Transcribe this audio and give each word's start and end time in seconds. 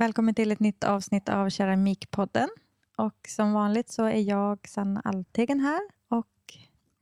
Välkommen 0.00 0.34
till 0.34 0.52
ett 0.52 0.60
nytt 0.60 0.84
avsnitt 0.84 1.28
av 1.28 1.50
Keramikpodden. 1.50 2.48
Och 2.96 3.14
som 3.28 3.52
vanligt 3.52 3.90
så 3.90 4.04
är 4.04 4.20
jag 4.20 4.68
Sanna 4.68 5.00
Altegen 5.04 5.60
här. 5.60 5.80
Och, 6.08 6.26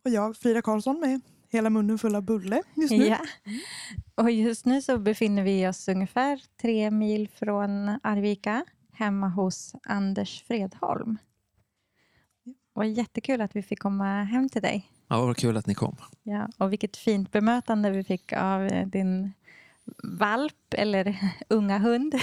och 0.05 0.11
jag 0.11 0.37
Frida 0.37 0.62
Karlsson 0.62 1.01
med 1.01 1.21
hela 1.48 1.71
munnen 1.71 1.98
full 1.98 2.15
av 2.15 2.23
bulle 2.23 2.62
just 2.74 2.91
nu. 2.91 3.07
Ja. 3.07 3.19
Och 4.15 4.30
just 4.30 4.65
nu 4.66 4.83
så 4.83 4.98
befinner 4.98 5.43
vi 5.43 5.69
oss 5.69 5.88
ungefär 5.88 6.43
tre 6.61 6.91
mil 6.91 7.29
från 7.29 7.98
Arvika 8.02 8.65
hemma 8.93 9.29
hos 9.29 9.74
Anders 9.83 10.43
Fredholm. 10.43 11.19
Och 12.73 12.87
jättekul 12.87 13.41
att 13.41 13.57
vi 13.57 13.62
fick 13.62 13.79
komma 13.79 14.23
hem 14.23 14.49
till 14.49 14.62
dig. 14.62 14.91
Ja, 15.09 15.27
vad 15.27 15.37
kul 15.37 15.57
att 15.57 15.66
ni 15.66 15.74
kom. 15.74 15.96
Ja, 16.23 16.49
och 16.59 16.73
vilket 16.73 16.96
fint 16.96 17.33
bemötande 17.33 17.91
vi 17.91 18.05
fick 18.05 18.33
av 18.33 18.71
din 18.87 19.33
valp 20.02 20.74
eller 20.74 21.33
unga 21.48 21.78
hund. 21.78 22.15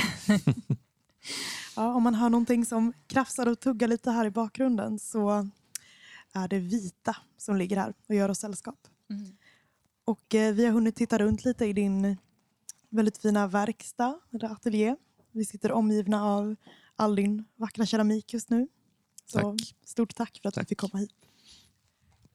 ja, 1.75 1.93
om 1.93 2.03
man 2.03 2.15
hör 2.15 2.29
någonting 2.29 2.65
som 2.65 2.93
krafsar 3.07 3.47
och 3.47 3.59
tuggar 3.59 3.87
lite 3.87 4.11
här 4.11 4.25
i 4.25 4.31
bakgrunden 4.31 4.99
så 4.99 5.49
är 6.33 6.47
det 6.47 6.59
Vita 6.59 7.15
som 7.37 7.55
ligger 7.55 7.77
här 7.77 7.93
och 8.07 8.15
gör 8.15 8.29
oss 8.29 8.39
sällskap. 8.39 8.87
Mm. 9.09 9.37
Och 10.05 10.35
eh, 10.35 10.53
vi 10.53 10.65
har 10.65 10.71
hunnit 10.71 10.95
titta 10.95 11.17
runt 11.17 11.45
lite 11.45 11.65
i 11.65 11.73
din 11.73 12.17
väldigt 12.89 13.17
fina 13.17 13.47
verkstad, 13.47 14.19
eller 14.33 14.51
ateljé. 14.51 14.95
Vi 15.31 15.45
sitter 15.45 15.71
omgivna 15.71 16.25
av 16.25 16.55
all 16.95 17.15
din 17.15 17.45
vackra 17.55 17.85
keramik 17.85 18.33
just 18.33 18.49
nu. 18.49 18.67
Så 19.25 19.39
tack. 19.39 19.75
stort 19.85 20.15
tack 20.15 20.39
för 20.41 20.49
att 20.49 20.55
tack. 20.55 20.63
du 20.63 20.67
fick 20.67 20.77
komma 20.77 20.99
hit. 20.99 21.11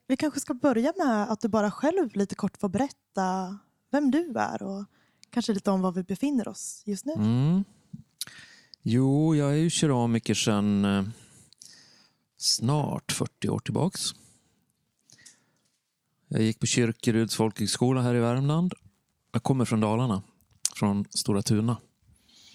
Vi 0.06 0.16
kanske 0.16 0.40
ska 0.40 0.54
börja 0.54 0.92
med 0.96 1.30
att 1.30 1.40
du 1.40 1.48
bara 1.48 1.70
själv 1.70 2.16
lite 2.16 2.34
kort 2.34 2.56
får 2.56 2.68
berätta 2.68 3.58
vem 3.90 4.10
du 4.10 4.32
är 4.36 4.62
och 4.62 4.84
kanske 5.30 5.52
lite 5.52 5.70
om 5.70 5.80
var 5.80 5.92
vi 5.92 6.02
befinner 6.02 6.48
oss 6.48 6.82
just 6.86 7.04
nu. 7.04 7.12
Mm. 7.12 7.64
Jo, 8.82 9.34
jag 9.34 9.50
är 9.50 9.56
ju 9.56 9.70
keramiker 9.70 10.34
sedan 10.34 10.84
eh, 10.84 11.04
snart 12.36 13.12
40 13.12 13.48
år 13.48 13.58
tillbaks. 13.58 14.00
Jag 16.28 16.42
gick 16.42 16.58
på 16.60 16.66
Kyrkeruds 16.66 17.34
folkhögskola 17.36 18.02
här 18.02 18.14
i 18.14 18.20
Värmland. 18.20 18.74
Jag 19.32 19.42
kommer 19.42 19.64
från 19.64 19.80
Dalarna, 19.80 20.22
från 20.76 21.04
Stora 21.10 21.42
Tuna. 21.42 21.76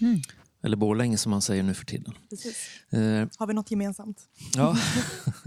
Mm. 0.01 0.21
Eller 0.63 0.77
Borlänge 0.77 1.17
som 1.17 1.29
man 1.29 1.41
säger 1.41 1.63
nu 1.63 1.73
för 1.73 1.85
tiden. 1.85 2.13
Eh, 2.89 3.27
Har 3.37 3.47
vi 3.47 3.53
något 3.53 3.71
gemensamt? 3.71 4.29
Ja. 4.55 4.77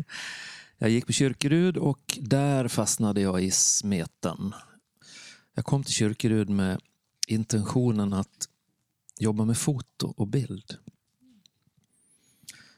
jag 0.79 0.91
gick 0.91 1.07
på 1.07 1.13
Kyrkerud 1.13 1.77
och 1.77 2.19
där 2.21 2.69
fastnade 2.69 3.21
jag 3.21 3.45
i 3.45 3.51
smeten. 3.51 4.55
Jag 5.55 5.65
kom 5.65 5.85
till 5.85 5.95
Kyrkerud 5.95 6.49
med 6.49 6.81
intentionen 7.29 8.13
att 8.13 8.49
jobba 9.19 9.45
med 9.45 9.59
foto 9.59 10.15
och 10.17 10.27
bild. 10.27 10.77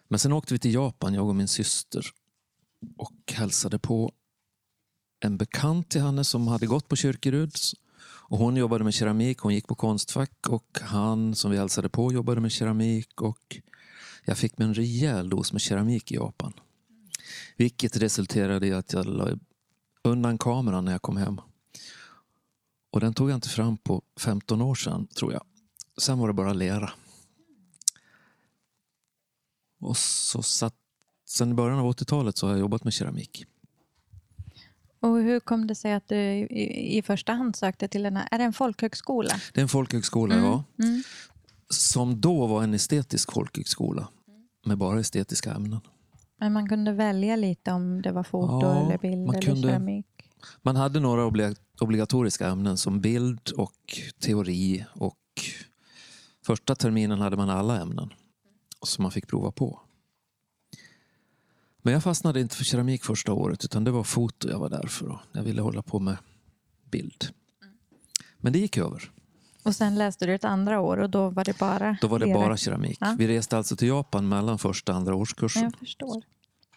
Men 0.08 0.18
sen 0.18 0.32
åkte 0.32 0.54
vi 0.54 0.58
till 0.58 0.74
Japan, 0.74 1.14
jag 1.14 1.28
och 1.28 1.36
min 1.36 1.48
syster 1.48 2.06
och 2.96 3.32
hälsade 3.32 3.78
på 3.78 4.12
en 5.20 5.36
bekant 5.36 5.90
till 5.90 6.00
henne 6.00 6.24
som 6.24 6.48
hade 6.48 6.66
gått 6.66 6.88
på 6.88 6.96
Kyrkerud. 6.96 7.52
Och 8.02 8.38
hon 8.38 8.56
jobbade 8.56 8.84
med 8.84 8.94
keramik, 8.94 9.38
hon 9.38 9.54
gick 9.54 9.66
på 9.66 9.74
Konstfack 9.74 10.48
och 10.48 10.78
han 10.82 11.34
som 11.34 11.50
vi 11.50 11.56
hälsade 11.56 11.88
på 11.88 12.12
jobbade 12.12 12.40
med 12.40 12.52
keramik 12.52 13.20
och 13.20 13.60
jag 14.24 14.38
fick 14.38 14.58
mig 14.58 14.68
en 14.68 14.74
rejäl 14.74 15.28
dos 15.28 15.52
med 15.52 15.62
keramik 15.62 16.12
i 16.12 16.14
Japan. 16.14 16.52
Vilket 17.56 17.96
resulterade 17.96 18.66
i 18.66 18.72
att 18.72 18.92
jag 18.92 19.06
la 19.06 19.38
undan 20.02 20.38
kameran 20.38 20.84
när 20.84 20.92
jag 20.92 21.02
kom 21.02 21.16
hem. 21.16 21.40
Och 22.90 23.00
den 23.00 23.14
tog 23.14 23.30
jag 23.30 23.36
inte 23.36 23.48
fram 23.48 23.76
på 23.76 24.02
15 24.20 24.62
år 24.62 24.74
sedan, 24.74 25.06
tror 25.06 25.32
jag. 25.32 25.42
Sen 25.98 26.18
var 26.18 26.28
det 26.28 26.34
bara 26.34 26.52
lera. 26.52 26.90
Och 29.80 29.96
så 29.96 30.42
satt, 30.42 30.74
sen 31.26 31.50
i 31.50 31.54
början 31.54 31.78
av 31.78 31.92
80-talet 31.92 32.36
så 32.36 32.46
har 32.46 32.52
jag 32.52 32.60
jobbat 32.60 32.84
med 32.84 32.92
keramik. 32.92 33.46
Och 35.00 35.16
hur 35.16 35.40
kom 35.40 35.66
det 35.66 35.74
sig 35.74 35.92
att 35.92 36.08
du 36.08 36.16
i, 36.16 36.98
i 36.98 37.02
första 37.02 37.32
hand 37.32 37.56
sökte 37.56 37.88
till 37.88 38.02
den 38.02 38.16
här, 38.16 38.28
är 38.30 38.38
det 38.38 38.44
en 38.44 38.52
folkhögskola? 38.52 39.34
Det 39.54 39.60
är 39.60 39.62
en 39.62 39.68
folkhögskola, 39.68 40.34
mm. 40.34 40.46
ja. 40.46 40.64
Mm. 40.82 41.02
Som 41.68 42.20
då 42.20 42.46
var 42.46 42.62
en 42.62 42.74
estetisk 42.74 43.32
folkhögskola 43.32 44.08
med 44.66 44.78
bara 44.78 45.00
estetiska 45.00 45.52
ämnen. 45.52 45.80
Men 46.36 46.52
man 46.52 46.68
kunde 46.68 46.92
välja 46.92 47.36
lite 47.36 47.72
om 47.72 48.02
det 48.02 48.12
var 48.12 48.22
foto 48.22 48.60
ja, 48.62 48.84
eller 48.84 48.98
bild 48.98 49.28
eller 49.28 49.42
kunde, 49.42 49.68
keramik? 49.68 50.06
Man 50.62 50.76
hade 50.76 51.00
några 51.00 51.52
obligatoriska 51.80 52.48
ämnen 52.48 52.76
som 52.76 53.00
bild 53.00 53.50
och 53.56 54.00
teori 54.20 54.84
och 54.92 55.16
första 56.46 56.74
terminen 56.74 57.20
hade 57.20 57.36
man 57.36 57.50
alla 57.50 57.80
ämnen 57.80 58.12
som 58.82 59.02
man 59.02 59.12
fick 59.12 59.26
prova 59.26 59.52
på. 59.52 59.80
Men 61.82 61.92
jag 61.92 62.02
fastnade 62.02 62.40
inte 62.40 62.56
för 62.56 62.64
keramik 62.64 63.04
första 63.04 63.32
året 63.32 63.64
utan 63.64 63.84
det 63.84 63.90
var 63.90 64.04
foto 64.04 64.48
jag 64.48 64.58
var 64.58 64.68
där 64.68 64.86
för. 64.86 65.18
Jag 65.32 65.42
ville 65.42 65.62
hålla 65.62 65.82
på 65.82 65.98
med 65.98 66.16
bild. 66.90 67.28
Men 68.36 68.52
det 68.52 68.58
gick 68.58 68.76
över. 68.76 69.10
Och 69.62 69.76
sen 69.76 69.94
läste 69.94 70.26
du 70.26 70.34
ett 70.34 70.44
andra 70.44 70.80
år 70.80 70.96
och 70.96 71.10
då 71.10 71.30
var 71.30 71.44
det 71.44 71.58
bara 71.58 71.96
Då 72.00 72.08
var 72.08 72.18
det 72.18 72.34
bara 72.34 72.56
keramik. 72.56 72.98
Ja. 73.00 73.14
Vi 73.18 73.28
reste 73.28 73.56
alltså 73.56 73.76
till 73.76 73.88
Japan 73.88 74.28
mellan 74.28 74.58
första 74.58 74.92
och 74.92 74.98
andra 74.98 75.14
årskursen. 75.14 75.62
Jag 75.62 75.78
förstår. 75.78 76.22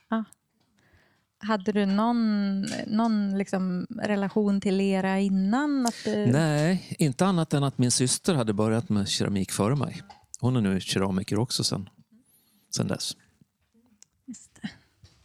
Ja. 0.10 0.24
Hade 1.44 1.72
du 1.72 1.86
någon, 1.86 2.62
någon 2.88 3.38
liksom 3.38 3.88
relation 4.02 4.62
till 4.62 4.78
lera 4.78 5.20
innan? 5.20 5.86
Att 5.86 5.96
du... 6.06 6.26
Nej, 6.26 6.96
inte 7.00 7.26
annat 7.26 7.54
än 7.54 7.64
att 7.64 7.78
min 7.78 7.92
syster 7.92 8.36
hade 8.36 8.54
börjat 8.54 8.90
med 8.90 9.08
keramik 9.08 9.52
före 9.52 9.76
mig. 9.76 10.02
Hon 10.40 10.56
är 10.56 10.62
nu 10.62 10.80
keramiker 10.80 11.40
också 11.40 11.64
sen, 11.64 11.90
sen 12.76 12.88
dess. 12.88 13.18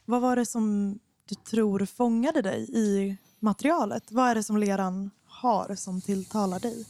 Vad 0.04 0.20
var 0.20 0.36
det 0.36 0.46
som 0.46 0.98
du 1.28 1.34
tror 1.34 1.86
fångade 1.86 2.42
dig 2.42 2.70
i 2.72 3.16
materialet? 3.40 4.12
Vad 4.12 4.28
är 4.28 4.34
det 4.34 4.42
som 4.42 4.56
leran 4.56 5.10
har 5.26 5.74
som 5.74 6.00
tilltalar 6.00 6.60
dig? 6.60 6.84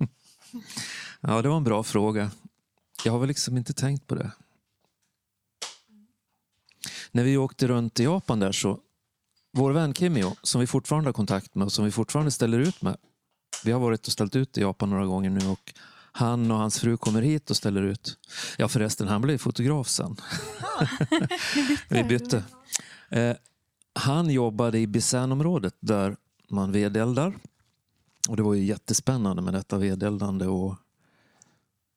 ja, 1.20 1.42
det 1.42 1.48
var 1.48 1.56
en 1.56 1.64
bra 1.64 1.82
fråga. 1.82 2.30
Jag 3.04 3.12
har 3.12 3.18
väl 3.18 3.28
liksom 3.28 3.56
inte 3.56 3.72
tänkt 3.72 4.06
på 4.06 4.14
det. 4.14 4.30
När 7.12 7.24
vi 7.24 7.36
åkte 7.36 7.66
runt 7.66 8.00
i 8.00 8.04
Japan 8.04 8.40
där 8.40 8.52
så, 8.52 8.80
vår 9.52 9.72
vän 9.72 9.94
Kimio, 9.94 10.36
som 10.42 10.60
vi 10.60 10.66
fortfarande 10.66 11.08
har 11.08 11.12
kontakt 11.12 11.54
med 11.54 11.64
och 11.64 11.72
som 11.72 11.84
vi 11.84 11.90
fortfarande 11.90 12.30
ställer 12.30 12.58
ut 12.58 12.82
med. 12.82 12.96
Vi 13.64 13.72
har 13.72 13.80
varit 13.80 14.06
och 14.06 14.12
ställt 14.12 14.36
ut 14.36 14.58
i 14.58 14.60
Japan 14.60 14.90
några 14.90 15.06
gånger 15.06 15.30
nu 15.30 15.48
och 15.48 15.74
han 16.12 16.50
och 16.50 16.58
hans 16.58 16.78
fru 16.78 16.96
kommer 16.96 17.22
hit 17.22 17.50
och 17.50 17.56
ställer 17.56 17.82
ut. 17.82 18.18
Ja 18.58 18.68
förresten, 18.68 19.08
han 19.08 19.20
blev 19.20 19.38
fotograf 19.38 19.88
sen. 19.88 20.16
vi 21.88 22.04
bytte. 22.04 22.44
Eh, 23.10 23.36
han 23.92 24.30
jobbade 24.30 24.78
i 24.78 24.86
Bisänområdet 24.86 25.74
där 25.80 26.16
man 26.50 26.72
vedeldar. 26.72 27.38
Och 28.28 28.36
det 28.36 28.42
var 28.42 28.54
ju 28.54 28.64
jättespännande 28.64 29.42
med 29.42 29.54
detta 29.54 29.78
vedeldande. 29.78 30.46
Och 30.46 30.74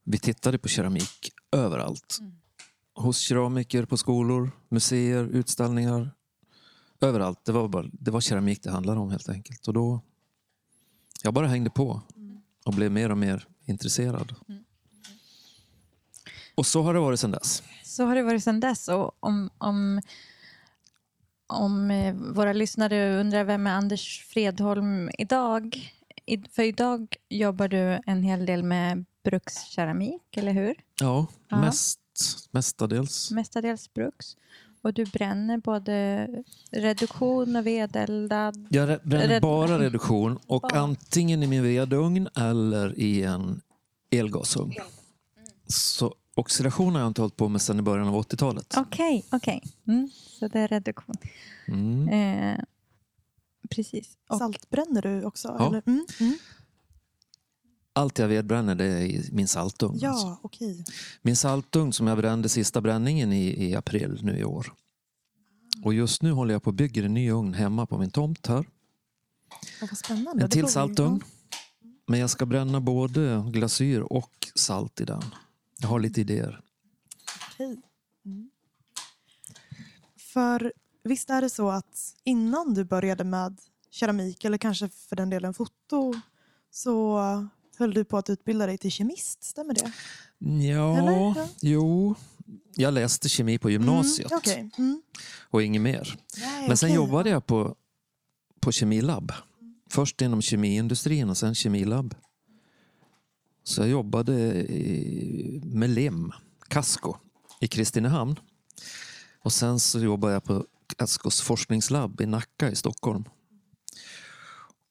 vi 0.03 0.19
tittade 0.19 0.57
på 0.57 0.67
keramik 0.67 1.31
överallt. 1.51 2.17
Mm 2.21 2.40
hos 3.01 3.17
keramiker 3.19 3.85
på 3.85 3.97
skolor, 3.97 4.51
museer, 4.69 5.23
utställningar. 5.23 6.11
Överallt. 7.01 7.45
Det 7.45 7.51
var, 7.51 7.67
bara, 7.67 7.85
det 7.91 8.11
var 8.11 8.21
keramik 8.21 8.63
det 8.63 8.71
handlade 8.71 8.99
om 8.99 9.11
helt 9.11 9.29
enkelt. 9.29 9.67
Och 9.67 9.73
då, 9.73 10.01
jag 11.23 11.33
bara 11.33 11.47
hängde 11.47 11.69
på 11.69 12.01
och 12.65 12.73
blev 12.73 12.91
mer 12.91 13.11
och 13.11 13.17
mer 13.17 13.47
intresserad. 13.65 14.35
Och 16.55 16.65
så 16.65 16.81
har 16.81 16.93
det 16.93 16.99
varit 16.99 17.19
sedan 17.19 17.31
dess. 17.31 17.63
Så 17.83 18.05
har 18.05 18.15
det 18.15 18.23
varit 18.23 18.43
sedan 18.43 18.59
dess. 18.59 18.87
Och 18.87 19.11
om, 19.19 19.49
om, 19.57 20.01
om 21.47 21.91
eh, 21.91 22.15
våra 22.15 22.53
lyssnare 22.53 23.19
undrar 23.19 23.43
vem 23.43 23.67
är 23.67 23.71
Anders 23.71 24.25
Fredholm 24.25 25.09
idag? 25.17 25.91
För 26.51 26.63
idag 26.63 27.15
jobbar 27.29 27.67
du 27.67 27.99
en 28.05 28.23
hel 28.23 28.45
del 28.45 28.63
med 28.63 29.05
brukskeramik, 29.23 30.37
eller 30.37 30.51
hur? 30.51 30.75
Ja, 30.99 31.27
ja. 31.49 31.61
mest 31.61 32.00
mestadels. 32.51 33.31
Mestadels 33.31 33.93
bruks. 33.93 34.37
Och 34.81 34.93
du 34.93 35.05
bränner 35.05 35.57
både 35.57 36.27
reduktion 36.71 37.55
och 37.55 37.67
vedeldad? 37.67 38.67
Jag 38.69 38.99
bränner 39.03 39.27
Red... 39.27 39.41
bara 39.41 39.79
reduktion 39.79 40.39
och 40.47 40.61
bara. 40.61 40.79
antingen 40.79 41.43
i 41.43 41.47
min 41.47 41.63
vedugn 41.63 42.27
eller 42.35 42.99
i 42.99 43.23
en 43.23 43.61
elgasugn. 44.11 44.71
Mm. 44.71 44.87
Så 45.67 46.15
oxidation 46.35 46.93
har 46.93 47.01
jag 47.01 47.07
inte 47.07 47.21
hållit 47.21 47.35
på 47.35 47.49
med 47.49 47.61
sedan 47.61 47.79
i 47.79 47.81
början 47.81 48.07
av 48.07 48.15
80-talet. 48.15 48.73
Okej, 48.77 49.17
okay, 49.17 49.37
okej. 49.39 49.61
Okay. 49.63 49.95
Mm, 49.95 50.09
så 50.39 50.47
det 50.47 50.59
är 50.59 50.67
reduktion. 50.67 51.15
Mm. 51.67 52.09
Eh, 52.09 52.63
precis. 53.69 54.17
Och... 54.29 54.37
Saltbränner 54.37 55.01
du 55.01 55.23
också? 55.23 55.55
Ja. 55.59 55.67
Eller? 55.67 55.83
Allt 57.93 58.19
jag 58.19 58.27
vedbränner 58.27 58.75
det 58.75 58.85
är 58.85 59.01
i 59.01 59.29
min 59.31 59.47
saltugn. 59.47 59.97
Ja, 59.99 60.09
alltså. 60.09 60.37
okay. 60.43 60.83
Min 61.21 61.35
saltugn 61.35 61.93
som 61.93 62.07
jag 62.07 62.17
brände 62.17 62.49
sista 62.49 62.81
bränningen 62.81 63.33
i, 63.33 63.69
i 63.69 63.75
april 63.75 64.19
nu 64.23 64.37
i 64.37 64.43
år. 64.43 64.73
Och 65.83 65.93
just 65.93 66.21
nu 66.21 66.31
håller 66.31 66.53
jag 66.53 66.63
på 66.63 66.69
att 66.69 66.75
bygga 66.75 67.05
en 67.05 67.13
ny 67.13 67.31
ugn 67.31 67.53
hemma 67.53 67.85
på 67.85 67.97
min 67.97 68.11
tomt 68.11 68.47
här. 68.47 68.65
En 70.41 70.49
till 70.49 70.67
saltugn. 70.67 71.23
Men 72.07 72.19
jag 72.19 72.29
ska 72.29 72.45
bränna 72.45 72.79
både 72.79 73.45
glasyr 73.51 73.99
och 73.99 74.47
salt 74.55 75.01
i 75.01 75.05
den. 75.05 75.23
Jag 75.77 75.87
har 75.87 75.99
lite 75.99 76.21
idéer. 76.21 76.61
Okej. 77.51 77.81
Mm. 78.25 78.49
För 80.17 80.73
visst 81.03 81.29
är 81.29 81.41
det 81.41 81.49
så 81.49 81.69
att 81.69 82.15
innan 82.23 82.73
du 82.73 82.83
började 82.83 83.23
med 83.23 83.61
keramik 83.91 84.45
eller 84.45 84.57
kanske 84.57 84.89
för 84.89 85.15
den 85.15 85.29
delen 85.29 85.53
foto 85.53 86.13
så 86.71 87.19
höll 87.81 87.93
du 87.93 88.03
på 88.05 88.17
att 88.17 88.29
utbilda 88.29 88.65
dig 88.65 88.77
till 88.77 88.91
kemist, 88.91 89.43
stämmer 89.43 89.73
det? 89.73 89.91
Ja, 90.65 90.97
Eller? 90.97 91.11
Ja. 91.11 91.47
jo. 91.61 92.15
Jag 92.75 92.93
läste 92.93 93.29
kemi 93.29 93.57
på 93.57 93.69
gymnasiet 93.69 94.31
Mm, 94.31 94.37
okej. 94.37 94.69
mm. 94.77 95.01
och 95.41 95.63
inget 95.63 95.81
mer. 95.81 96.19
Nej, 96.37 96.67
Men 96.67 96.77
sen 96.77 96.87
okej. 96.89 96.95
jobbade 96.95 97.29
jag 97.29 97.45
på, 97.45 97.75
på 98.59 98.71
kemilabb. 98.71 99.31
Först 99.89 100.21
inom 100.21 100.41
kemiindustrin 100.41 101.29
och 101.29 101.37
sen 101.37 101.55
kemilabb. 101.55 102.15
Så 103.63 103.81
jag 103.81 103.89
jobbade 103.89 104.33
i, 104.71 105.61
med 105.63 105.89
lim, 105.89 106.31
Casco, 106.67 107.15
i 107.59 107.67
Kristinehamn. 107.67 108.39
Och 109.43 109.53
sen 109.53 109.79
så 109.79 109.99
jobbade 109.99 110.33
jag 110.33 110.43
på 110.43 110.65
Cascos 110.97 111.41
forskningslabb 111.41 112.21
i 112.21 112.25
Nacka 112.25 112.71
i 112.71 112.75
Stockholm. 112.75 113.23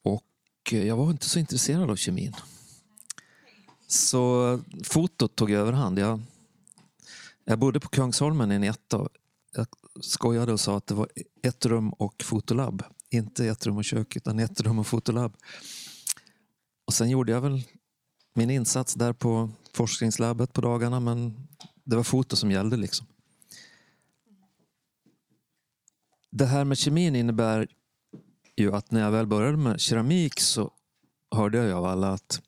Och 0.03 0.73
jag 0.73 0.97
var 0.97 1.11
inte 1.11 1.29
så 1.29 1.39
intresserad 1.39 1.91
av 1.91 1.97
kemin. 1.97 2.33
Så 3.91 4.61
fotot 4.85 5.37
tog 5.37 5.51
överhand. 5.51 5.99
Jag, 5.99 6.21
jag 7.45 7.59
bodde 7.59 7.81
på 7.81 7.89
Kungsholmen 7.89 8.53
i 8.53 8.55
en 8.55 8.65
etta. 8.65 9.09
Jag 9.53 9.67
skojade 10.01 10.53
och 10.53 10.61
sa 10.61 10.77
att 10.77 10.87
det 10.87 10.95
var 10.95 11.09
ett 11.43 11.67
rum 11.67 11.91
och 11.93 12.23
fotolabb. 12.23 12.83
Inte 13.11 13.47
ett 13.47 13.67
rum 13.67 13.77
och 13.77 13.85
kök, 13.85 14.17
utan 14.17 14.39
ett 14.39 14.61
rum 14.61 14.79
och 14.79 14.87
fotolabb. 14.87 15.37
Och 16.85 16.95
sen 16.95 17.11
gjorde 17.11 17.33
jag 17.33 17.41
väl 17.41 17.63
min 18.35 18.51
insats 18.51 18.95
där 18.95 19.13
på 19.13 19.51
forskningslabbet 19.75 20.53
på 20.53 20.61
dagarna, 20.61 21.01
men 21.01 21.49
det 21.85 21.97
var 21.97 22.03
foto 22.03 22.37
som 22.37 22.51
gällde. 22.51 22.77
liksom. 22.77 23.07
Det 26.31 26.47
här 26.47 26.65
med 26.65 26.79
kemin 26.79 27.17
innebär 27.17 27.69
ju 28.57 28.75
att 28.75 28.91
när 28.91 29.01
jag 29.01 29.11
väl 29.11 29.27
började 29.27 29.57
med 29.57 29.81
keramik 29.81 30.41
så 30.41 30.73
hörde 31.31 31.59
jag 31.59 31.79
av 31.79 31.85
alla 31.85 32.13
att 32.13 32.43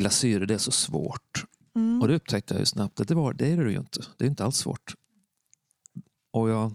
glasyr 0.00 0.40
det 0.40 0.54
är 0.54 0.58
så 0.58 0.70
svårt. 0.70 1.44
Mm. 1.74 2.02
Och 2.02 2.08
det 2.08 2.14
upptäckte 2.14 2.54
jag 2.54 2.60
ju 2.60 2.66
snabbt 2.66 3.00
att 3.00 3.08
det, 3.08 3.14
var, 3.14 3.32
det 3.32 3.52
är 3.52 3.64
det 3.64 3.70
ju 3.70 3.78
inte. 3.78 4.04
Det 4.16 4.24
är 4.24 4.28
inte 4.28 4.44
alls 4.44 4.56
svårt. 4.56 4.94
Och 6.30 6.50
jag, 6.50 6.74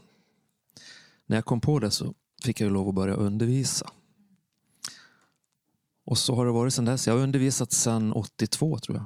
när 1.25 1.37
jag 1.37 1.45
kom 1.45 1.61
på 1.61 1.79
det 1.79 1.91
så 1.91 2.13
fick 2.43 2.61
jag 2.61 2.71
lov 2.71 2.89
att 2.89 2.95
börja 2.95 3.13
undervisa. 3.13 3.91
Och 6.05 6.17
så 6.17 6.35
har 6.35 6.45
det 6.45 6.51
varit 6.51 6.73
sedan 6.73 6.85
dess. 6.85 7.07
Jag 7.07 7.13
har 7.13 7.21
undervisat 7.21 7.71
sedan 7.71 8.13
82 8.13 8.79
tror 8.79 8.97
jag. 8.97 9.05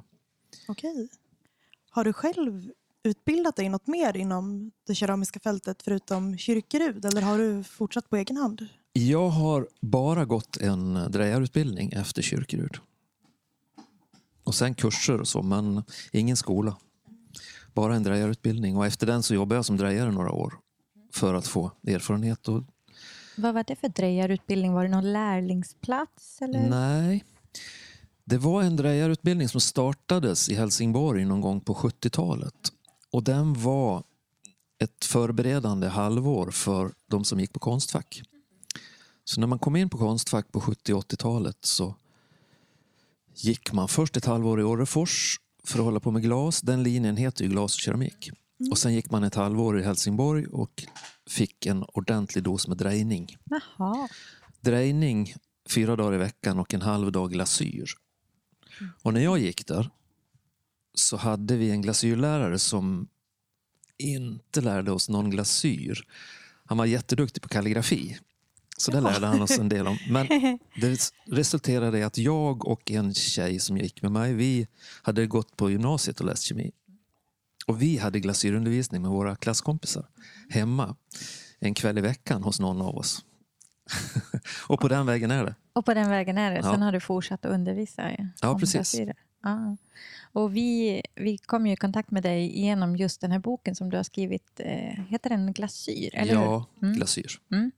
Okej. 0.67 1.09
Har 1.89 2.03
du 2.03 2.13
själv 2.13 2.71
utbildat 3.03 3.55
dig 3.55 3.69
något 3.69 3.87
mer 3.87 4.17
inom 4.17 4.71
det 4.87 4.95
keramiska 4.95 5.39
fältet 5.39 5.83
förutom 5.83 6.37
kyrkerud 6.37 7.05
eller 7.05 7.21
har 7.21 7.37
du 7.37 7.63
fortsatt 7.63 8.09
på 8.09 8.15
egen 8.15 8.37
hand? 8.37 8.67
Jag 8.93 9.29
har 9.29 9.67
bara 9.81 10.25
gått 10.25 10.57
en 10.57 10.93
drejarutbildning 11.11 11.91
efter 11.91 12.21
kyrkerud. 12.21 12.77
Och 14.47 14.55
sen 14.55 14.73
kurser 14.73 15.21
och 15.21 15.27
så, 15.27 15.41
men 15.41 15.83
ingen 16.11 16.37
skola. 16.37 16.77
Bara 17.73 17.95
en 17.95 18.03
drejarutbildning. 18.03 18.77
Och 18.77 18.85
efter 18.85 19.07
den 19.07 19.23
så 19.23 19.33
jobbade 19.33 19.57
jag 19.57 19.65
som 19.65 19.77
drejare 19.77 20.11
några 20.11 20.31
år. 20.31 20.53
För 21.13 21.33
att 21.33 21.47
få 21.47 21.71
erfarenhet. 21.87 22.47
Och, 22.47 22.63
Vad 23.37 23.53
var 23.53 23.63
det 23.67 23.75
för 23.75 23.89
drejarutbildning? 23.89 24.73
Var 24.73 24.83
det 24.83 24.89
någon 24.89 25.13
lärlingsplats? 25.13 26.41
Eller? 26.41 26.69
nej, 26.69 27.23
det 28.25 28.37
var 28.37 28.63
en 28.63 28.75
drejarutbildning 28.75 29.49
som 29.49 29.61
startades 29.61 30.49
i 30.49 30.55
Helsingborg 30.55 31.25
någon 31.25 31.41
gång 31.41 31.61
på 31.61 31.73
70-talet. 31.73 32.71
Och 33.11 33.23
den 33.23 33.53
var 33.53 34.03
ett 34.83 35.05
förberedande 35.05 35.87
halvår 35.87 36.51
för 36.51 36.91
de 37.07 37.25
som 37.25 37.39
gick 37.39 37.53
på 37.53 37.59
Konstfack. 37.59 38.21
Så 39.23 39.39
när 39.39 39.47
man 39.47 39.59
kom 39.59 39.75
in 39.75 39.89
på 39.89 39.97
Konstfack 39.97 40.51
på 40.51 40.61
70 40.61 40.93
80-talet 40.93 41.57
så 41.61 41.95
gick 43.37 43.73
man 43.73 43.87
först 43.87 44.17
ett 44.17 44.25
halvår 44.25 44.59
i 44.59 44.63
Orrefors 44.63 45.39
för 45.63 45.79
att 45.79 45.85
hålla 45.85 45.99
på 45.99 46.11
med 46.11 46.21
glas. 46.21 46.61
Den 46.61 46.83
linjen 46.83 47.17
heter 47.17 47.43
ju 47.43 47.49
glas 47.49 47.75
och 47.75 47.79
keramik. 47.79 48.29
Och 48.71 48.77
sen 48.77 48.93
gick 48.93 49.11
man 49.11 49.23
ett 49.23 49.35
halvår 49.35 49.79
i 49.79 49.83
Helsingborg 49.83 50.45
och 50.45 50.83
fick 51.29 51.65
en 51.65 51.83
ordentlig 51.83 52.43
dos 52.43 52.67
med 52.67 52.77
drejning. 52.77 53.37
Jaha. 53.43 54.07
Drejning 54.61 55.33
fyra 55.69 55.95
dagar 55.95 56.13
i 56.13 56.17
veckan 56.17 56.59
och 56.59 56.73
en 56.73 56.81
halv 56.81 57.11
dag 57.11 57.31
glasyr. 57.31 57.89
Och 59.03 59.13
när 59.13 59.21
jag 59.21 59.39
gick 59.39 59.67
där 59.67 59.89
så 60.93 61.17
hade 61.17 61.57
vi 61.57 61.71
en 61.71 61.81
glasyrlärare 61.81 62.59
som 62.59 63.07
inte 63.97 64.61
lärde 64.61 64.91
oss 64.91 65.09
någon 65.09 65.29
glasyr. 65.29 66.07
Han 66.65 66.77
var 66.77 66.85
jätteduktig 66.85 67.43
på 67.43 67.49
kalligrafi. 67.49 68.17
Så 68.77 68.91
det 68.91 69.01
lärde 69.01 69.25
han 69.27 69.41
oss 69.41 69.59
en 69.59 69.69
del 69.69 69.87
om. 69.87 69.97
Men 70.09 70.27
det 70.81 71.11
resulterade 71.25 71.99
i 71.99 72.03
att 72.03 72.17
jag 72.17 72.67
och 72.67 72.91
en 72.91 73.13
tjej 73.13 73.59
som 73.59 73.77
gick 73.77 74.01
med 74.01 74.11
mig, 74.11 74.33
vi 74.33 74.67
hade 75.01 75.27
gått 75.27 75.57
på 75.57 75.69
gymnasiet 75.71 76.19
och 76.19 76.25
läst 76.25 76.43
kemi. 76.43 76.71
Och 77.67 77.81
vi 77.81 77.97
hade 77.97 78.19
glasyrundervisning 78.19 79.01
med 79.01 79.11
våra 79.11 79.35
klasskompisar 79.35 80.05
hemma 80.49 80.95
en 81.59 81.73
kväll 81.73 81.97
i 81.97 82.01
veckan 82.01 82.43
hos 82.43 82.59
någon 82.59 82.81
av 82.81 82.97
oss. 82.97 83.25
och 84.67 84.79
på 84.79 84.87
den 84.87 85.05
vägen 85.05 85.31
är 85.31 85.45
det. 85.45 85.55
Och 85.73 85.85
på 85.85 85.93
den 85.93 86.09
vägen 86.09 86.37
är 86.37 86.51
det. 86.55 86.63
Sen 86.63 86.71
Ja. 86.79 86.85
har 86.85 86.91
du 86.91 86.99
fortsatt 86.99 87.45
att 87.45 87.51
undervisa. 87.51 88.11
Ja, 88.41 88.59
precis. 88.59 88.73
glasyrer. 88.73 89.15
Ja. 89.43 89.77
Och 90.33 90.55
vi, 90.55 91.01
vi 91.15 91.37
kom 91.37 91.67
ju 91.67 91.73
i 91.73 91.75
kontakt 91.75 92.11
med 92.11 92.23
dig 92.23 92.59
genom 92.59 92.95
just 92.95 93.21
den 93.21 93.31
här 93.31 93.39
boken 93.39 93.75
som 93.75 93.89
du 93.89 93.97
har 93.97 94.03
skrivit. 94.03 94.59
Eh, 94.59 95.03
heter 95.09 95.29
den 95.29 95.53
Glasyr? 95.53 96.09
Eller 96.15 96.35
hur? 96.35 96.41
ja, 96.41 96.65
Mm. 96.81 96.93
glasyr. 96.95 97.39
Vi 97.47 97.71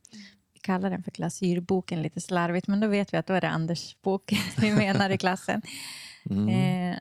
kallar 0.61 0.89
den 0.89 1.03
för 1.03 1.11
Glasyrboken 1.11 2.01
lite 2.01 2.21
slarvigt, 2.21 2.67
men 2.67 2.79
då 2.79 2.87
vet 2.87 3.13
vi 3.13 3.17
att 3.17 3.25
då 3.27 3.33
är 3.33 3.41
det 3.41 3.49
Anders 3.49 3.95
bok 4.01 4.33
vi 4.57 4.73
menar 4.73 5.09
i 5.09 5.17
klassen. 5.17 5.61
Mm. 6.29 6.49
Eh, 6.49 6.99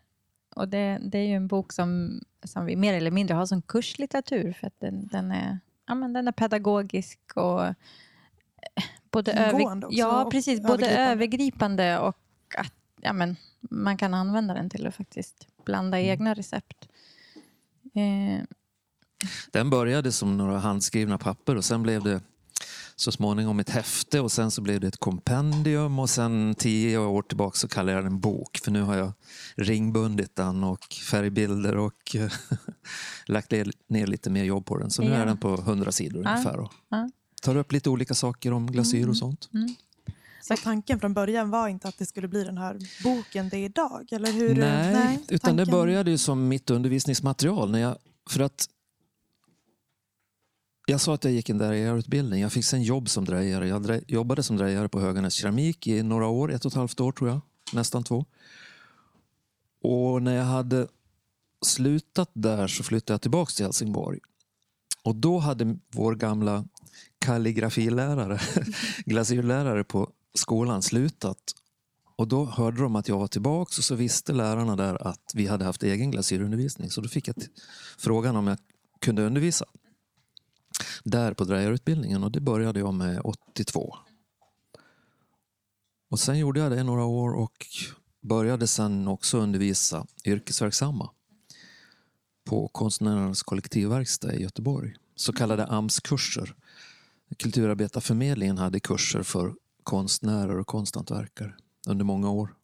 och 0.57 0.69
det, 0.69 0.99
det 1.03 1.19
är 1.19 1.27
ju 1.27 1.35
en 1.35 1.47
bok 1.49 1.73
som, 1.73 2.21
som 2.45 2.65
vi 2.65 2.77
mer 2.77 2.95
eller 2.95 3.11
mindre 3.11 3.35
har 3.35 3.47
som 3.47 3.63
kurslitteratur 3.63 4.53
för 4.53 4.67
att 4.67 4.81
den, 4.81 5.07
den, 5.07 5.33
är, 5.33 5.59
ja, 5.87 5.95
men 5.95 6.13
den 6.13 6.29
är 6.29 6.33
pedagogisk 6.33 7.19
och 7.35 7.65
eh, 7.67 7.75
både 9.11 9.53
också 9.53 9.89
ja, 9.91 10.25
och 10.25 10.33
precis, 10.33 10.61
både 10.63 10.87
övergripande. 10.87 11.13
övergripande 11.13 11.99
och 11.99 12.19
att 12.59 12.75
ja, 13.01 13.13
men, 13.13 13.37
man 13.61 13.97
kan 13.97 14.15
använda 14.15 14.55
den 14.55 14.71
till 14.71 14.87
att 14.87 14.95
faktiskt 14.95 15.47
blanda 15.65 15.99
Mm. 15.99 16.11
egna 16.11 16.35
recept. 16.35 16.89
Eh, 17.95 18.45
Den 19.51 19.71
började 19.71 20.13
som 20.13 20.37
några 20.37 20.59
handskrivna 20.59 21.19
papper 21.19 21.57
och 21.57 21.65
sen 21.65 21.83
blev 21.83 22.03
det 22.03 22.21
så 23.01 23.13
småningom 23.13 23.61
ett 23.61 23.71
häfte 23.71 24.21
och 24.21 24.33
sen 24.33 24.51
så 24.51 24.63
blev 24.63 24.81
det 24.81 24.87
ett 24.89 24.97
kompendium 24.97 25.99
och 25.99 26.11
sen 26.11 26.55
tio 26.55 26.99
år 26.99 27.23
tillbaka 27.23 27.57
så 27.57 27.69
kallar 27.69 27.93
jag 27.93 28.05
den 28.05 28.13
en 28.13 28.21
bok 28.21 28.59
för 28.65 28.71
nu 28.71 28.83
har 28.83 28.97
jag 28.97 29.13
ringbundit 29.57 30.37
den 30.37 30.65
och 30.65 30.85
färgbilder 31.11 31.77
och 31.77 32.17
lagt 33.27 33.51
ner 33.89 34.07
lite 34.07 34.31
mer 34.31 34.45
jobb 34.45 34.67
på 34.67 34.79
den. 34.79 34.91
Så 34.91 35.03
nu 35.03 35.09
Ja. 35.11 35.15
är 35.17 35.27
den 35.27 35.37
på 35.39 35.55
100 35.55 35.93
sidor 35.93 36.23
Ja. 36.25 36.31
ungefär 36.31 36.57
och 36.59 36.73
Ja. 36.89 37.11
tar 37.43 37.57
upp 37.57 37.73
lite 37.73 37.91
olika 37.91 38.15
saker 38.15 38.53
om 38.53 38.67
glasyr 38.73 39.09
och 39.09 39.17
sånt. 39.17 39.49
Så 40.43 40.57
tanken 40.57 41.01
från 41.01 41.15
början 41.15 41.51
var 41.51 41.69
inte 41.69 41.89
att 41.89 41.99
det 41.99 42.07
skulle 42.07 42.29
bli 42.29 42.45
den 42.45 42.59
här 42.59 42.79
boken 43.05 43.49
det 43.49 43.57
är 43.57 43.65
idag? 43.65 44.09
Eller 44.13 44.33
hur? 44.33 44.55
Nej, 44.57 45.19
utan 45.29 45.57
det 45.57 45.67
började 45.67 46.11
ju 46.11 46.19
som 46.19 46.49
mitt 46.49 46.71
undervisningsmaterial. 46.71 47.71
När 47.71 47.79
jag, 47.79 47.97
för 48.31 48.41
att 48.41 48.67
jag 50.91 51.01
sa 51.01 51.15
att 51.15 51.25
jag 51.25 51.33
gick 51.33 51.49
en 51.49 51.59
drejarutbildning. 51.59 52.41
Jag 52.41 52.53
fick 52.53 52.65
sen 52.65 52.83
jobb 52.83 53.09
som 53.09 53.25
drejare. 53.25 53.69
Jag 53.69 54.03
jobbade 54.07 54.43
som 54.43 54.57
drejare 54.57 54.89
på 54.89 55.01
Höganäs 55.01 55.35
Keramik 55.35 55.87
i 55.87 56.03
några 56.03 56.27
år, 56.27 56.53
ett 56.53 56.65
och 56.65 56.73
ett 56.73 56.77
halvt 56.77 57.01
år 57.01 57.13
tror 57.13 57.31
jag. 57.31 57.41
Nästan 57.73 58.05
två. 58.05 58.25
Och 59.83 60.23
när 60.23 60.37
jag 60.37 60.45
hade 60.45 60.89
slutat 61.67 62.31
där 62.33 62.69
så 62.69 62.83
flyttade 62.83 63.15
jag 63.15 63.21
tillbaka 63.21 63.51
till 63.51 63.65
Helsingborg. 63.65 64.19
Och 65.03 65.17
då 65.17 65.39
hade 65.39 65.77
vår 65.93 66.15
gamla 66.15 66.65
kalligrafilärare, 67.19 68.41
glasyrlärare 69.07 69.85
på 69.85 70.11
skolan 70.35 70.83
slutat. 70.83 71.55
Och 72.17 72.29
då 72.29 72.45
hörde 72.45 72.83
de 72.83 72.97
att 72.97 73.09
jag 73.09 73.19
var 73.19 73.29
tillbaka 73.29 73.75
och 73.79 73.85
så 73.85 73.95
visste 73.95 74.33
lärarna 74.33 74.77
där 74.77 75.09
att 75.09 75.33
vi 75.35 75.47
hade 75.47 75.65
haft 75.65 75.83
egen 75.83 76.11
glasyrundervisning. 76.11 76.91
Så 76.91 77.01
då 77.01 77.09
fick 77.09 77.29
jag 77.29 77.37
frågan 77.99 78.37
om 78.37 78.47
jag 78.47 78.59
kunde 79.01 79.23
undervisa 79.23 79.67
där 81.05 81.35
på 81.35 81.45
drejarutbildningen 81.45 82.25
och 82.25 82.33
det 82.33 82.41
började 82.41 82.81
jag 82.81 82.95
med 82.95 83.21
82. 83.25 83.97
Och 86.11 86.21
sen 86.21 86.39
gjorde 86.39 86.61
jag 86.61 86.71
det 86.71 86.81
i 86.81 86.85
några 86.85 87.05
år 87.05 87.33
och 87.33 87.67
började 88.21 88.67
sen 88.67 89.09
också 89.09 89.39
undervisa 89.39 90.07
yrkesverksamma 90.25 91.11
på 92.45 92.69
Konstnärernas 92.69 93.43
kollektivverkstad 93.43 94.35
i 94.35 94.43
Göteborg. 94.43 94.95
Så 95.17 95.33
kallade 95.33 95.67
AMS-kurser. 95.67 96.55
Kulturarbetarförmedlingen 97.39 98.59
hade 98.59 98.81
kurser 98.81 99.23
för 99.23 99.55
konstnärer 99.83 100.59
och 100.59 100.67
konsthantverkare 100.67 101.55
under 101.89 102.05
många 102.05 102.31
år. 102.31 102.55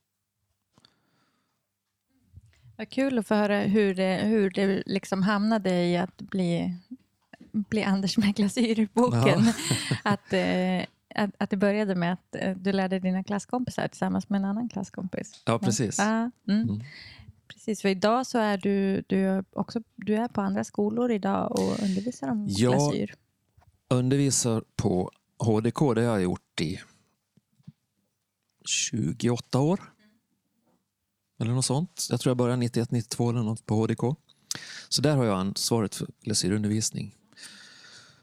Vad 2.77 2.91
kul 2.91 3.19
att 3.19 3.27
få 3.27 3.35
höra 3.35 3.61
hur 3.61 3.95
det, 3.95 4.21
hur 4.25 4.51
det 4.51 4.83
liksom 4.87 5.23
hamnade 5.23 5.85
i 5.85 5.97
att 5.97 6.17
bli, 6.17 6.77
bli 7.55 7.83
Anders 7.83 8.19
med 8.19 8.35
glasyr-boken. 8.35 9.53
Att, 10.03 10.33
eh, 10.33 10.87
att, 11.15 11.31
att 11.39 11.51
det 11.51 11.57
började 11.57 11.95
med 11.95 12.13
att 12.13 12.37
eh, 12.37 12.57
du 12.57 12.73
lärde 12.73 12.99
dina 12.99 13.25
klasskompisar 13.25 13.89
tillsammans 13.89 14.29
med 14.29 14.39
en 14.39 14.45
annan 14.45 14.69
klasskompis. 14.69 15.43
Ja, 15.47 15.59
precis. 15.59 15.99
Ja, 15.99 16.31
mm. 16.49 16.63
Mm. 16.63 16.81
Precis, 17.49 17.83
för 17.83 17.89
idag 17.89 18.27
så 18.27 18.39
är 18.39 18.59
du, 18.59 19.05
du, 19.07 19.27
är 19.27 19.45
också, 19.53 19.83
du 19.97 20.17
är 20.17 20.29
på 20.29 20.41
andra 20.41 20.65
skolor 20.65 21.11
idag 21.11 21.53
och 21.53 21.83
undervisar 21.83 22.29
om 22.29 22.47
Ja. 22.49 22.71
glasyr. 22.71 23.15
Undervisar 23.89 24.65
på 24.77 25.11
HDK, 25.39 25.79
det 25.95 26.03
har 26.03 26.03
jag 26.03 26.23
gjort 26.23 26.61
i 26.61 26.81
28 28.65 29.61
år. 29.61 29.81
Eller 31.41 31.53
något 31.53 31.65
sånt. 31.65 32.07
Jag 32.11 32.21
tror 32.21 32.31
jag 32.31 32.37
började 32.37 32.63
91-92 32.63 33.31
eller 33.31 33.43
något 33.43 33.67
på 33.67 33.75
HDK. 33.75 34.17
Så 34.89 35.03
där 35.03 35.17
har 35.17 35.25
jag 35.25 35.39
ansvaret 35.39 35.95
för 35.95 36.09
glasyrundervisning. 36.21 37.15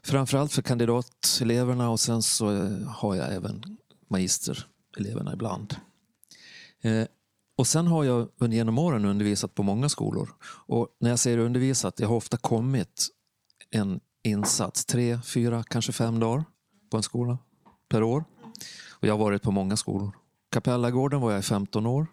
Framförallt 0.04 0.52
för 0.52 0.62
kandidateleverna 0.62 1.90
och 1.90 2.00
sen 2.00 2.22
så 2.22 2.50
eh, 2.50 2.88
har 2.88 3.14
jag 3.14 3.34
även 3.34 3.62
magistereleverna 4.08 5.32
ibland. 5.32 5.76
Eh, 6.82 7.06
och 7.56 7.66
sen 7.66 7.86
har 7.86 8.04
jag 8.04 8.28
under 8.38 8.56
genom 8.56 8.78
åren 8.78 9.04
undervisat 9.04 9.54
på 9.54 9.62
många 9.62 9.88
skolor. 9.88 10.34
Och 10.44 10.88
när 11.00 11.10
jag 11.10 11.18
säger 11.18 11.38
undervisat, 11.38 12.00
jag 12.00 12.08
har 12.08 12.16
ofta 12.16 12.36
kommit 12.36 13.08
en 13.70 14.00
insats, 14.22 14.84
tre, 14.84 15.18
fyra, 15.24 15.64
kanske 15.68 15.92
fem 15.92 16.20
dagar 16.20 16.44
på 16.90 16.96
en 16.96 17.02
skola 17.02 17.38
per 17.88 18.02
år. 18.02 18.24
Och 18.90 19.08
jag 19.08 19.12
har 19.12 19.18
varit 19.18 19.42
på 19.42 19.50
många 19.50 19.76
skolor. 19.76 20.16
Kapellagården 20.50 21.20
var 21.20 21.30
jag 21.30 21.38
i 21.38 21.42
15 21.42 21.86
år. 21.86 22.06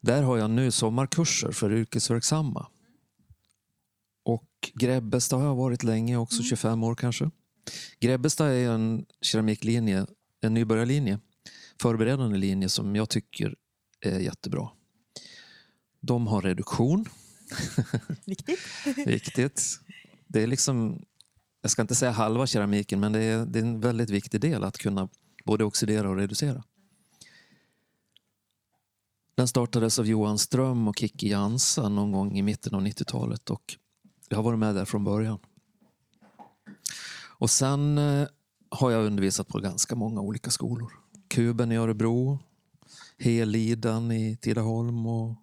Där 0.00 0.22
har 0.22 0.38
jag 0.38 0.50
nu 0.50 0.70
sommarkurser 0.70 1.52
för 1.52 1.72
yrkesverksamma. 1.72 2.66
Och 4.62 4.72
Grebbestad 4.74 5.40
har 5.40 5.46
jag 5.46 5.54
varit 5.54 5.82
länge 5.82 6.16
också, 6.16 6.42
25 6.42 6.84
år 6.84 6.94
kanske. 6.94 7.30
Grebbestad 8.00 8.48
är 8.50 8.70
en 8.70 9.06
keramiklinje, 9.20 10.06
en 10.40 10.54
nybörjarlinje, 10.54 11.18
förberedande 11.82 12.38
linje 12.38 12.68
som 12.68 12.96
jag 12.96 13.08
tycker 13.08 13.54
är 14.00 14.18
jättebra. 14.18 14.68
De 16.00 16.26
har 16.26 16.42
reduktion, 16.42 17.04
Viktigt. 18.24 18.58
viktigt. 19.06 19.80
Det 20.26 20.42
är 20.42 20.46
liksom, 20.46 21.04
jag 21.62 21.70
ska 21.70 21.82
inte 21.82 21.94
säga 21.94 22.10
halva 22.10 22.46
keramiken, 22.46 23.00
men 23.00 23.12
det 23.12 23.22
är, 23.22 23.46
det 23.46 23.58
är 23.58 23.62
en 23.62 23.80
väldigt 23.80 24.10
viktig 24.10 24.40
del 24.40 24.64
att 24.64 24.78
kunna 24.78 25.08
både 25.44 25.64
oxidera 25.64 26.10
och 26.10 26.16
reducera. 26.16 26.64
Den 29.34 29.48
startades 29.48 29.98
av 29.98 30.06
Johan 30.06 30.38
Ström 30.38 30.88
och 30.88 30.98
Kikki 30.98 31.28
Jansa 31.28 31.88
någon 31.88 32.12
gång 32.12 32.38
i 32.38 32.42
mitten 32.42 32.74
av 32.74 32.86
90-talet 32.86 33.50
och 33.50 33.76
jag 34.32 34.38
har 34.38 34.42
varit 34.42 34.58
med 34.58 34.74
där 34.74 34.84
från 34.84 35.04
början. 35.04 35.38
Och 37.38 37.50
sen 37.50 37.98
eh, 37.98 38.28
har 38.70 38.90
jag 38.90 39.06
undervisat 39.06 39.48
på 39.48 39.58
ganska 39.58 39.94
många 39.94 40.20
olika 40.20 40.50
skolor. 40.50 40.92
Kuben 41.28 41.72
i 41.72 41.76
Örebro, 41.76 42.38
Helidan 43.18 44.12
i 44.12 44.36
Tidaholm 44.36 45.06
och 45.06 45.34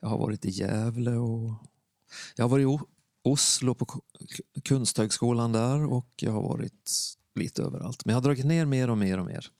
jag 0.00 0.08
har 0.08 0.18
varit 0.18 0.44
i 0.44 0.50
Gävle 0.50 1.10
och 1.10 1.54
jag 2.36 2.44
har 2.44 2.48
varit 2.48 2.68
i 2.68 2.84
Oslo 3.22 3.74
på 3.74 3.86
Kunsthögskolan 4.64 5.52
där 5.52 5.84
och 5.92 6.08
jag 6.16 6.32
har 6.32 6.42
varit 6.42 6.90
lite 7.34 7.62
överallt. 7.62 8.04
Men 8.04 8.12
jag 8.12 8.16
har 8.16 8.24
dragit 8.24 8.46
ner 8.46 8.66
mer 8.66 8.90
och 8.90 8.98
mer 8.98 9.18
och 9.18 9.26
mer. 9.26 9.50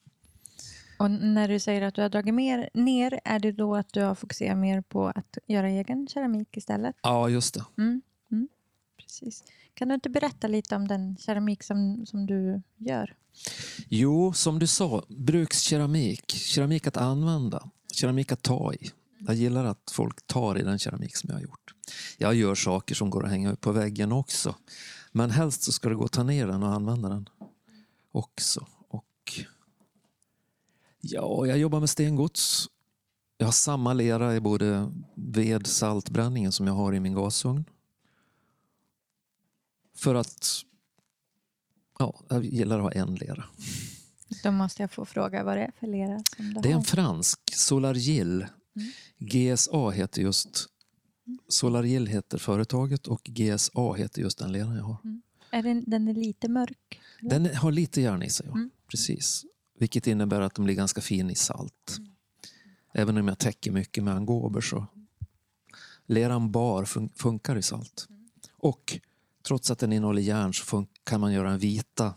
Och 0.98 1.10
när 1.10 1.48
du 1.48 1.58
säger 1.58 1.82
att 1.82 1.94
du 1.94 2.02
har 2.02 2.08
dragit 2.08 2.34
mer, 2.34 2.70
ner, 2.74 3.20
är 3.24 3.38
det 3.38 3.52
då 3.52 3.76
att 3.76 3.92
du 3.92 4.02
har 4.02 4.14
fokuserat 4.14 4.58
mer 4.58 4.80
på 4.80 5.06
att 5.06 5.38
göra 5.46 5.68
egen 5.68 6.08
keramik 6.08 6.56
istället? 6.56 6.96
Ja, 7.02 7.28
just 7.28 7.54
det. 7.54 7.64
Mm. 7.78 8.02
Precis. 9.20 9.44
Kan 9.74 9.88
du 9.88 9.94
inte 9.94 10.10
berätta 10.10 10.46
lite 10.46 10.76
om 10.76 10.88
den 10.88 11.16
keramik 11.16 11.62
som, 11.62 12.06
som 12.06 12.26
du 12.26 12.62
gör? 12.76 13.16
Jo, 13.88 14.32
som 14.32 14.58
du 14.58 14.66
sa, 14.66 15.04
brukskeramik. 15.08 16.32
Keramik 16.32 16.86
att 16.86 16.96
använda. 16.96 17.70
Keramik 17.92 18.32
att 18.32 18.42
ta 18.42 18.72
i. 18.74 18.90
Jag 19.18 19.34
gillar 19.34 19.64
att 19.64 19.90
folk 19.92 20.26
tar 20.26 20.58
i 20.58 20.62
den 20.62 20.78
keramik 20.78 21.16
som 21.16 21.28
jag 21.30 21.36
har 21.36 21.42
gjort. 21.42 21.74
Jag 22.18 22.34
gör 22.34 22.54
saker 22.54 22.94
som 22.94 23.10
går 23.10 23.24
att 23.24 23.30
hänga 23.30 23.52
upp 23.52 23.60
på 23.60 23.72
väggen 23.72 24.12
också. 24.12 24.54
Men 25.12 25.30
helst 25.30 25.62
så 25.62 25.72
ska 25.72 25.88
det 25.88 25.94
gå 25.94 26.04
att 26.04 26.12
ta 26.12 26.22
ner 26.22 26.46
den 26.46 26.62
och 26.62 26.72
använda 26.72 27.08
den 27.08 27.28
också. 28.12 28.66
Och 28.88 29.40
ja, 31.00 31.46
jag 31.46 31.58
jobbar 31.58 31.80
med 31.80 31.90
stengods. 31.90 32.68
Jag 33.38 33.46
har 33.46 33.52
samma 33.52 33.92
lera 33.92 34.36
i 34.36 34.40
både 34.40 34.92
ved 35.14 35.60
och 35.60 35.66
saltbränningen 35.66 36.52
som 36.52 36.66
jag 36.66 36.74
har 36.74 36.94
i 36.94 37.00
min 37.00 37.14
gasugn. 37.14 37.64
För 39.94 40.14
att 40.14 40.46
ja, 41.98 42.20
jag 42.28 42.44
gillar 42.44 42.76
att 42.78 42.82
ha 42.82 42.92
en 42.92 43.14
lera. 43.14 43.44
Då 44.42 44.50
måste 44.50 44.82
jag 44.82 44.90
få 44.90 45.04
fråga 45.04 45.44
vad 45.44 45.56
det 45.56 45.62
är 45.62 45.72
för 45.80 45.86
lera 45.86 46.22
som 46.36 46.54
du 46.54 46.60
Det 46.60 46.68
är 46.68 46.72
har. 46.72 46.78
en 46.80 46.84
fransk, 46.84 47.40
Solargil. 47.54 48.46
GSA 49.18 49.90
heter 49.90 50.22
just 50.22 50.66
Solargil 51.48 52.06
heter 52.06 52.38
företaget 52.38 53.06
och 53.06 53.22
GSA 53.24 53.92
heter 53.94 54.22
just 54.22 54.38
den 54.38 54.52
leran 54.52 54.76
jag 54.76 54.84
har. 54.84 54.96
Är 55.50 55.62
den, 55.62 55.84
den 55.86 56.08
är 56.08 56.14
lite 56.14 56.48
mörk? 56.48 57.00
eller? 57.20 57.30
Den 57.30 57.56
har 57.56 57.72
lite 57.72 58.00
järn 58.00 58.22
i 58.22 58.30
sig, 58.30 58.46
ja. 58.46 58.52
Mm. 58.52 58.70
precis. 58.90 59.44
Vilket 59.78 60.06
innebär 60.06 60.40
att 60.40 60.54
den 60.54 60.64
blir 60.64 60.74
ganska 60.74 61.00
fin 61.00 61.30
i 61.30 61.34
salt. 61.34 61.96
Även 62.94 63.16
om 63.18 63.28
jag 63.28 63.38
täcker 63.38 63.70
mycket 63.70 64.04
med 64.04 64.14
angober 64.14 64.60
så 64.60 64.86
leran 66.06 66.52
bar 66.52 66.84
fun- 66.84 67.10
funkar 67.14 67.56
i 67.56 67.62
salt. 67.62 68.08
Och 68.52 69.00
trots 69.46 69.70
att 69.70 69.78
den 69.78 69.92
innehåller 69.92 70.22
järn 70.22 70.54
så 70.54 70.86
kan 71.04 71.20
man 71.20 71.32
göra 71.32 71.50
en 71.50 71.58
vita 71.58 72.14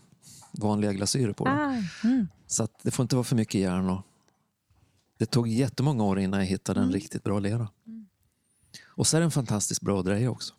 vanliga 0.51 0.93
glasyrer 0.93 1.33
på 1.33 1.45
den. 1.45 1.59
Ah, 1.59 1.83
mm. 2.03 2.27
Så 2.47 2.63
att 2.63 2.79
det 2.83 2.91
får 2.91 3.03
inte 3.03 3.15
vara 3.15 3.23
för 3.23 3.35
mycket 3.35 3.61
järn. 3.61 3.89
Och 3.89 4.01
det 5.17 5.25
tog 5.25 5.47
jättemånga 5.47 6.03
år 6.03 6.19
innan 6.19 6.39
jag 6.39 6.47
hittade 6.47 6.79
en 6.79 6.91
riktigt 6.91 7.23
bra 7.23 7.39
lera. 7.39 7.69
Och 8.85 9.07
så 9.07 9.17
är 9.17 9.21
det 9.21 9.25
en 9.25 9.31
fantastiskt 9.31 9.81
bra 9.81 10.01
dreja 10.01 10.31
också. 10.31 10.53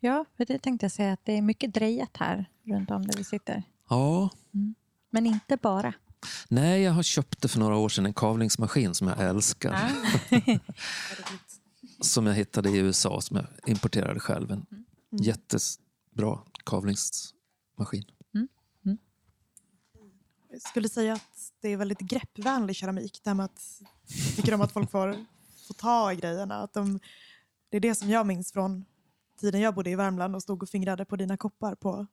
Ja, 0.00 0.24
för 0.36 0.44
det 0.44 0.58
tänkte 0.58 0.84
jag 0.84 0.92
säga 0.92 1.12
att 1.12 1.20
det 1.24 1.38
är 1.38 1.42
mycket 1.42 1.74
drejat 1.74 2.16
här 2.16 2.50
runt 2.64 2.90
om 2.90 3.06
där 3.06 3.18
vi 3.18 3.24
sitter. 3.24 3.62
Ja, 3.88 4.30
Men 5.10 5.26
inte 5.26 5.56
bara. 5.56 5.94
nej 6.48 6.82
jag 6.82 6.92
har 6.92 7.02
köpt 7.02 7.42
det 7.42 7.48
för 7.48 7.58
några 7.58 7.76
år 7.76 7.88
sedan 7.88 8.06
en 8.06 8.14
kavlingsmaskin 8.14 8.94
som 8.94 9.08
jag 9.08 9.20
älskar. 9.20 9.90
Som 12.00 12.26
jag 12.26 12.34
hittade 12.34 12.70
i 12.70 12.76
USA 12.76 13.20
som 13.20 13.36
jag 13.36 13.46
importerade 13.70 14.20
själv. 14.20 14.52
En 14.52 14.66
jättebra 16.12 16.38
kavlingsmaskin. 16.64 18.04
Jag 20.50 20.62
skulle 20.62 20.88
säga 20.88 21.12
att 21.12 21.52
det 21.60 21.68
är 21.68 21.76
väldigt 21.76 22.00
greppvänlig 22.00 22.76
keramik. 22.76 23.20
Det 23.24 23.30
här 23.30 23.34
med 23.34 23.44
att 23.44 23.82
jag 24.06 24.36
tycker 24.36 24.54
om 24.54 24.60
att 24.60 24.72
folk 24.72 24.90
får, 24.90 25.12
får 25.66 25.74
ta 25.74 26.12
i 26.12 26.16
grejerna. 26.16 26.54
Att 26.54 26.74
de, 26.74 27.00
det 27.70 27.76
är 27.76 27.80
det 27.80 27.94
som 27.94 28.10
jag 28.10 28.26
minns 28.26 28.52
från 28.52 28.84
tiden 29.40 29.60
jag 29.60 29.74
bodde 29.74 29.90
i 29.90 29.96
Värmland 29.96 30.36
och 30.36 30.42
stod 30.42 30.62
och 30.62 30.68
fingrade 30.68 31.04
på 31.04 31.16
dina 31.16 31.36
koppar 31.36 31.74
på 31.74 32.06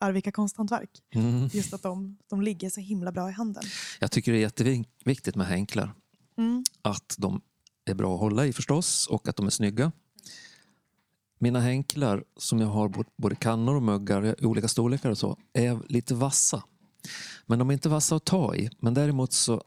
Arvika 0.00 0.32
konsthantverk. 0.32 0.90
Mm. 1.14 1.48
Just 1.52 1.74
att 1.74 1.82
de, 1.82 2.18
de 2.30 2.42
ligger 2.42 2.70
så 2.70 2.80
himla 2.80 3.12
bra 3.12 3.28
i 3.28 3.32
handen. 3.32 3.64
Jag 4.00 4.10
tycker 4.10 4.32
det 4.32 4.38
är 4.38 4.42
jätteviktigt 4.42 5.36
med 5.36 5.46
hänklar. 5.46 5.94
Mm. 6.36 6.64
att 6.82 7.14
de 7.18 7.40
är 7.84 7.94
bra 7.94 8.14
att 8.14 8.20
hålla 8.20 8.46
i 8.46 8.52
förstås 8.52 9.06
och 9.06 9.28
att 9.28 9.36
de 9.36 9.46
är 9.46 9.50
snygga. 9.50 9.92
Mina 11.38 11.60
hänklar 11.60 12.24
som 12.36 12.60
jag 12.60 12.68
har 12.68 13.04
både 13.16 13.36
kannor 13.36 13.74
och 13.74 13.82
muggar 13.82 14.42
i 14.42 14.46
olika 14.46 14.68
storlekar 14.68 15.10
och 15.10 15.18
så 15.18 15.38
är 15.52 15.80
lite 15.88 16.14
vassa. 16.14 16.62
Men 17.46 17.58
de 17.58 17.70
är 17.70 17.72
inte 17.72 17.88
vassa 17.88 18.16
att 18.16 18.24
ta 18.24 18.56
i. 18.56 18.70
Men 18.78 18.94
däremot 18.94 19.32
så 19.32 19.62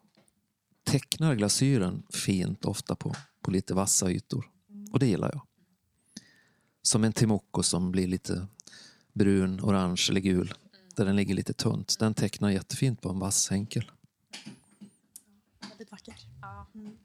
tecknar 0.84 1.36
glasyren 1.36 2.04
fint 2.10 2.66
ofta 2.66 2.96
på, 2.96 3.16
på 3.42 3.52
lite 3.52 3.74
vassa 3.74 4.12
ytor. 4.12 4.50
Och 4.92 5.00
det 5.00 5.08
gillar 5.08 5.32
jag. 5.34 5.42
Som 6.82 7.04
en 7.04 7.14
timoko 7.14 7.64
som 7.64 7.92
blir 7.92 8.08
lite 8.08 8.48
brun, 9.14 9.60
orange 9.62 10.08
eller 10.10 10.22
gul. 10.22 10.54
Där 10.96 11.06
den 11.06 11.16
ligger 11.16 11.36
lite 11.36 11.54
tunt. 11.54 12.00
Den 12.00 12.14
tecknar 12.14 12.50
jättefint 12.50 13.02
på 13.02 13.10
en 13.10 13.20
vass 13.20 13.50
hänkel. 13.50 13.92
Väldigt 15.70 15.92
vacker. 15.92 16.16
Mm. 16.76 16.98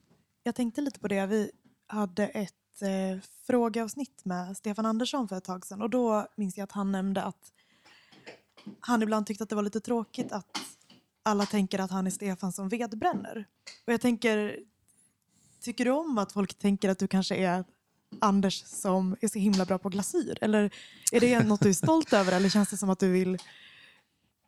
Jag 0.43 0.55
tänkte 0.55 0.81
lite 0.81 1.01
på 1.01 1.09
det. 1.09 1.27
Vi 1.27 1.51
hade 1.87 2.29
ett 2.29 2.55
eh, 2.83 3.19
frågeavsnitt 3.47 4.25
med 4.25 4.57
Stefan 4.57 4.87
Andersson 4.87 5.29
för 5.29 5.37
ett 5.37 5.45
tag 5.45 5.67
sedan. 5.67 5.83
Och 5.83 5.91
då 5.91 6.27
minns 6.37 6.57
jag 6.57 6.65
att 6.65 6.73
han 6.73 6.93
nämnde 6.93 7.23
att 7.23 7.53
han 8.81 9.03
ibland 9.03 9.27
tyckte 9.27 9.45
att 9.45 9.51
det 9.51 9.57
var 9.57 9.63
lite 9.63 9.81
tråkigt 9.81 10.33
att 10.33 10.59
alla 11.23 11.47
tänker 11.47 11.79
att 11.79 11.91
han 11.91 12.07
är 12.07 12.11
Stefan 12.11 12.53
som 12.53 12.69
vedbränner. 12.69 13.47
Och 13.87 13.93
jag 13.93 14.01
tänker, 14.01 14.59
tycker 15.61 15.85
du 15.85 15.91
om 15.91 16.19
att 16.19 16.33
folk 16.33 16.55
tänker 16.55 16.89
att 16.89 16.99
du 16.99 17.09
kanske 17.09 17.37
är 17.37 17.65
Anders 18.21 18.65
som 18.67 19.17
är 19.21 19.29
så 19.29 19.39
himla 19.39 19.65
bra 19.65 19.79
på 19.79 19.89
glasyr? 19.89 20.39
Eller 20.41 20.71
är 21.13 21.21
det 21.21 21.43
något 21.43 21.61
du 21.61 21.69
är 21.69 21.75
stolt 21.75 22.13
över 22.13 22.33
eller 22.33 22.49
känns 22.49 22.71
det 22.71 22.77
som 22.77 22.91
att 22.91 22.99
du 22.99 23.13
vill, 23.13 23.39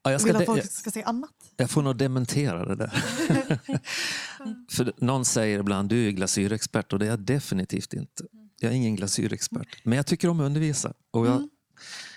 Ja, 0.04 0.10
jag, 0.10 0.20
ska 0.20 0.32
vill 0.32 0.36
att 0.36 0.46
folk 0.46 0.70
ska 0.70 0.90
se 0.90 1.02
annat? 1.02 1.30
jag 1.56 1.70
får 1.70 1.82
nog 1.82 1.96
dementera 1.96 2.64
det 2.64 2.74
där. 2.74 2.90
För 4.70 4.92
någon 4.96 5.24
säger 5.24 5.58
ibland 5.58 5.88
du 5.88 6.08
är 6.08 6.10
glasyrexpert 6.10 6.92
och 6.92 6.98
det 6.98 7.06
är 7.06 7.10
jag 7.10 7.20
definitivt 7.20 7.92
inte. 7.92 8.24
Jag 8.60 8.72
är 8.72 8.76
ingen 8.76 8.96
glasyrexpert. 8.96 9.84
Men 9.84 9.96
jag 9.96 10.06
tycker 10.06 10.28
om 10.28 10.40
att 10.40 10.46
undervisa. 10.46 10.92
Och 11.10 11.26
jag, 11.26 11.48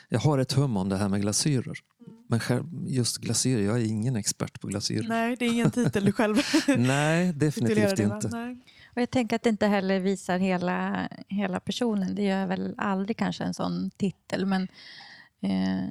jag 0.09 0.19
har 0.19 0.37
ett 0.37 0.51
hum 0.51 0.77
om 0.77 0.89
det 0.89 0.97
här 0.97 1.09
med 1.09 1.21
glasyrer. 1.21 1.77
Men 2.29 2.39
själv, 2.39 2.65
just 2.87 3.17
glasyrer, 3.17 3.61
jag 3.61 3.81
är 3.81 3.85
ingen 3.85 4.15
expert 4.15 4.61
på 4.61 4.67
glasyrer. 4.67 5.07
Nej, 5.07 5.35
det 5.39 5.45
är 5.45 5.49
ingen 5.49 5.71
titel 5.71 6.05
du 6.05 6.11
själv 6.11 6.37
Nej, 6.77 7.33
definitivt 7.33 7.99
inte. 7.99 8.27
Nej. 8.27 8.57
Och 8.95 9.01
jag 9.01 9.09
tänker 9.09 9.35
att 9.35 9.43
det 9.43 9.49
inte 9.49 9.67
heller 9.67 9.99
visar 9.99 10.37
hela, 10.37 11.09
hela 11.27 11.59
personen. 11.59 12.15
Det 12.15 12.23
gör 12.23 12.47
väl 12.47 12.75
aldrig 12.77 13.17
kanske 13.17 13.43
en 13.43 13.53
sån 13.53 13.91
titel. 13.97 14.45
Men 14.45 14.67
eh, 15.41 15.89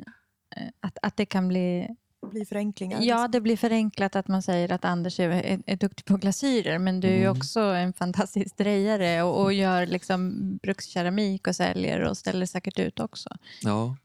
att, 0.80 0.98
att 1.02 1.16
det 1.16 1.26
kan 1.26 1.48
bli... 1.48 1.88
Blir 2.30 2.44
förenklingar. 2.44 3.02
Ja, 3.02 3.28
det 3.28 3.40
blir 3.40 3.56
förenklat 3.56 4.16
att 4.16 4.28
man 4.28 4.42
säger 4.42 4.72
att 4.72 4.84
Anders 4.84 5.20
är, 5.20 5.28
är, 5.30 5.62
är 5.66 5.76
duktig 5.76 6.04
på 6.04 6.16
glasyrer. 6.16 6.78
Men 6.78 7.00
du 7.00 7.08
är 7.08 7.12
ju 7.16 7.20
Mm. 7.24 7.36
också 7.38 7.60
en 7.60 7.92
fantastisk 7.92 8.56
drejare 8.56 9.22
och, 9.22 9.42
och 9.42 9.52
gör 9.52 9.86
liksom 9.86 10.32
brukskeramik 10.62 11.46
och 11.46 11.56
säljer 11.56 12.00
och 12.00 12.16
ställer 12.18 12.46
säkert 12.46 12.78
ut 12.78 13.00
också. 13.00 13.28
Ja. 13.62 13.96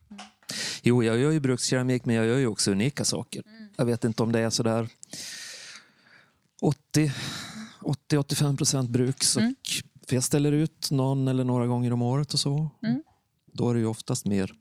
Jo, 0.83 1.03
jag 1.03 1.17
gör 1.17 1.31
ju 1.31 1.39
brukskeramik 1.39 2.05
men 2.05 2.15
jag 2.15 2.25
gör 2.25 2.38
ju 2.38 2.48
också 2.48 2.71
unika 2.71 3.05
saker. 3.05 3.43
Jag 3.77 3.86
vet 3.86 4.03
inte 4.03 4.24
om 4.24 4.31
det 4.31 4.39
är 4.39 4.50
sådär 4.50 4.88
80 6.62 7.12
80-85 7.81 8.57
procent 8.57 8.89
bruks. 8.89 9.36
Och, 9.36 9.41
Mm. 9.41 9.55
För 10.07 10.15
jag 10.15 10.24
ställer 10.24 10.51
ut 10.51 10.91
någon 10.91 11.27
eller 11.27 11.43
några 11.43 11.67
gånger 11.67 11.93
om 11.93 12.01
året 12.01 12.33
och 12.33 12.39
så. 12.39 12.69
Mm. 12.83 13.03
Då 13.53 13.69
är 13.69 13.74
det 13.74 13.79
ju 13.79 13.86
oftast 13.86 14.25
mer, 14.25 14.51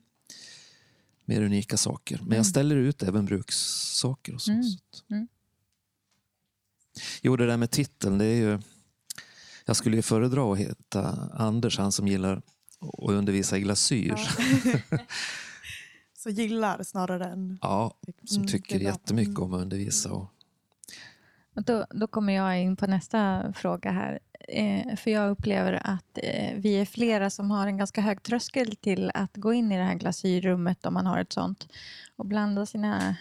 mer 1.25 1.41
unika 1.41 1.77
saker. 1.77 2.19
Men 2.25 2.37
jag 2.37 2.45
ställer 2.45 2.75
ut 2.75 3.03
även 3.03 3.25
brukssaker 3.25 4.33
och 4.35 4.41
så. 4.41 4.51
Mm. 4.51 4.63
Mm. 5.11 5.27
Jo, 7.21 7.35
det 7.35 7.45
där 7.47 7.57
med 7.57 7.71
titeln, 7.71 8.17
det 8.17 8.25
är 8.25 8.35
ju... 8.35 8.59
Jag 9.65 9.75
skulle 9.75 9.95
ju 9.95 10.01
föredra 10.01 10.53
att 10.53 10.59
heta 10.59 11.29
Anders, 11.33 11.77
han 11.77 11.91
som 11.91 12.07
gillar 12.07 12.37
att 12.79 13.09
undervisa 13.11 13.57
i 13.57 13.61
glasyr. 13.61 14.15
Ja. 14.91 14.97
Så 16.17 16.29
gillar 16.29 16.83
snarare 16.83 17.25
än... 17.25 17.59
Ja, 17.61 17.97
som 18.23 18.37
Mm, 18.37 18.47
tycker 18.47 18.79
bra. 18.79 18.87
jättemycket 18.87 19.37
Mm. 19.37 19.43
om 19.43 19.53
att 19.53 19.61
undervisa. 19.61 20.11
Och 20.11 20.29
då, 21.65 21.85
då 21.89 22.07
kommer 22.07 22.33
jag 22.33 22.61
in 22.61 22.75
på 22.75 22.87
nästa 22.87 23.53
fråga 23.53 23.91
här. 23.91 24.19
Eh, 24.47 24.95
för 24.95 25.11
jag 25.11 25.29
upplever 25.31 25.81
att 25.83 26.17
eh, 26.23 26.55
vi 26.57 26.73
är 26.73 26.85
flera 26.85 27.29
som 27.29 27.51
har 27.51 27.67
en 27.67 27.77
ganska 27.77 28.01
hög 28.01 28.23
tröskel 28.23 28.75
till 28.75 29.11
att 29.13 29.35
gå 29.37 29.53
in 29.53 29.71
i 29.71 29.77
det 29.77 29.83
här 29.83 29.95
glasyrrummet 29.95 30.85
om 30.85 30.93
man 30.93 31.05
har 31.05 31.17
ett 31.19 31.33
sånt 31.33 31.67
och 32.15 32.25
blanda 32.25 32.65
sina 32.65 33.15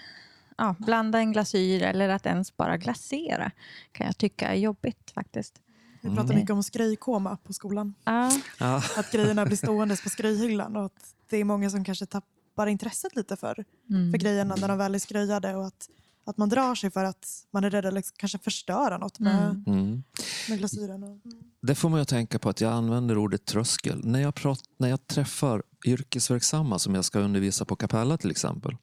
Ja, 0.58 0.74
blanda 0.78 1.18
en 1.18 1.32
glasyr 1.32 1.82
eller 1.82 2.08
att 2.08 2.26
ens 2.26 2.56
bara 2.56 2.76
glasera 2.76 3.50
kan 3.92 4.06
jag 4.06 4.18
tycka 4.18 4.48
är 4.48 4.54
jobbigt 4.54 5.10
faktiskt. 5.10 5.60
Vi 6.00 6.08
pratar 6.08 6.24
Mm. 6.24 6.36
mycket 6.36 6.50
om 6.50 6.62
skröjkoma 6.62 7.36
på 7.36 7.52
skolan. 7.52 7.94
Ja, 8.04 8.30
ja, 8.58 8.82
Att 8.96 9.12
grejerna 9.12 9.46
blir 9.46 9.56
ståendes 9.56 10.02
på 10.02 10.08
skröjhyllan 10.10 10.76
och 10.76 10.84
att 10.84 11.14
det 11.30 11.36
är 11.36 11.44
många 11.44 11.70
som 11.70 11.84
kanske 11.84 12.06
tappar 12.06 12.66
intresset 12.66 13.16
lite 13.16 13.36
för, 13.36 13.64
mm. 13.90 14.10
för 14.12 14.18
grejerna 14.18 14.54
när 14.54 14.68
de 14.68 14.78
väl 14.78 14.94
är 14.94 14.98
skröjade 14.98 15.56
och 15.56 15.66
att, 15.66 15.88
att 16.24 16.36
man 16.36 16.48
drar 16.48 16.74
sig 16.74 16.90
för 16.90 17.04
att 17.04 17.46
man 17.50 17.64
är 17.64 17.70
rädd 17.70 17.86
att 17.86 17.94
liksom 17.94 18.14
kanske 18.18 18.38
förstöra 18.38 18.98
något 18.98 19.18
med, 19.18 19.50
Mm. 19.50 19.62
mm. 19.66 20.02
med 20.48 20.58
glasyren. 20.58 21.02
Och, 21.02 21.18
Det 21.62 21.74
får 21.74 21.88
man 21.88 21.98
ju 22.00 22.04
tänka 22.04 22.38
på 22.38 22.48
att 22.48 22.60
jag 22.60 22.72
använder 22.72 23.18
ordet 23.18 23.44
tröskel. 23.44 24.00
När 24.04 24.20
jag, 24.20 24.34
prat, 24.34 24.60
när 24.78 24.88
jag 24.88 25.06
träffar 25.06 25.62
yrkesverksamma 25.86 26.78
som 26.78 26.94
jag 26.94 27.04
ska 27.04 27.18
undervisa 27.18 27.64
på 27.64 27.76
Capella 27.76 28.16
till 28.18 28.30
exempel. 28.30 28.76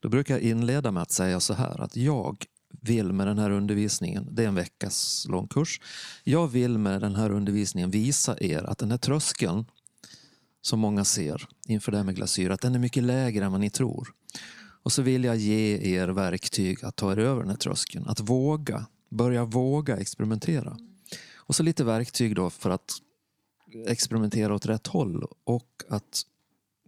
Då 0.00 0.08
brukar 0.08 0.34
jag 0.34 0.42
inleda 0.42 0.90
med 0.90 1.02
att 1.02 1.10
säga 1.10 1.40
så 1.40 1.54
här 1.54 1.80
att 1.80 1.96
jag 1.96 2.44
vill 2.80 3.12
med 3.12 3.26
den 3.26 3.38
här 3.38 3.50
undervisningen, 3.50 4.28
det 4.30 4.44
är 4.44 4.48
en 4.48 4.54
veckas 4.54 5.26
lång 5.28 5.48
kurs. 5.48 5.80
Jag 6.24 6.48
vill 6.48 6.78
med 6.78 7.00
den 7.00 7.14
här 7.16 7.30
undervisningen 7.30 7.90
visa 7.90 8.36
er 8.40 8.62
att 8.62 8.78
den 8.78 8.90
här 8.90 8.98
tröskeln 8.98 9.64
som 10.62 10.80
många 10.80 11.04
ser 11.04 11.48
inför 11.66 11.92
det 11.92 11.98
här 11.98 12.04
med 12.04 12.16
glasyr, 12.16 12.50
att 12.50 12.60
den 12.60 12.74
är 12.74 12.78
mycket 12.78 13.02
lägre 13.02 13.44
än 13.44 13.52
vad 13.52 13.60
ni 13.60 13.70
tror. 13.70 14.08
Och 14.82 14.92
så 14.92 15.02
vill 15.02 15.24
jag 15.24 15.36
ge 15.36 15.94
er 15.96 16.08
verktyg 16.08 16.84
att 16.84 16.96
ta 16.96 17.12
er 17.12 17.18
över 17.18 17.40
den 17.40 17.50
här 17.50 17.56
tröskeln. 17.56 18.06
Att 18.08 18.20
våga, 18.20 18.86
börja 19.08 19.44
våga 19.44 19.96
experimentera. 19.96 20.78
Och 21.34 21.56
så 21.56 21.62
lite 21.62 21.84
verktyg 21.84 22.34
då 22.36 22.50
för 22.50 22.70
att 22.70 22.92
experimentera 23.86 24.54
åt 24.54 24.66
rätt 24.66 24.86
håll 24.86 25.26
och 25.44 25.82
att 25.88 26.22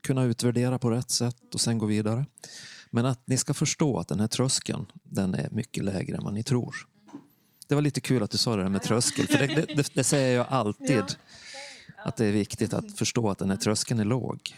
kunna 0.02 0.24
utvärdera 0.24 0.78
på 0.78 0.90
rätt 0.90 1.11
sätt 1.11 1.54
och 1.54 1.61
sen 1.61 1.78
gå 1.78 1.87
vidare. 1.87 2.26
Men 2.90 3.07
att 3.07 3.26
ni 3.26 3.37
ska 3.37 3.54
förstå 3.54 3.98
att 3.98 4.09
den 4.09 4.20
här 4.20 4.26
tröskeln, 4.26 4.87
den 5.02 5.35
är 5.35 5.48
mycket 5.50 5.85
lägre 5.85 6.16
än 6.16 6.24
vad 6.24 6.35
ni 6.35 6.42
tror. 6.42 6.76
Det 7.68 7.74
var 7.74 7.83
lite 7.83 8.00
kul 8.00 8.22
att 8.22 8.30
du 8.30 8.38
sa 8.38 8.57
det 8.57 8.62
där 8.62 8.70
med 8.70 8.83
tröskel, 8.83 9.26
för 9.26 9.38
det, 9.38 9.46
det, 9.46 9.74
det, 9.74 9.94
det 9.94 10.04
säger 10.04 10.37
jag 10.37 10.46
alltid. 10.48 11.04
Att 12.04 12.16
det 12.16 12.26
är 12.26 12.33
viktigt 12.33 12.74
att 12.74 12.98
förstå 12.98 13.30
att 13.30 13.38
den 13.38 13.50
här 13.50 13.57
tröskeln 13.57 14.00
är 14.00 14.04
låg. 14.04 14.54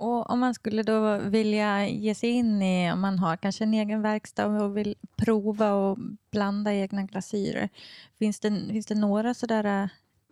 Och 0.00 0.30
om 0.30 0.40
man 0.40 0.54
skulle 0.54 0.82
då 0.82 1.18
vilja 1.18 1.88
ge 1.88 2.14
sig 2.14 2.30
in 2.30 2.62
i, 2.62 2.92
om 2.92 3.00
man 3.00 3.18
har 3.18 3.36
kanske 3.36 3.64
en 3.64 3.74
egen 3.74 4.02
verkstad 4.02 4.46
och 4.46 4.76
vill 4.76 4.94
prova 5.16 5.72
och 5.72 5.98
blanda 6.30 6.74
egna 6.74 7.02
glasyrer. 7.02 7.68
Finns 8.18 8.40
det, 8.40 8.50
finns 8.50 8.86
det 8.86 8.94
några 8.94 9.34
sådär 9.34 9.64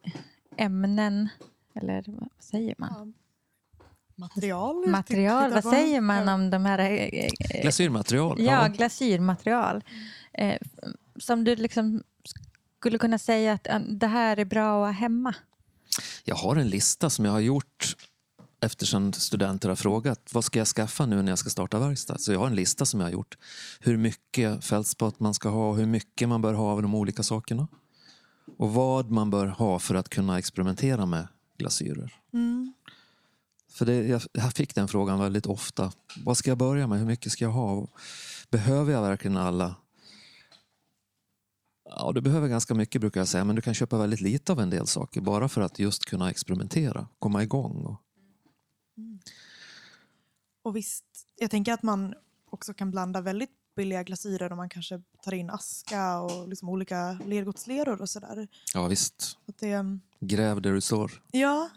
äh, 0.03 0.13
ämnen, 0.57 1.29
eller 1.75 2.05
vad 2.07 2.29
säger 2.39 2.75
man? 2.79 2.91
ja, 2.99 3.07
material. 4.15 4.87
Material, 4.89 5.53
vad 5.53 5.65
säger 5.65 6.01
man 6.01 6.27
Ja. 6.27 6.35
om 6.35 6.51
de 6.51 6.65
här 6.65 6.79
äh, 6.79 6.89
äh, 6.89 7.63
Glasyrmaterial. 7.63 8.41
Ja, 8.41 8.69
glasyrmaterial. 8.69 9.85
Eh, 10.33 10.59
som 11.17 11.45
du 11.45 11.57
liksom 11.57 12.03
skulle 12.79 12.99
kunna 12.99 13.19
säga 13.19 13.53
att 13.53 13.69
det 13.89 14.07
här 14.07 14.37
är 14.37 14.45
bra 14.45 14.83
att 14.83 14.95
ha 14.95 15.01
hemma. 15.01 15.35
Jag 16.25 16.37
har 16.37 16.57
en 16.57 16.69
lista 16.69 17.11
som 17.11 17.25
jag 17.25 17.33
har 17.33 17.41
gjort 17.41 17.68
eftersom 18.69 19.13
studenter 19.13 19.69
har 19.69 19.77
frågat 19.77 20.31
vad 20.33 20.45
ska 20.45 20.59
jag 20.59 20.69
skaffa 20.69 21.07
nu 21.07 21.23
när 21.23 21.33
jag 21.33 21.39
ska 21.39 21.51
starta 21.51 21.79
verkstad. 21.79 22.19
Så 22.19 22.33
jag 22.33 22.39
har 22.39 22.47
en 22.47 22.55
lista 22.55 22.85
som 22.85 23.01
jag 23.01 23.07
har 23.07 23.13
gjort. 23.13 23.39
Hur 23.81 23.97
mycket 23.97 24.65
fältspott 24.65 25.21
man 25.21 25.35
ska 25.35 25.49
ha 25.49 25.71
och 25.71 25.77
hur 25.77 25.87
mycket 25.87 26.29
man 26.29 26.43
bör 26.43 26.55
ha 26.55 26.71
av 26.73 26.83
de 26.83 26.95
olika 26.95 27.23
sakerna. 27.23 27.69
Och 28.59 28.73
vad 28.75 29.11
man 29.11 29.31
bör 29.31 29.47
ha 29.47 29.79
för 29.79 29.95
att 29.95 30.09
kunna 30.09 30.39
experimentera 30.39 31.07
med 31.07 31.29
glasyrer. 31.59 32.15
Mm. 32.33 32.73
För 33.71 33.87
det, 33.87 34.07
jag, 34.07 34.23
jag 34.33 34.53
fick 34.53 34.75
den 34.75 34.89
frågan 34.89 35.19
väldigt 35.19 35.47
ofta. 35.47 35.93
Vad 36.25 36.37
ska 36.37 36.51
jag 36.51 36.59
börja 36.59 36.87
med? 36.87 36.99
Hur 36.99 37.07
mycket 37.07 37.33
ska 37.33 37.45
jag 37.45 37.53
ha? 37.53 37.89
Behöver 38.51 38.93
jag 38.93 39.03
verkligen 39.03 39.37
alla? 39.37 39.75
Ja, 41.85 42.13
du 42.15 42.21
behöver 42.21 42.49
ganska 42.49 42.75
mycket 42.75 43.01
brukar 43.01 43.21
jag 43.21 43.29
säga, 43.29 43.45
men 43.45 43.57
du 43.57 43.63
kan 43.63 43.75
köpa 43.75 43.99
väldigt 43.99 44.21
lite 44.21 44.53
av 44.53 44.61
en 44.61 44.71
del 44.71 44.87
saker 44.87 45.21
bara 45.21 45.49
för 45.49 45.61
att 45.61 45.79
just 45.79 46.05
kunna 46.05 46.31
experimentera, 46.31 47.07
komma 47.19 47.43
igång. 47.43 47.85
Och, 47.85 48.03
Och 50.69 50.77
visst, 50.77 51.05
jag 51.37 51.51
tänker 51.51 51.73
att 51.73 51.83
man 51.83 52.15
också 52.51 52.75
kan 52.75 52.91
blanda 52.91 53.21
väldigt 53.21 53.51
billiga 53.77 54.03
glasyrer 54.03 54.53
om 54.53 54.57
man 54.57 54.69
kanske 54.69 55.03
tar 55.23 55.35
in 55.35 55.51
aska 55.51 56.19
och 56.21 56.49
liksom 56.49 56.69
olika 56.69 57.13
lergodsleror 57.27 58.01
och 58.03 58.09
sådär. 58.11 58.49
ja 58.75 58.87
visst, 58.89 59.21
Så 59.23 59.37
det, 59.59 59.99
gräv 60.21 60.63
där 60.63 60.73
du 60.73 60.81
står. 60.81 61.23
ja, 61.33 61.71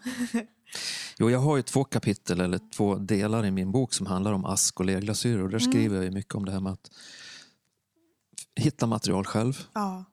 Jo, 1.18 1.30
jag 1.30 1.38
har 1.38 1.56
ju 1.56 1.62
två 1.62 1.84
kapitel 1.84 2.40
eller 2.40 2.60
två 2.76 2.94
delar 2.94 3.44
i 3.46 3.50
min 3.50 3.72
bok 3.72 3.94
som 3.94 4.06
handlar 4.06 4.32
om 4.32 4.44
ask 4.44 4.80
och 4.80 4.86
lerglasyrer 4.86 5.42
och 5.42 5.50
där 5.50 5.58
Mm. 5.60 5.72
skriver 5.72 6.02
jag 6.02 6.12
mycket 6.12 6.34
om 6.34 6.44
det 6.44 6.52
här 6.52 6.60
med 6.60 6.72
att 6.72 6.90
hitta 8.56 8.86
material 8.86 9.24
själv. 9.24 9.66
ja. 9.72 10.04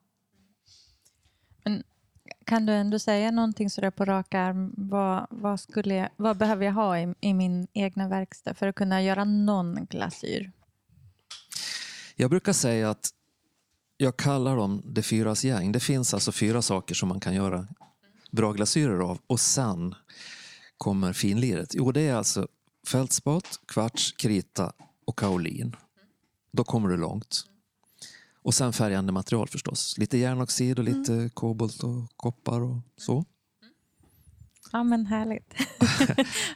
Kan 2.49 2.65
du 2.65 2.73
ändå 2.73 2.99
säga 2.99 3.31
någonting 3.31 3.69
sådär 3.69 3.91
på 3.91 4.05
rak 4.05 4.33
arm? 4.33 4.73
Vad, 4.77 5.27
vad, 5.29 5.59
skulle 5.59 5.95
jag, 5.95 6.09
vad 6.17 6.37
behöver 6.37 6.65
jag 6.65 6.73
ha 6.73 6.99
i, 6.99 7.13
i 7.21 7.33
min 7.33 7.67
egna 7.73 8.07
verkstad 8.07 8.53
för 8.53 8.67
att 8.67 8.75
kunna 8.75 9.03
göra 9.03 9.23
någon 9.23 9.85
glasyr? 9.89 10.51
Jag 12.15 12.29
brukar 12.29 12.53
säga 12.53 12.89
att 12.89 13.09
jag 13.97 14.17
kallar 14.17 14.55
dem 14.55 14.81
det 14.85 15.01
fyras 15.01 15.43
gäng. 15.43 15.71
Det 15.71 15.79
finns 15.79 16.13
alltså 16.13 16.31
fyra 16.31 16.61
saker 16.61 16.95
som 16.95 17.09
man 17.09 17.19
kan 17.19 17.33
göra 17.33 17.67
bra 18.31 18.51
glasyrer 18.51 18.99
av 18.99 19.19
och 19.27 19.39
sen 19.39 19.95
kommer 20.77 21.13
finliret. 21.13 21.69
Jo, 21.73 21.91
det 21.91 22.01
är 22.01 22.15
alltså 22.15 22.47
fältspat, 22.87 23.59
kvarts, 23.67 24.11
krita 24.11 24.73
och 25.05 25.17
kaolin. 25.17 25.75
Då 26.51 26.63
kommer 26.63 26.89
du 26.89 26.97
långt. 26.97 27.48
Och 28.41 28.53
sen 28.53 28.73
färgande 28.73 29.11
material 29.11 29.47
förstås. 29.47 29.97
Lite 29.97 30.17
järnoxid 30.17 30.79
och 30.79 30.85
lite 30.85 31.29
kobolt 31.33 31.83
och 31.83 32.09
koppar 32.15 32.61
och 32.61 32.77
så. 32.97 33.25
Ja, 34.71 34.83
men 34.83 35.05
härligt. 35.05 35.53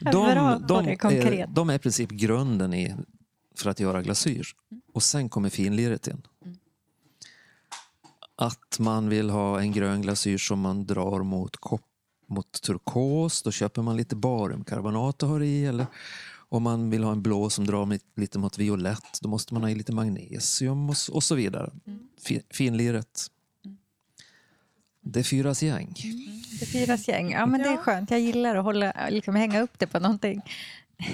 Bra 0.00 0.34
De, 0.34 0.62
på 0.62 0.66
de, 0.66 0.84
det 0.84 0.92
är, 0.92 0.96
konkret. 0.96 1.50
de 1.54 1.70
är 1.70 1.74
i 1.74 1.78
princip 1.78 2.10
grunden 2.10 2.74
i, 2.74 2.94
för 3.56 3.70
att 3.70 3.80
göra 3.80 4.02
glasyr. 4.02 4.46
Och 4.92 5.02
sen 5.02 5.28
kommer 5.28 5.50
finliret 5.50 6.06
in. 6.08 6.22
Att 8.36 8.78
man 8.78 9.08
vill 9.08 9.30
ha 9.30 9.60
en 9.60 9.72
grön 9.72 10.02
glasyr 10.02 10.38
som 10.38 10.60
man 10.60 10.86
drar 10.86 11.22
mot, 11.22 11.56
kopp, 11.56 11.82
mot 12.28 12.62
turkos, 12.62 13.42
då 13.42 13.50
köper 13.50 13.82
man 13.82 13.96
lite 13.96 14.16
bariumkarbonat 14.16 15.22
och 15.22 15.28
har 15.28 15.42
i. 15.42 15.66
Eller 15.66 15.86
om 16.54 16.62
man 16.62 16.90
vill 16.90 17.04
ha 17.04 17.12
en 17.12 17.22
blå 17.22 17.50
som 17.50 17.66
drar 17.66 17.98
lite 18.20 18.38
mot 18.38 18.58
violett, 18.58 19.18
då 19.22 19.28
måste 19.28 19.54
man 19.54 19.62
ha 19.62 19.70
i 19.70 19.74
lite 19.74 19.92
magnesium 19.92 20.90
och, 20.90 20.96
och 21.12 21.22
så 21.22 21.34
vidare. 21.34 21.72
Fin, 22.20 22.42
finliret. 22.50 23.26
Det 25.00 25.20
är 25.20 25.24
fyras 25.24 25.62
gäng. 25.62 25.94
Det 26.60 26.66
firas 26.66 27.08
gäng. 27.08 27.30
Ja, 27.30 27.46
men 27.46 27.62
det 27.62 27.68
är 27.68 27.76
skönt. 27.76 28.10
Jag 28.10 28.20
gillar 28.20 28.56
att 28.56 28.64
hålla, 28.64 29.08
liksom, 29.10 29.34
hänga 29.34 29.60
upp 29.60 29.78
det 29.78 29.86
på 29.86 30.00
någonting. 30.00 30.42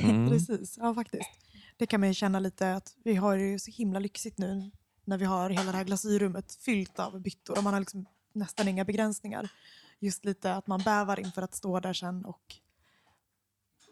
Mm. 0.03 0.29
Precis, 0.31 0.79
ja 0.81 0.95
faktiskt. 0.95 1.31
Det 1.77 1.87
kan 1.87 2.01
man 2.01 2.09
ju 2.09 2.15
känna 2.15 2.41
lite 2.41 2.75
att 2.75 2.95
vi 3.05 3.15
har 3.15 3.37
det 3.37 3.45
ju 3.45 3.59
så 3.59 3.71
himla 3.71 3.99
lyxigt 3.99 4.39
nu 4.39 4.71
när 5.05 5.19
vi 5.19 5.25
har 5.25 5.51
hela 5.51 5.73
det 5.73 5.79
här 5.79 5.85
glasyrummet 5.85 6.59
fyllt 6.61 6.99
av 6.99 7.21
byttor 7.21 7.59
och 7.59 7.65
man 7.65 7.73
har 7.73 7.81
liksom 7.81 8.07
nästan 8.33 8.69
inga 8.69 8.85
begränsningar. 8.85 9.49
Just 9.99 10.25
lite 10.25 10.55
att 10.55 10.67
man 10.67 10.83
bävar 10.83 11.21
inför 11.21 11.43
att 11.43 11.55
stå 11.55 11.81
där 11.81 11.93
sen 11.93 12.25
och 12.25 12.57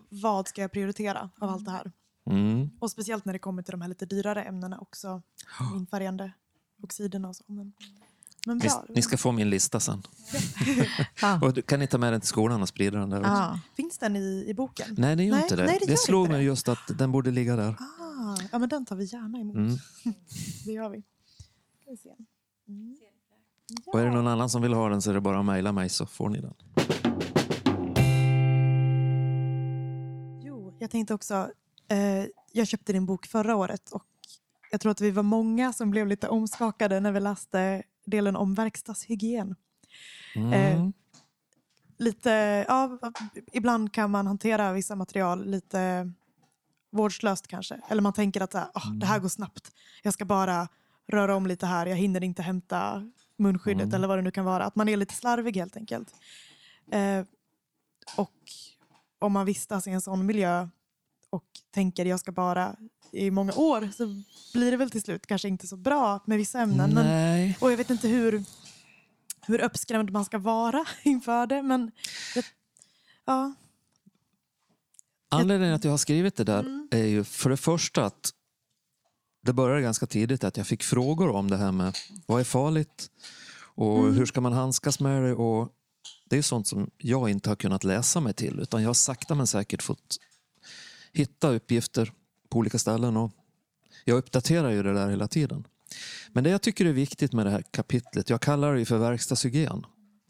vad 0.09 0.49
ska 0.49 0.61
jag 0.61 0.73
prioritera 0.73 1.31
av 1.39 1.49
allt 1.51 1.65
det 1.65 1.71
här? 1.71 1.93
Mm. 2.31 2.71
Och 2.81 2.91
speciellt 2.91 3.25
när 3.25 3.33
det 3.33 3.39
kommer 3.39 3.63
till 3.63 3.73
de 3.73 3.81
här 3.81 3.89
lite 3.89 4.07
dyrare 4.07 4.43
ämnena 4.43 4.79
också, 4.79 5.23
de 5.73 5.77
infärgande 5.79 6.33
oxiderna 6.83 7.29
och 7.29 7.37
så. 7.37 7.45
Men, 7.47 7.73
men 8.47 8.59
Ni, 8.59 8.65
bra. 8.69 8.85
ni 8.89 9.03
ska 9.03 9.17
få 9.17 9.33
min 9.33 9.51
lista 9.51 9.81
sen. 9.81 10.03
Ja. 11.23 11.41
Och 11.43 11.53
du 11.55 11.63
kan 11.63 11.81
ni 11.81 11.87
ta 11.87 11.99
med 11.99 12.13
den 12.13 12.21
till 12.21 12.29
skolan 12.29 12.63
och 12.63 12.69
sprida 12.69 12.99
den 12.99 13.11
där 13.11 13.19
också? 13.21 13.31
Ja. 13.31 13.61
Finns 13.77 13.99
den 13.99 14.17
i, 14.17 14.45
i 14.49 14.55
boken? 14.55 14.95
Nej, 14.99 15.17
det 15.17 15.25
gör 15.25 15.35
Nej, 15.35 15.43
inte 15.43 15.57
det. 15.57 15.65
nej, 15.65 15.79
det 15.83 15.89
gör 15.91 15.97
slog 15.97 16.25
inte 16.27 16.33
mig 16.33 16.41
det. 16.41 16.47
just 16.47 16.69
att 16.69 16.79
den 16.99 17.13
borde 17.13 17.31
ligga 17.31 17.57
där. 17.57 17.77
Ah, 17.79 18.37
ja, 18.53 18.59
men 18.59 18.69
den 18.69 18.87
tar 18.87 18.97
vi 18.97 19.05
gärna 19.05 19.39
emot. 19.39 19.57
Mm. 19.57 19.77
Det 20.65 20.73
gör 20.73 20.89
vi. 20.89 21.03
Ska 21.83 21.91
vi 21.91 21.97
se. 21.97 22.11
Mm. 22.69 22.97
Och 23.87 24.01
är 24.01 24.05
det 24.05 24.11
någon 24.13 24.27
annan 24.27 24.51
som 24.51 24.63
vill 24.63 24.73
ha 24.73 24.89
den 24.89 25.03
så 25.03 25.11
är 25.11 25.15
det 25.15 25.21
bara 25.21 25.39
att 25.39 25.45
mejla 25.47 25.73
mig 25.73 25.89
så 25.89 26.07
får 26.07 26.29
ni 26.29 26.41
den. 26.41 26.55
Jag 30.79 30.91
tänkte 30.91 31.15
också, 31.15 31.51
eh, 31.89 32.25
jag 32.53 32.67
köpte 32.67 32.93
din 32.93 33.07
bok 33.07 33.27
förra 33.27 33.57
året 33.57 33.91
och 33.91 34.05
jag 34.71 34.81
tror 34.81 34.93
att 34.93 35.01
vi 35.01 35.11
var 35.11 35.23
många 35.23 35.73
som 35.73 35.91
blev 35.91 36.07
lite 36.07 36.29
omskakade 36.29 37.01
när 37.01 37.13
vi 37.13 37.21
läste 37.21 37.83
delen 38.07 38.37
om 38.37 38.55
verkstadshygien. 38.55 39.57
Mm. 40.37 40.53
Eh, 40.53 40.89
Lite, 42.01 42.31
ja, 42.69 42.99
ibland 43.53 43.93
kan 43.93 44.11
man 44.11 44.27
hantera 44.27 44.73
vissa 44.73 44.95
material 44.97 45.47
lite 45.51 46.13
vårdslöst 46.91 47.47
kanske. 47.47 47.81
Eller 47.89 48.03
man 48.03 48.13
tänker 48.13 48.41
att 48.41 48.53
så 48.53 48.59
här, 48.59 48.69
"Åh, 48.75 48.93
det 48.93 49.07
här 49.07 49.19
går 49.19 49.29
snabbt. 49.29 49.73
Jag 50.03 50.15
ska 50.15 50.25
bara 50.25 50.69
röra 51.07 51.37
om 51.37 51.47
lite 51.47 51.67
här. 51.67 51.87
Jag 51.87 51.97
hinner 51.97 52.25
inte 52.25 52.43
hämta 52.43 53.11
munskyddet 53.37 53.83
Mm. 53.83 53.95
eller 53.95 54.09
vad 54.09 54.19
det 54.19 54.23
nu 54.23 54.31
kan 54.31 54.45
vara. 54.45 54.65
Att 54.65 54.77
man 54.77 54.89
är 54.89 54.97
lite 54.97 55.15
slarvig 55.15 55.57
helt 55.57 55.77
enkelt. 55.77 56.15
Eh, 56.93 57.25
och 58.17 58.51
om 59.19 59.33
man 59.33 59.47
vistas 59.47 59.87
i 59.87 59.91
en 59.91 60.01
sån 60.01 60.27
miljö 60.27 60.69
och 61.31 61.45
tänker 61.75 62.05
jag 62.05 62.21
ska 62.21 62.33
bara 62.33 62.77
i 63.13 63.31
många 63.31 63.53
år 63.53 63.89
så 63.97 64.23
blir 64.59 64.71
det 64.71 64.77
väl 64.77 64.91
till 64.91 65.03
slut 65.03 65.27
kanske 65.27 65.49
inte 65.49 65.67
så 65.67 65.77
bra 65.77 66.21
med 66.27 66.39
vissa 66.39 66.61
ämnen. 66.61 66.95
Men, 66.95 67.55
och 67.61 67.73
jag 67.73 67.77
vet 67.77 67.91
inte 67.91 68.09
hur, 68.09 68.45
hur 69.47 69.61
uppskrämd 69.61 70.11
man 70.11 70.25
ska 70.25 70.39
vara 70.39 70.85
inför 71.03 71.47
det. 71.47 71.63
Men 71.63 71.91
det, 72.35 72.45
ja, 73.25 73.55
Anledningen 75.31 75.75
att 75.75 75.85
jag 75.85 75.91
har 75.91 75.99
skrivit 75.99 76.37
det 76.37 76.45
där 76.45 76.61
Mm. 76.61 76.89
är 76.91 77.05
ju 77.05 77.25
för 77.25 77.51
det 77.51 77.57
första 77.57 78.05
att 78.05 78.31
det 79.43 79.53
började 79.53 79.83
ganska 79.83 80.07
tidigt 80.07 80.45
att 80.45 80.57
jag 80.57 80.67
fick 80.67 80.83
frågor 80.83 81.29
om 81.31 81.51
det 81.51 81.57
här 81.57 81.73
med 81.73 81.97
vad 82.27 82.41
är 82.41 82.45
farligt 82.45 83.11
och 83.75 83.99
Mm. 83.99 84.15
hur 84.15 84.27
ska 84.27 84.41
man 84.41 84.53
handskas 84.53 85.01
med 85.01 85.23
det. 85.23 85.35
Och 85.35 85.73
det 86.29 86.39
är 86.39 86.43
sånt 86.43 86.67
som 86.67 86.91
jag 86.99 87.31
inte 87.31 87.51
har 87.51 87.57
kunnat 87.57 87.85
läsa 87.85 88.21
mig 88.21 88.33
till 88.33 88.61
utan 88.61 88.83
jag 88.83 88.89
har 88.89 88.95
sakta 88.95 89.35
men 89.35 89.47
säkert 89.47 89.83
fått 89.83 90.17
hitta 91.13 91.49
uppgifter 91.49 92.13
på 92.49 92.59
olika 92.59 92.79
ställen 92.79 93.17
och 93.17 93.33
jag 94.05 94.19
uppdaterar 94.19 94.71
ju 94.71 94.83
det 94.83 94.93
där 94.93 95.09
hela 95.09 95.29
tiden. 95.29 95.65
Men 96.33 96.45
det 96.45 96.51
jag 96.51 96.63
tycker 96.63 96.85
är 96.85 96.93
viktigt 96.93 97.33
med 97.33 97.47
det 97.47 97.51
här 97.51 97.63
kapitlet, 97.71 98.31
jag 98.31 98.41
kallar 98.41 98.75
det 98.75 98.85
för 98.85 98.99
verkstadshygien. 98.99 99.87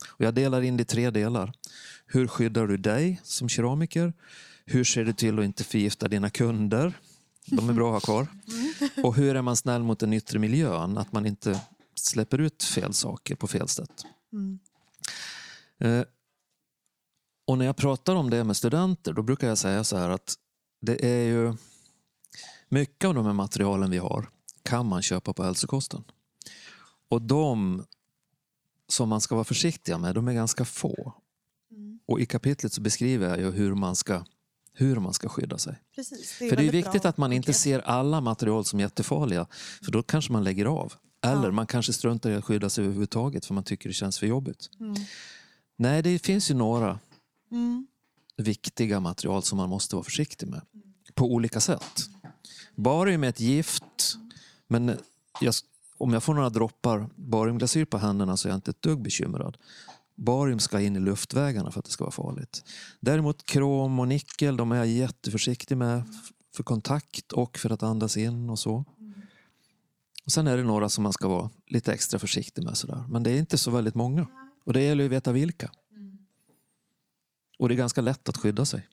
Och 0.08 0.24
jag 0.24 0.34
delar 0.34 0.62
in 0.62 0.76
det 0.76 0.82
i 0.82 0.84
tre 0.84 1.10
delar. 1.10 1.52
Hur 2.06 2.26
skyddar 2.26 2.66
du 2.66 2.76
dig 2.76 3.20
som 3.22 3.48
keramiker? 3.48 4.12
Hur 4.64 4.84
ser 4.84 5.04
du 5.04 5.12
till 5.12 5.38
att 5.38 5.44
inte 5.44 5.64
förgifta 5.64 6.08
dina 6.08 6.30
kunder? 6.30 6.92
De 7.46 7.68
är 7.68 7.72
bra 7.72 7.96
att 7.96 8.06
ha 8.06 8.14
kvar. 8.14 8.26
Och 9.04 9.14
hur 9.14 9.36
är 9.36 9.42
man 9.42 9.56
snäll 9.56 9.82
mot 9.82 9.98
den 9.98 10.12
yttre 10.12 10.38
miljön? 10.38 10.98
Att 10.98 11.12
man 11.12 11.26
inte 11.26 11.60
släpper 11.94 12.38
ut 12.38 12.62
fel 12.62 12.94
saker 12.94 13.34
på 13.34 13.46
fel 13.46 13.68
sätt. 13.68 14.04
mm, 14.32 14.58
och 17.46 17.58
när 17.58 17.64
jag 17.64 17.76
pratar 17.76 18.14
om 18.14 18.30
det 18.30 18.44
med 18.44 18.56
studenter 18.56 19.12
då 19.12 19.22
brukar 19.22 19.48
jag 19.48 19.58
säga 19.58 19.84
så 19.84 19.96
här 19.96 20.08
att 20.10 20.34
det 20.80 21.06
är 21.06 21.24
ju 21.26 21.54
mycket 22.68 23.08
av 23.08 23.14
de 23.14 23.26
här 23.26 23.32
materialen 23.32 23.90
vi 23.90 23.98
har 23.98 24.28
kan 24.62 24.86
man 24.86 25.02
köpa 25.02 25.32
på 25.32 25.42
hälsokosten. 25.44 26.04
Och 27.08 27.22
de 27.22 27.84
som 28.88 29.08
man 29.08 29.20
ska 29.20 29.34
vara 29.34 29.44
försiktiga 29.44 29.98
med, 29.98 30.14
de 30.14 30.28
är 30.28 30.32
ganska 30.32 30.64
få. 30.64 31.12
mm, 31.70 31.98
Och 32.06 32.20
i 32.20 32.26
kapitlet 32.26 32.72
så 32.72 32.80
beskriver 32.80 33.28
jag 33.28 33.38
ju 33.38 33.50
hur 33.50 33.74
man 33.74 33.96
ska, 33.96 34.24
hur 34.72 34.96
man 34.96 35.12
ska 35.14 35.28
skydda 35.28 35.58
sig. 35.58 35.82
precis. 35.94 36.32
För 36.32 36.56
det 36.56 36.66
är 36.66 36.72
viktigt 36.72 37.02
bra 37.02 37.08
att 37.08 37.16
man 37.16 37.32
inte 37.32 37.46
konkret. 37.46 37.56
ser 37.60 37.78
alla 37.80 38.20
material 38.20 38.64
som 38.64 38.80
jättefarliga. 38.80 39.46
För 39.84 39.92
då 39.92 40.02
kanske 40.02 40.32
man 40.32 40.44
lägger 40.44 40.64
av. 40.66 40.92
Eller 41.22 41.44
Ja. 41.46 41.52
man 41.52 41.66
kanske 41.66 41.92
struntar 41.92 42.30
i 42.30 42.34
att 42.34 42.44
skydda 42.44 42.70
sig 42.70 42.84
överhuvudtaget 42.84 43.46
för 43.46 43.54
man 43.54 43.64
tycker 43.64 43.88
det 43.88 43.94
känns 43.94 44.18
för 44.18 44.26
jobbigt. 44.26 44.70
Mm, 44.80 44.94
Nej, 45.80 46.02
det 46.02 46.18
finns 46.18 46.50
ju 46.50 46.54
några 46.54 46.98
mm, 47.50 47.86
viktiga 48.36 49.00
material 49.00 49.42
som 49.42 49.58
man 49.58 49.68
måste 49.68 49.96
vara 49.96 50.04
försiktig 50.04 50.48
med. 50.48 50.60
På 51.14 51.32
olika 51.32 51.60
sätt. 51.60 52.08
Barium 52.74 53.24
är 53.24 53.28
ett 53.28 53.40
gift. 53.40 54.16
Men 54.68 54.98
jag, 55.40 55.54
om 55.98 56.12
jag 56.12 56.22
får 56.22 56.34
några 56.34 56.50
droppar 56.50 57.08
bariumglasyr 57.16 57.84
på 57.84 57.98
händerna 57.98 58.36
så 58.36 58.48
är 58.48 58.50
jag 58.50 58.56
inte 58.56 58.70
ett 58.70 58.82
dugg 58.82 59.02
bekymrad. 59.02 59.56
Barium 60.14 60.58
ska 60.58 60.80
in 60.80 60.96
i 60.96 61.00
luftvägarna 61.00 61.70
för 61.70 61.78
att 61.78 61.84
det 61.84 61.90
ska 61.90 62.04
vara 62.04 62.12
farligt. 62.12 62.64
Däremot 63.00 63.46
krom 63.46 64.00
och 64.00 64.08
nickel 64.08 64.56
de 64.56 64.72
är 64.72 64.76
jag 64.76 64.86
jätteförsiktig 64.86 65.76
med 65.76 66.02
för 66.56 66.62
kontakt 66.62 67.32
och 67.32 67.58
för 67.58 67.70
att 67.70 67.82
andas 67.82 68.16
in 68.16 68.50
och 68.50 68.58
så. 68.58 68.84
Och 70.24 70.32
Sen 70.32 70.46
är 70.46 70.56
det 70.56 70.62
några 70.62 70.88
som 70.88 71.02
man 71.02 71.12
ska 71.12 71.28
vara 71.28 71.50
lite 71.66 71.92
extra 71.92 72.18
försiktig 72.18 72.64
med. 72.64 72.76
Sådär. 72.76 73.04
Men 73.08 73.22
det 73.22 73.30
är 73.30 73.38
inte 73.38 73.58
så 73.58 73.70
väldigt 73.70 73.94
många. 73.94 74.26
Och 74.68 74.74
det 74.74 74.82
gäller 74.82 75.04
ju 75.04 75.08
att 75.08 75.12
veta 75.12 75.32
vilka. 75.32 75.70
Och 77.58 77.68
det 77.68 77.74
är 77.74 77.76
ganska 77.76 78.00
lätt 78.00 78.28
att 78.28 78.36
skydda 78.36 78.64
sig. 78.64 78.88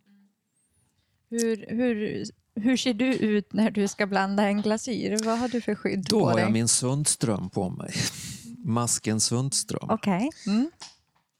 Hur, 1.29 1.65
hur, 1.69 2.23
hur 2.55 2.77
ser 2.77 2.93
du 2.93 3.13
ut 3.15 3.53
när 3.53 3.71
du 3.71 3.87
ska 3.87 4.07
blanda 4.07 4.43
en 4.43 4.61
glasyr? 4.61 5.17
Vad 5.25 5.39
har 5.39 5.47
du 5.47 5.61
för 5.61 5.75
skydd 5.75 6.05
Då 6.09 6.19
på 6.19 6.25
har 6.25 6.33
dig? 6.33 6.43
jag 6.43 6.51
min 6.51 6.67
Sundström 6.67 7.49
på 7.49 7.69
mig. 7.69 7.93
Masken 8.57 9.19
Sundström. 9.19 9.89
Okej. 9.89 10.29
Mm. 10.47 10.71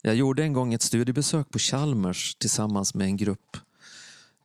Jag 0.01 0.15
gjorde 0.15 0.43
en 0.43 0.53
gång 0.53 0.73
ett 0.73 0.81
studiebesök 0.81 1.49
på 1.49 1.59
Chalmers 1.59 2.35
tillsammans 2.35 2.93
med 2.93 3.05
en 3.07 3.17
grupp 3.17 3.57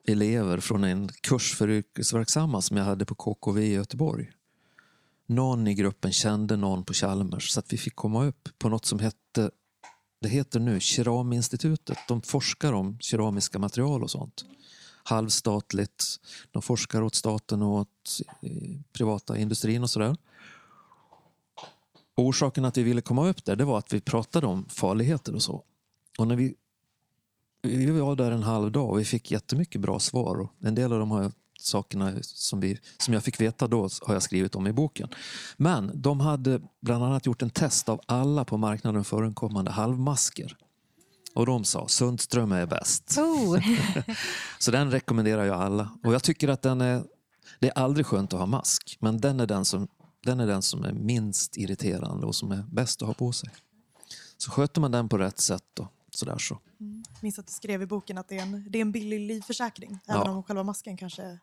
elever 0.07 0.61
från 0.61 0.85
en 0.85 1.09
kurs 1.09 1.55
för 1.55 1.71
yrkesverksamma 1.71 2.61
som 2.61 2.77
jag 2.77 2.85
hade 2.85 3.05
på 3.05 3.15
KKV 3.15 3.59
i 3.63 3.73
Göteborg. 3.73 4.31
Någon 5.27 5.67
i 5.67 5.75
gruppen 5.75 6.13
kände 6.13 6.57
någon 6.57 6.85
på 6.85 6.93
Chalmers 6.93 7.49
så 7.51 7.61
att 7.61 7.73
vi 7.73 7.77
fick 7.77 7.97
komma 7.97 8.25
upp 8.25 8.49
på 8.59 8.69
något 8.69 8.85
som 8.85 8.99
hette 8.99 9.51
det 10.21 10.29
heter 10.29 10.61
nu 10.61 10.81
Keraminstitutet. 10.81 11.99
De 12.09 12.23
forskar 12.23 12.73
om 12.73 12.99
keramiska 13.01 13.59
material 13.59 14.03
och 14.03 14.11
sånt. 14.11 14.45
Halvstatligt. 15.03 16.05
De 16.51 16.63
forskar 16.63 17.03
åt 17.03 17.15
staten 17.15 17.63
och 17.63 17.71
åt 17.71 18.21
eh, 18.43 18.51
privata 18.93 19.39
industrin 19.39 19.83
och 19.83 19.91
sådär. 19.91 20.17
Orsaken 22.17 22.65
att 22.65 22.77
vi 22.77 22.83
ville 22.83 23.01
komma 23.01 23.29
upp 23.29 23.45
där 23.45 23.57
det 23.57 23.65
var 23.65 23.79
att 23.79 23.93
vi 23.93 24.01
pratade 24.01 24.47
om 24.47 24.65
farligheter 24.69 25.35
och 25.35 25.43
så. 25.43 25.65
Och 26.19 26.27
när 26.27 26.37
vi, 26.37 26.55
vi 27.63 27.91
var 27.91 28.17
där 28.17 28.31
en 28.31 28.43
halv 28.43 28.73
dag 28.73 28.91
och 28.91 28.99
vi 29.01 29.05
fick 29.05 29.31
jättemycket 29.31 29.81
bra 29.81 29.99
svar. 29.99 30.49
En 30.61 30.75
del 30.75 30.93
av 30.93 30.99
dem 30.99 31.11
har 31.11 31.23
jag 31.23 31.33
sakerna 31.61 32.13
som, 32.23 32.61
vi, 32.61 32.79
som 32.99 33.15
jag 33.15 33.25
fick 33.25 33.41
veta 33.41 33.67
då 33.67 33.89
har 34.03 34.15
jag 34.15 34.23
skrivit 34.23 34.55
om 34.55 34.67
i 34.67 34.73
boken. 34.73 35.09
Men 35.57 35.91
de 35.95 36.21
hade 36.21 36.61
bland 36.83 37.05
annat 37.05 37.27
gjort 37.27 37.43
en 37.43 37.51
test 37.51 37.89
av 37.89 38.01
alla 38.07 38.45
på 38.45 38.57
marknaden 38.57 39.05
förekommande 39.05 39.71
halvmasker. 39.71 40.57
Och 41.35 41.47
de 41.47 41.65
sa 41.65 41.89
Sundström 41.89 42.53
är 42.53 42.67
bäst. 42.67 43.19
Oh. 43.19 43.61
Så 44.59 44.71
den 44.71 44.91
rekommenderar 44.91 45.45
jag 45.45 45.61
alla. 45.61 45.91
Och 46.05 46.15
jag 46.15 46.23
tycker 46.23 46.49
att 46.49 46.63
den 46.63 46.81
är, 46.81 47.05
det 47.59 47.69
är 47.69 47.79
aldrig 47.79 48.07
skönt 48.07 48.33
att 48.33 48.39
ha 48.39 48.47
mask. 48.47 48.97
Men 49.01 49.21
den 49.21 49.41
är 49.41 49.47
den 49.47 49.65
som, 49.65 49.89
den 50.25 50.41
är, 50.41 50.47
den 50.47 50.63
som 50.63 50.85
är 50.85 50.93
minst 50.93 51.57
irriterande 51.57 52.27
och 52.27 52.35
som 52.35 52.53
är 52.53 52.65
bäst 52.73 53.03
att 53.03 53.09
ha 53.09 53.15
på 53.15 53.33
sig. 53.33 53.51
Så 54.37 54.51
sköter 54.51 54.81
man 54.81 54.91
den 54.91 55.09
på 55.09 55.19
rätt 55.19 55.41
sätt 55.41 55.65
då, 55.75 55.89
sådär 56.11 56.39
så. 56.39 56.59
Jag 56.81 57.23
minns 57.23 57.39
att 57.39 57.47
du 57.47 57.53
skrev 57.53 57.83
i 57.83 57.87
boken 57.87 58.19
att 58.19 58.29
det 58.29 58.37
är 58.39 58.43
en, 58.43 58.67
det 58.71 58.79
är 58.79 58.83
en 58.83 58.93
billig 58.93 59.21
livförsäkring. 59.21 59.99
Ja. 60.07 60.15
Även 60.15 60.29
om 60.29 60.43
själva 60.43 60.63
masken 60.63 60.97
kanske 60.97 61.39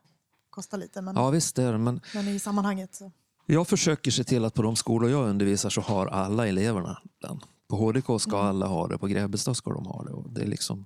kostar 0.50 0.78
lite. 0.78 1.02
Men, 1.02 1.16
Ja 1.16 1.30
visst 1.30 1.60
är 1.60 1.72
det, 1.72 1.78
men 1.78 2.02
men 2.14 2.28
i 2.28 2.40
sammanhanget 2.40 2.96
så. 2.96 3.12
jag 3.46 3.68
försöker 3.68 4.12
se 4.12 4.24
till 4.24 4.46
att 4.46 4.54
på 4.54 4.62
de 4.62 4.76
skolor 4.76 5.10
jag 5.10 5.28
undervisar 5.30 5.70
så 5.70 5.82
har 5.82 6.08
alla 6.08 6.48
eleverna 6.48 7.02
den. 7.22 7.40
På 7.68 7.76
HDK 7.76 8.22
ska 8.22 8.42
alla 8.42 8.68
ha 8.68 8.88
det, 8.88 8.98
på 8.98 9.08
Grebbestad 9.08 9.58
ska 9.58 9.72
de 9.74 9.86
ha 9.86 10.04
det. 10.04 10.12
Och 10.12 10.30
det 10.30 10.42
är 10.42 10.48
liksom... 10.48 10.86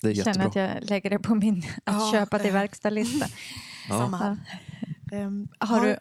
Det 0.00 0.08
är 0.08 0.14
Jag 0.16 0.24
känner 0.24 0.46
att 0.46 0.56
jag 0.56 0.84
lägger 0.90 1.10
det 1.10 1.18
på 1.18 1.34
min 1.34 1.58
att 1.84 1.94
Ja, 1.94 2.12
köpa 2.12 2.38
till 2.38 2.52
verkstadlista. 2.52 3.26
Ja. 3.88 3.98
Samma 3.98 4.16
här. 4.16 4.36
Ehm, 5.12 5.48
Har 5.58 5.80
du, 5.80 5.96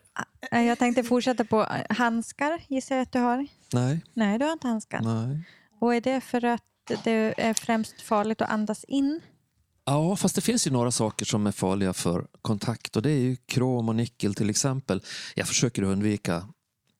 Eh, 0.51 0.61
Jag 0.63 0.79
tänkte 0.79 1.03
fortsätta 1.03 1.45
på 1.45 1.67
handskar, 1.89 2.61
gissar 2.67 2.95
jag 2.95 3.03
att 3.03 3.11
du 3.11 3.19
har. 3.19 3.47
Nej, 3.73 4.05
Nej, 4.13 4.39
du 4.39 4.45
har 4.45 4.51
inte 4.53 4.67
handskar. 4.67 5.01
nej. 5.01 5.43
Och 5.81 5.95
är 5.95 6.01
det 6.01 6.21
för 6.21 6.45
att 6.45 6.63
det 7.03 7.33
är 7.37 7.53
främst 7.53 8.01
farligt 8.01 8.41
att 8.41 8.49
andas 8.49 8.83
in? 8.83 9.21
Ja, 9.85 10.15
fast 10.15 10.35
det 10.35 10.41
finns 10.41 10.67
ju 10.67 10.71
några 10.71 10.91
saker 10.91 11.25
som 11.25 11.47
är 11.47 11.51
farliga 11.51 11.93
för 11.93 12.27
kontakt 12.41 12.95
och 12.95 13.01
det 13.01 13.11
är 13.11 13.19
ju 13.19 13.35
krom 13.35 13.89
och 13.89 13.95
nickel 13.95 14.35
till 14.35 14.49
exempel. 14.49 15.01
Jag 15.35 15.47
försöker 15.47 15.83
undvika 15.83 16.47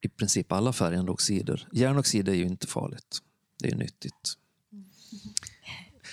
i 0.00 0.08
princip 0.08 0.52
alla 0.52 0.72
färgande 0.72 1.12
oxider. 1.12 1.68
Järnoxid 1.72 2.28
är 2.28 2.34
ju 2.34 2.44
inte 2.44 2.66
farligt. 2.66 3.18
Det 3.58 3.68
är 3.68 3.72
ju 3.72 3.78
nyttigt. 3.78 4.34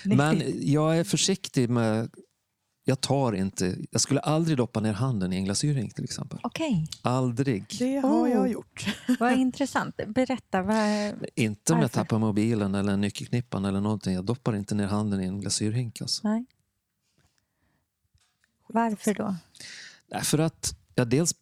Men 0.04 0.42
jag 0.60 0.98
är 0.98 1.04
försiktig 1.04 1.70
med... 1.70 2.10
Jag 2.84 3.00
tar 3.00 3.32
inte... 3.32 3.76
Jag 3.90 4.00
skulle 4.00 4.20
aldrig 4.20 4.56
doppa 4.56 4.80
ner 4.80 4.92
handen 4.92 5.32
i 5.32 5.36
en 5.36 5.44
glasyrhink 5.44 5.94
till 5.94 6.04
exempel. 6.04 6.38
Okej, 6.42 6.86
Aldrig. 7.02 7.64
Det 7.78 7.96
har 7.98 8.28
jag 8.28 8.40
Oh. 8.42 8.50
gjort. 8.50 8.86
vad 9.20 9.32
intressant. 9.32 10.00
Berätta. 10.06 10.62
Vad... 10.62 10.76
Inte 11.34 11.72
om 11.72 11.78
jag 11.78 11.84
Varför? 11.84 11.94
tappar 11.94 12.18
mobilen 12.18 12.74
eller 12.74 12.96
nyckelknippan 12.96 13.64
eller 13.64 13.80
någonting. 13.80 14.14
Jag 14.14 14.24
doppar 14.24 14.56
inte 14.56 14.74
ner 14.74 14.86
handen 14.86 15.20
i 15.20 15.26
en 15.26 15.40
glasyrhink. 15.40 16.00
Alltså. 16.00 16.28
Nej. 16.28 16.44
Varför 18.66 19.14
då? 19.14 19.36
Nej, 20.12 20.22
För 20.22 20.38
att, 20.38 20.74
ja, 20.94 21.04
dels 21.04 21.34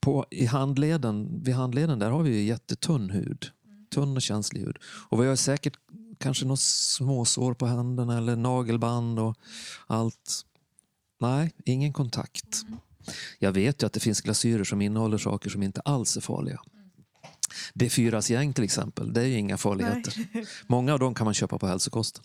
på, 0.00 0.26
i 0.30 0.46
handleden, 0.46 1.42
vid 1.44 1.54
handleden 1.54 1.98
där 1.98 2.10
har 2.10 2.22
vi 2.22 2.36
ju 2.36 2.42
jättetunn 2.42 3.10
hud. 3.10 3.46
Tunn 3.94 4.16
och 4.16 4.22
känslig 4.22 4.60
hud. 4.60 4.76
Och 5.08 5.22
vi 5.22 5.26
har 5.26 5.36
säkert 5.36 5.76
kanske 6.20 6.44
några 6.44 6.56
småsår 6.56 7.54
på 7.54 7.66
händerna 7.66 8.18
eller 8.18 8.36
nagelband 8.36 9.18
och 9.18 9.36
allt. 9.86 10.44
Nej, 11.20 11.52
ingen 11.64 11.92
kontakt. 11.92 12.62
Jag 13.38 13.52
vet 13.52 13.82
ju 13.82 13.86
att 13.86 13.92
det 13.92 14.00
finns 14.00 14.20
glasyrer 14.20 14.64
som 14.64 14.82
innehåller 14.82 15.18
saker 15.18 15.50
som 15.50 15.62
inte 15.62 15.80
alls 15.80 16.16
är 16.16 16.20
farliga. 16.20 16.60
B4s 17.74 18.32
gäng 18.32 18.52
till 18.52 18.64
exempel, 18.64 19.12
det 19.12 19.20
är 19.20 19.26
ju 19.26 19.38
inga 19.38 19.58
farligheter. 19.58 20.14
Många 20.66 20.92
av 20.92 20.98
dem 20.98 21.14
kan 21.14 21.24
man 21.24 21.34
köpa 21.34 21.58
på 21.58 21.66
hälsokosten. 21.66 22.24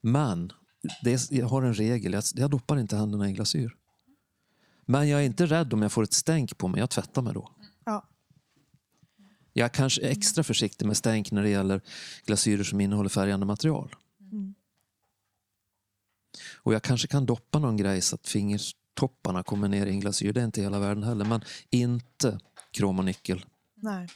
Men 0.00 0.52
det 1.02 1.12
är, 1.12 1.34
jag 1.34 1.46
har 1.46 1.62
en 1.62 1.74
regel, 1.74 2.12
jag, 2.12 2.24
jag 2.34 2.50
doppar 2.50 2.78
inte 2.78 2.96
händerna 2.96 3.30
i 3.30 3.32
glasyr. 3.32 3.76
Men 4.86 5.08
jag 5.08 5.20
är 5.20 5.24
inte 5.24 5.46
rädd 5.46 5.72
om 5.72 5.82
jag 5.82 5.92
får 5.92 6.02
ett 6.02 6.12
stänk 6.12 6.58
på 6.58 6.68
mig, 6.68 6.80
jag 6.80 6.90
tvättar 6.90 7.22
mig 7.22 7.34
då. 7.34 7.50
Ja. 9.52 9.60
Jag 9.60 9.64
är 9.64 9.74
kanske 9.74 10.02
extra 10.02 10.44
försiktig 10.44 10.86
med 10.86 10.96
stänk 10.96 11.32
när 11.32 11.42
det 11.42 11.48
gäller 11.48 11.80
glasyrer 12.26 12.64
som 12.64 12.80
innehåller 12.80 13.10
färgande 13.10 13.46
material. 13.46 13.94
Mm. 14.32 14.54
Och 16.54 16.74
jag 16.74 16.82
kanske 16.82 17.08
kan 17.08 17.26
doppa 17.26 17.58
någon 17.58 17.76
grej 17.76 18.00
så 18.00 18.14
att 18.14 18.28
fingertopparna 18.28 19.42
kommer 19.42 19.68
ner 19.68 19.86
i 19.86 19.90
en 19.90 20.00
glasyr. 20.00 20.32
Det 20.32 20.40
är 20.40 20.44
inte 20.44 20.62
hela 20.62 20.78
världen 20.78 21.02
heller. 21.02 21.24
Men 21.24 21.40
inte 21.70 22.40
krom 22.70 22.98
och 22.98 23.04
nickel. 23.04 23.44
Nej. 23.74 24.08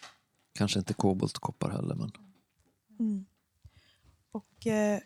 Kanske 0.55 0.79
inte 0.79 0.94
kobolt 0.94 1.37
och 1.37 1.42
koppar 1.42 1.70
heller. 1.70 1.94
Men... 1.94 2.12
Mm. 3.01 3.27
Och 4.33 4.66
eh, 4.66 5.01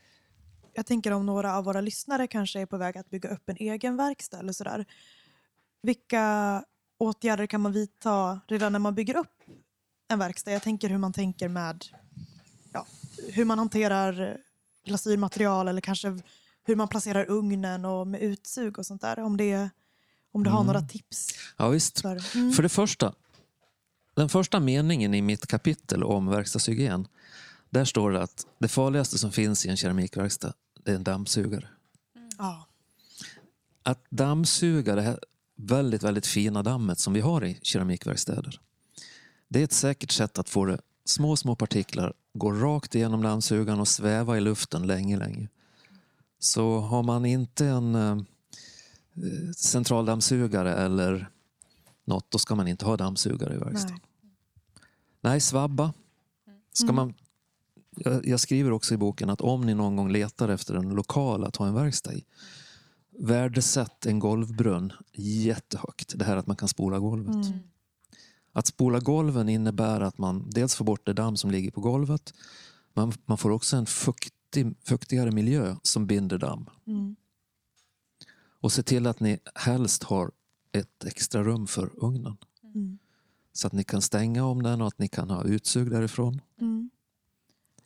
jag 0.72 0.86
tänker 0.86 1.10
om 1.10 1.26
några 1.26 1.56
av 1.56 1.64
våra 1.64 1.80
lyssnare 1.80 2.26
kanske 2.26 2.60
är 2.60 2.66
på 2.66 2.76
väg 2.76 2.98
att 2.98 3.10
bygga 3.10 3.28
upp 3.28 3.48
en 3.48 3.56
egen 3.56 3.96
verkstad 3.96 4.38
eller 4.38 4.52
sådär. 4.52 4.86
Vilka 5.82 6.64
åtgärder 6.98 7.46
kan 7.46 7.60
man 7.60 7.72
vidta 7.72 8.40
redan 8.48 8.72
när 8.72 8.78
man 8.78 8.94
bygger 8.94 9.16
upp 9.16 9.39
en 10.11 10.18
verkstad? 10.18 10.51
Jag 10.53 10.62
tänker 10.62 10.88
hur 10.88 10.99
man 10.99 11.12
tänker 11.12 11.49
med 11.49 11.85
ja, 12.73 12.87
hur 13.29 13.44
man 13.44 13.59
hanterar 13.59 14.37
glasyrmaterial 14.85 15.68
eller 15.68 15.81
kanske 15.81 16.18
hur 16.64 16.77
man 16.77 16.88
placerar 16.88 17.31
ugnen 17.31 17.85
och 17.85 18.07
med 18.07 18.20
utsug 18.23 18.79
och 18.79 18.87
sånt 18.87 19.01
där. 19.01 19.18
Om, 19.20 19.37
det, 19.37 19.70
om 20.33 20.44
du 20.44 20.51
har 20.51 20.59
Mm. 20.61 20.66
några 20.66 20.88
tips. 20.88 21.29
Ja, 21.57 21.68
visst. 21.68 22.01
För, 22.01 22.37
mm. 22.37 22.53
För 22.53 22.62
det 22.62 22.68
första, 22.68 23.14
den 24.14 24.29
första 24.29 24.61
meningen 24.61 25.14
i 25.14 25.23
mitt 25.23 25.46
kapitel 25.46 26.05
om 26.05 26.27
verkstadshygien, 26.27 27.09
där 27.70 27.85
står 27.85 28.11
det 28.11 28.23
att 28.23 28.46
det 28.59 28.68
farligaste 28.68 29.18
som 29.18 29.33
finns 29.33 29.66
i 29.66 29.68
en 29.68 29.77
keramikverkstad, 29.77 30.53
det 30.85 30.90
är 30.90 30.94
en 30.96 31.05
dammsugare. 31.05 31.68
ja. 32.38 32.66
Att 33.83 34.05
dammsuga 34.11 34.94
det 34.94 35.03
här 35.03 35.18
väldigt, 35.57 36.03
väldigt 36.03 36.27
fina 36.27 36.62
dammet 36.62 36.99
som 36.99 37.12
vi 37.12 37.20
har 37.20 37.44
i 37.44 37.59
keramikverkstäder, 37.62 38.61
det 39.50 39.60
är 39.60 39.64
ett 39.64 39.72
säkert 39.72 40.10
sätt 40.10 40.38
att 40.38 40.48
få 40.48 40.64
det, 40.64 40.80
små, 41.04 41.36
små 41.36 41.56
partiklar 41.56 42.12
gå 42.32 42.52
rakt 42.52 42.94
igenom 42.94 43.22
dammsugaren 43.22 43.80
och 43.80 43.88
sväva 43.88 44.36
i 44.36 44.40
luften 44.40 44.86
länge, 44.86 45.16
länge. 45.16 45.48
Så 46.38 46.78
har 46.78 47.02
man 47.02 47.26
inte 47.26 47.66
en 47.66 47.94
eh, 47.94 48.16
centraldammsugare 49.56 50.74
eller 50.74 51.30
något, 52.04 52.30
då 52.30 52.38
ska 52.38 52.54
man 52.54 52.68
inte 52.68 52.84
ha 52.84 52.96
dammsugare 52.96 53.54
i 53.54 53.58
verkstaden. 53.58 54.00
Nej. 54.00 54.30
Nej, 55.20 55.40
svabba. 55.40 55.92
Ska 56.72 56.84
Mm. 56.84 56.94
man, 56.96 57.14
jag, 57.96 58.26
jag 58.26 58.40
skriver 58.40 58.70
också 58.70 58.94
i 58.94 58.96
boken 58.96 59.30
att 59.30 59.40
om 59.40 59.60
ni 59.60 59.74
någon 59.74 59.96
gång 59.96 60.12
letar 60.12 60.48
efter 60.48 60.74
en 60.74 60.88
lokal 60.88 61.44
att 61.44 61.56
ha 61.56 61.66
en 61.66 61.74
verkstad 61.74 62.14
i, 62.14 62.24
värdesätt 63.18 64.06
en 64.06 64.18
golvbrunn 64.18 64.92
jättehögt. 65.12 66.18
Det 66.18 66.24
här 66.24 66.36
att 66.36 66.46
man 66.46 66.56
kan 66.56 66.68
spola 66.68 66.98
golvet. 66.98 67.46
Mm. 67.46 67.58
Att 68.52 68.66
spola 68.66 68.98
golven 68.98 69.48
innebär 69.48 70.00
att 70.00 70.18
man 70.18 70.50
dels 70.50 70.74
får 70.74 70.84
bort 70.84 71.06
det 71.06 71.12
damm 71.12 71.36
som 71.36 71.50
ligger 71.50 71.70
på 71.70 71.80
golvet, 71.80 72.34
man, 72.94 73.12
man 73.26 73.38
får 73.38 73.50
också 73.50 73.76
en 73.76 73.86
fuktig, 73.86 74.74
fuktigare 74.84 75.30
miljö 75.30 75.76
som 75.82 76.06
binder 76.06 76.38
damm. 76.38 76.66
Mm. 76.86 77.16
Och 78.60 78.72
se 78.72 78.82
till 78.82 79.06
att 79.06 79.20
ni 79.20 79.38
helst 79.54 80.02
har 80.02 80.30
ett 80.72 81.04
extra 81.04 81.44
rum 81.44 81.66
för 81.66 82.04
ugnen. 82.04 82.36
Mm. 82.74 82.98
Så 83.52 83.66
att 83.66 83.72
ni 83.72 83.84
kan 83.84 84.02
stänga 84.02 84.44
om 84.44 84.62
den 84.62 84.80
och 84.80 84.86
att 84.86 84.98
ni 84.98 85.08
kan 85.08 85.30
ha 85.30 85.44
utsug 85.44 85.90
därifrån. 85.90 86.40
Mm. 86.60 86.90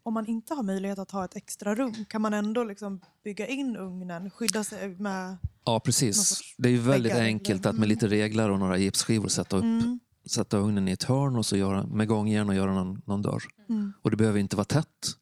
Om 0.03 0.15
man 0.15 0.27
inte 0.27 0.55
har 0.55 0.63
möjlighet 0.63 0.99
att 0.99 1.11
ha 1.11 1.25
ett 1.25 1.37
extra 1.37 1.75
rum, 1.75 2.05
kan 2.09 2.23
man 2.23 2.35
ändå 2.35 2.65
liksom 2.65 3.01
bygga 3.25 3.47
in 3.47 3.77
ugnen, 3.77 4.31
skydda 4.31 4.65
sig 4.65 4.89
med... 4.89 5.37
Ja, 5.65 5.81
precis. 5.81 6.41
Det 6.59 6.69
är 6.69 6.79
väldigt 6.79 7.15
enkelt 7.15 7.67
att 7.67 7.79
med 7.79 7.89
lite 7.89 8.09
reglar 8.09 8.51
och 8.51 8.59
några 8.59 8.79
gipsskivor 8.79 9.29
sätta, 9.29 9.57
upp, 9.57 9.63
Mm. 9.63 10.01
Sätta 10.27 10.57
ugnen 10.59 10.89
i 10.89 10.93
ett 10.93 11.03
hörn 11.03 11.37
och 11.37 11.47
så 11.47 11.57
göra, 11.57 11.87
med 11.87 12.09
gångjärn 12.09 12.49
och 12.49 12.55
göra 12.55 12.75
någon, 12.75 13.03
någon 13.07 13.23
dörr. 13.23 13.43
Mm. 13.69 13.93
Och 14.03 14.11
det 14.11 14.17
behöver 14.17 14.39
inte 14.39 14.57
vara 14.57 14.65
tätt. 14.65 15.17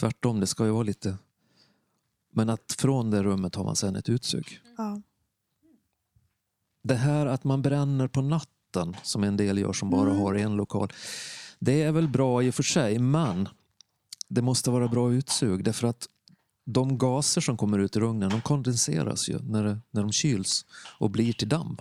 Tvärtom, 0.00 0.40
det 0.40 0.46
ska 0.46 0.64
ju 0.64 0.70
vara 0.70 0.82
lite... 0.82 1.16
Men 2.32 2.50
att 2.50 2.76
från 2.78 3.10
det 3.10 3.22
rummet 3.22 3.54
har 3.54 3.64
man 3.64 3.76
sen 3.76 3.96
ett 3.96 4.08
utsug. 4.08 4.60
Ja. 4.76 5.02
Det 6.82 6.94
här 6.94 7.26
att 7.26 7.44
man 7.44 7.62
bränner 7.62 8.08
på 8.08 8.22
natten, 8.22 8.96
som 9.02 9.24
en 9.24 9.36
del 9.36 9.58
gör 9.58 9.72
som 9.72 9.90
bara 9.90 10.10
Mm. 10.10 10.22
har 10.22 10.34
en 10.34 10.56
lokal. 10.56 10.92
Det 11.58 11.82
är 11.82 11.92
väl 11.92 12.08
bra 12.08 12.42
i 12.42 12.50
och 12.50 12.54
för 12.54 12.62
sig, 12.62 12.98
men 12.98 13.48
det 14.28 14.42
måste 14.42 14.70
vara 14.70 14.88
bra 14.88 15.12
utsug. 15.12 15.64
Därför 15.64 15.88
att 15.88 16.06
de 16.66 16.98
gaser 16.98 17.40
som 17.40 17.56
kommer 17.56 17.78
ut 17.78 17.96
ur 17.96 18.02
ugnen 18.02 18.30
de 18.30 18.40
kondenseras 18.40 19.28
ju 19.28 19.38
när, 19.38 19.64
det, 19.64 19.78
när 19.90 20.02
de 20.02 20.12
kyls 20.12 20.66
och 20.98 21.10
blir 21.10 21.32
till 21.32 21.48
damm 21.48 21.76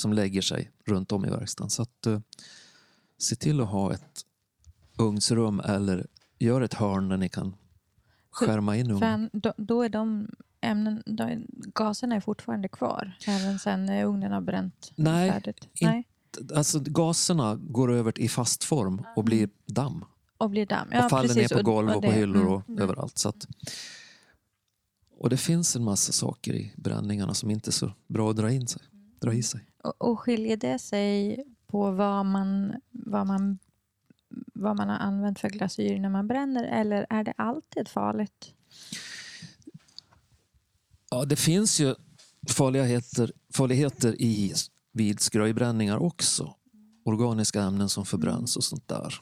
som 0.00 0.12
lägger 0.12 0.42
sig 0.42 0.70
runt 0.84 1.12
om 1.12 1.24
i 1.24 1.30
verkstaden. 1.30 1.70
Så 1.70 1.82
att, 1.82 2.06
eh, 2.06 2.20
se 3.18 3.36
till 3.36 3.60
att 3.60 3.68
ha 3.68 3.94
ett 3.94 4.20
ugnsrum 4.98 5.60
eller 5.60 6.06
gör 6.38 6.60
ett 6.60 6.74
hörn 6.74 7.08
där 7.08 7.16
ni 7.16 7.28
kan 7.28 7.54
skärma 8.30 8.76
in 8.76 8.90
ugnen. 8.90 9.30
Då, 9.32 9.52
då 9.56 9.82
är 9.82 9.88
de 9.88 10.28
ämnen, 10.60 11.02
de, 11.06 11.46
gaserna 11.74 12.14
är 12.16 12.20
fortfarande 12.20 12.68
kvar, 12.68 13.16
även 13.26 13.58
sen 13.58 13.86
när 13.86 14.04
ugnen 14.04 14.32
har 14.32 14.40
bränt 14.40 14.92
Nej, 14.96 15.30
färdigt. 15.30 15.68
in- 15.74 15.88
Nej, 15.88 16.06
Alltså, 16.54 16.80
gaserna 16.80 17.56
går 17.56 17.92
över 17.92 18.20
i 18.20 18.28
fast 18.28 18.64
form 18.64 19.02
och 19.16 19.24
blir 19.24 19.48
damm. 19.66 20.04
och 20.38 20.50
blir 20.50 20.66
damm. 20.66 20.88
och 21.04 21.10
faller 21.10 21.28
precis, 21.28 21.50
ner 21.50 21.58
på 21.58 21.62
golv 21.70 21.88
och, 21.88 21.94
på 21.94 22.00
det- 22.00 22.12
hyllor 22.12 22.42
mm. 22.42 22.52
och 22.76 22.80
överallt. 22.80 23.18
Så 23.18 23.28
att, 23.28 23.46
och 25.18 25.30
det 25.30 25.36
finns 25.36 25.76
en 25.76 25.84
massa 25.84 26.12
saker 26.12 26.54
i 26.54 26.72
bränningarna 26.76 27.34
som 27.34 27.50
inte 27.50 27.70
är 27.70 27.72
så 27.72 27.92
bra 28.06 28.30
att 28.30 28.36
dra, 28.36 28.50
in 28.50 28.66
sig, 28.66 28.82
dra 29.20 29.32
i 29.34 29.42
sig. 29.42 29.60
Och, 29.82 30.20
skiljer 30.20 30.56
det 30.56 30.78
sig 30.78 31.44
på 31.66 31.90
vad 31.90 32.26
man, 32.26 32.74
vad, 32.90 33.26
man, 33.26 33.58
vad 34.54 34.76
man 34.76 34.88
har 34.88 34.98
använt 34.98 35.40
för 35.40 35.48
glasyr 35.48 35.98
när 35.98 36.08
man 36.08 36.28
bränner 36.28 36.64
eller 36.64 37.06
är 37.10 37.24
det 37.24 37.34
alltid 37.36 37.88
farligt? 37.88 38.54
Ja, 41.10 41.24
det 41.24 41.36
finns 41.36 41.80
ju 41.80 41.94
farligheter, 42.48 43.32
farligheter 43.54 44.22
i, 44.22 44.52
vid 44.92 45.20
skröjbränningar 45.20 45.96
också. 45.96 46.54
Organiska 47.04 47.62
ämnen 47.62 47.88
som 47.88 48.06
förbränns 48.06 48.56
och 48.56 48.64
sånt 48.64 48.88
där. 48.88 49.14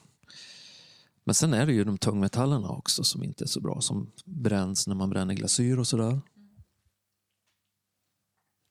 Men 1.23 1.35
sen 1.35 1.53
är 1.53 1.65
det 1.65 1.73
ju 1.73 1.83
de 1.83 1.97
tungmetallerna 1.97 2.69
också 2.69 3.03
som 3.03 3.23
inte 3.23 3.43
är 3.43 3.47
så 3.47 3.61
bra. 3.61 3.81
Som 3.81 4.11
bränns 4.25 4.87
när 4.87 4.95
man 4.95 5.09
bränner 5.09 5.33
glasyr 5.33 5.77
och 5.77 5.87
sådär. 5.87 6.21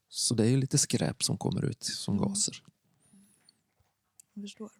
Så 0.08 0.34
det 0.34 0.44
är 0.44 0.48
ju 0.48 0.56
lite 0.56 0.78
skräp 0.78 1.22
som 1.22 1.36
kommer 1.38 1.64
ut 1.64 1.84
som 1.84 2.16
gaser. 2.18 2.62
Jag 4.34 4.44
förstår. 4.44 4.70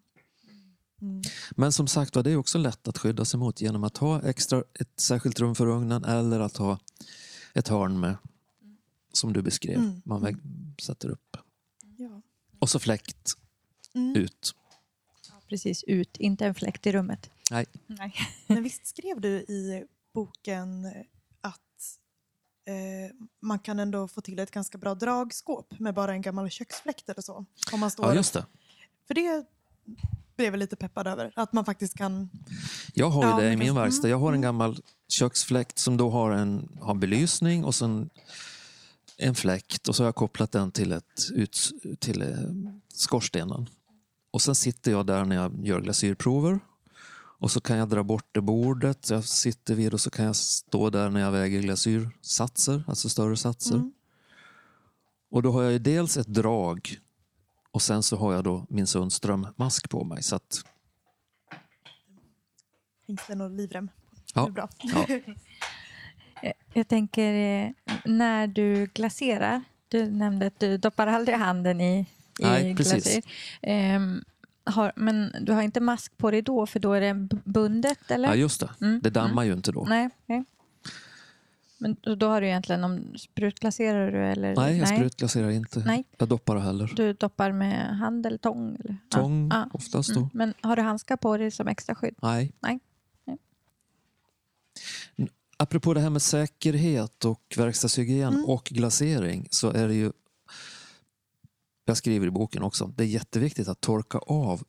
Mm. 1.01 1.23
Men 1.51 1.73
som 1.73 1.87
sagt 1.87 2.17
var, 2.17 2.23
det 2.23 2.31
är 2.31 2.37
också 2.37 2.59
lätt 2.59 2.89
att 2.89 2.99
skydda 2.99 3.25
sig 3.25 3.41
mot 3.41 3.61
genom 3.61 3.85
att 3.85 3.97
ha 3.97 4.23
extra, 4.23 4.63
ett 4.81 5.01
särskilt 5.01 5.41
rum 5.41 5.55
för 5.55 5.67
ugnen 5.67 6.05
eller 6.05 6.41
att 6.41 6.57
ha 6.57 6.79
ett 7.55 7.69
hörn 7.69 8.01
med, 8.01 8.17
som 9.13 9.33
du 9.33 9.43
beskrev, 9.43 9.79
Mm. 9.79 10.03
man 10.05 10.23
väg, 10.23 10.37
sätter 10.83 11.09
upp. 11.09 11.37
Ja. 11.97 12.23
Och 12.59 12.69
så 12.71 12.79
fläkt 12.79 13.35
Mm. 13.95 14.17
ut. 14.17 14.55
Precis, 15.49 15.85
ut. 15.85 16.17
Inte 16.17 16.47
en 16.47 16.55
fläkt 16.55 16.87
i 16.87 16.93
rummet. 16.93 17.31
Nej. 17.51 17.67
Nej. 17.87 18.15
Men 18.47 18.63
visst 18.63 18.87
skrev 18.87 19.21
du 19.21 19.29
i 19.29 19.85
boken 20.15 20.87
eh, 22.69 23.11
man 23.41 23.59
kan 23.59 23.79
ändå 23.79 24.09
få 24.09 24.21
till 24.21 24.39
ett 24.39 24.51
ganska 24.51 24.79
bra 24.79 24.95
dragskåp 24.95 25.79
med 25.79 25.95
bara 25.95 26.13
en 26.13 26.23
gammal 26.23 26.51
köksfläkt 26.51 27.09
eller 27.09 27.23
så? 27.23 27.45
Om 27.73 27.81
man 27.81 27.91
står, 27.91 28.07
Ja, 28.07 28.15
just 28.15 28.33
det. 28.33 28.47
För 29.07 29.15
det 29.15 29.47
blev 30.37 30.53
jag 30.53 30.59
lite 30.59 30.77
peppad 30.77 31.07
över. 31.07 31.33
Att 31.37 31.53
man 31.53 31.65
faktiskt 31.65 31.99
kan... 31.99 32.31
Jag 32.95 33.11
har 33.11 33.25
ju 33.25 33.31
Ja, 33.31 33.37
det 33.37 33.53
i 33.53 33.57
min 33.57 33.75
verkstad. 33.75 34.09
Jag 34.09 34.19
har 34.19 34.29
en 34.29 34.35
mm. 34.35 34.43
gammal 34.43 34.83
köksfläkt 35.09 35.79
som 35.79 35.97
då 35.97 36.11
har 36.11 36.31
en 36.31 36.79
har 36.81 36.95
belysning 36.95 37.65
och 37.65 37.75
sen 37.75 38.11
en 39.17 39.35
fläkt 39.35 39.89
och 39.89 39.97
så 39.97 40.03
har 40.03 40.09
jag 40.09 40.15
kopplat 40.15 40.53
den 40.53 40.73
till, 40.73 40.93
ett, 40.93 41.31
ut, 41.33 41.73
till 41.99 42.23
eh, 42.23 42.29
skorstenen. 42.89 43.69
Och 44.31 44.43
sen 44.43 44.55
sitter 44.55 44.91
jag 44.91 45.07
där 45.07 45.25
när 45.25 45.37
jag 45.37 45.67
gör 45.67 45.81
glasyrprover. 45.81 46.61
Och 47.41 47.51
så 47.51 47.61
kan 47.61 47.77
jag 47.79 47.89
dra 47.89 48.03
bort 48.03 48.27
det 48.33 48.41
bordet 48.41 49.11
jag 49.11 49.25
sitter 49.25 49.75
vid 49.75 49.95
och 49.95 50.01
så 50.01 50.11
kan 50.11 50.25
jag 50.25 50.37
stå 50.37 50.91
där 50.91 51.11
när 51.11 51.21
jag 51.21 51.33
väger 51.33 51.61
glasyrsatser, 51.61 52.83
alltså 52.89 53.09
större 53.09 53.37
satser. 53.37 53.75
Mm. 53.75 53.93
Och 55.31 55.43
då 55.43 55.53
har 55.53 55.63
jag 55.63 55.73
ju 55.73 55.79
dels 55.79 56.17
ett 56.17 56.27
drag 56.27 56.97
och 57.71 57.83
sen 57.83 58.03
så 58.03 58.17
har 58.17 58.35
jag 58.35 58.45
då 58.45 58.67
min 58.71 58.87
Sundström-mask 58.87 59.89
på 59.91 60.05
mig. 60.05 60.23
Så 60.23 60.37
att, 60.37 60.65
Finns 63.07 63.21
det 63.29 63.35
någon 63.35 63.57
livrem? 63.57 63.91
Ja. 64.35 64.43
Det 64.43 64.49
är 64.49 64.53
bra. 64.53 64.69
ja, 64.83 65.07
Jag- 66.75 66.89
tänker 66.89 67.35
eh, 67.35 67.71
när 68.05 68.47
du 68.47 68.87
glaserar. 68.87 69.63
Du 69.89 70.11
nämnde 70.11 70.47
att 70.47 70.61
du 70.61 70.77
doppar 70.79 71.07
aldrig 71.07 71.39
handen 71.39 71.81
i, 71.81 72.01
i 72.01 72.07
Nej, 72.45 72.77
precis. 72.77 73.05
glasyr. 73.05 73.23
Har, 74.69 74.93
men 74.97 75.33
du 75.41 75.53
har 75.53 75.63
inte 75.63 75.81
mask 75.81 76.17
på 76.19 76.31
dig 76.31 76.43
då 76.43 76.67
för 76.67 76.81
då 76.81 76.93
är 76.93 77.01
det 77.01 77.15
bundet 77.45 78.11
eller? 78.11 78.29
ja, 78.29 78.35
just 78.35 78.61
det. 78.61 78.71
Mm, 78.81 79.01
Det 79.03 79.11
dammar 79.11 79.45
ju 79.45 79.53
inte 79.53 79.73
då. 79.73 79.85
Nej. 79.89 80.09
nej. 80.27 80.45
Men 81.81 81.97
då- 82.19 82.27
har 82.29 82.41
du 82.41 82.47
egentligen, 82.47 82.85
om 82.85 83.15
sprutglaserar 83.19 84.11
du 84.13 84.27
eller? 84.27 84.57
Nej, 84.57 84.79
jag 84.79 84.89
sprutglaserar 84.89 85.51
inte. 85.51 85.79
Nej. 85.87 86.05
Jag 86.19 86.29
doppar 86.29 86.57
heller. 86.57 86.93
Du 86.97 87.13
doppar 87.13 87.53
med 87.53 87.99
hand 87.99 88.27
eller 88.27 88.39
tång? 88.39 88.77
Eller? 88.85 88.97
Tång 89.09 89.49
ja. 89.53 89.69
oftast 89.73 90.15
då. 90.15 90.21
Mm. 90.21 90.31
Men 90.33 90.55
har 90.61 90.77
du 90.77 90.83
handskar 90.83 91.17
på 91.17 91.37
dig 91.37 91.51
som 91.51 91.69
extra 91.69 91.95
skydd? 91.95 92.15
Nej. 92.23 92.53
Nej. 92.61 92.79
Nej. 93.25 93.39
Apropå 95.57 95.95
det 95.95 96.01
här 96.01 96.11
med 96.11 96.23
säkerhet 96.23 97.25
och 97.25 97.55
verkstadshygien 97.57 98.33
Mm. 98.33 98.45
och 98.45 98.65
glasering 98.65 99.49
så 99.51 99.71
är 99.71 99.89
det 99.89 99.95
ju, 99.95 100.13
jag 101.91 101.97
skriver 101.97 102.27
i 102.27 102.31
boken 102.31 102.63
också, 102.63 102.87
det 102.87 103.05
är 103.05 103.07
jätteviktigt 103.07 103.69
att 103.69 103.81
torka 103.81 104.19
av 104.19 104.63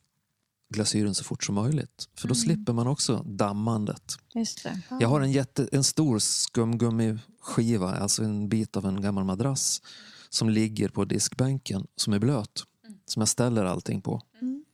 glasyren 0.74 1.16
så 1.16 1.24
fort 1.24 1.44
som 1.44 1.56
möjligt. 1.56 2.10
För 2.16 2.28
då 2.28 2.34
Mm. 2.34 2.36
slipper 2.36 2.74
man 2.74 2.88
också 2.88 3.24
dammandet. 3.26 4.18
Just 4.36 4.64
det. 4.64 4.82
Jag 5.00 5.10
har 5.10 5.22
en, 5.22 5.32
jätte, 5.32 5.70
en 5.72 5.84
stor 5.84 6.20
skumgummiskiva, 6.20 7.96
alltså 7.96 8.24
en 8.24 8.50
bit 8.50 8.78
av 8.78 8.86
en 8.86 9.02
gammal 9.02 9.24
madrass 9.24 9.82
som 10.30 10.50
ligger 10.50 10.90
på 10.90 11.06
diskbänken 11.06 11.88
som 11.96 12.14
är 12.14 12.20
blöt. 12.20 12.64
Som 13.06 13.22
jag 13.22 13.30
ställer 13.30 13.66
allting 13.66 14.02
på. 14.02 14.22
Mm. 14.42 14.66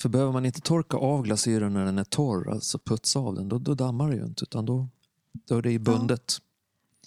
För 0.00 0.08
behöver 0.08 0.32
man 0.32 0.46
inte 0.46 0.60
torka 0.60 0.96
av 0.96 1.22
glasyren 1.22 1.72
när 1.72 1.84
den 1.84 1.98
är 1.98 2.04
torr, 2.04 2.50
alltså 2.50 2.78
putsa 2.78 3.18
av 3.18 3.34
den, 3.34 3.48
då, 3.48 3.58
då 3.58 3.74
dammar 3.74 4.10
det 4.10 4.16
ju 4.16 4.24
inte. 4.24 4.44
Utan 4.44 4.66
då, 4.66 4.88
då 5.32 5.56
är 5.58 5.62
det 5.62 5.72
ju 5.72 5.78
bundet. 5.78 6.38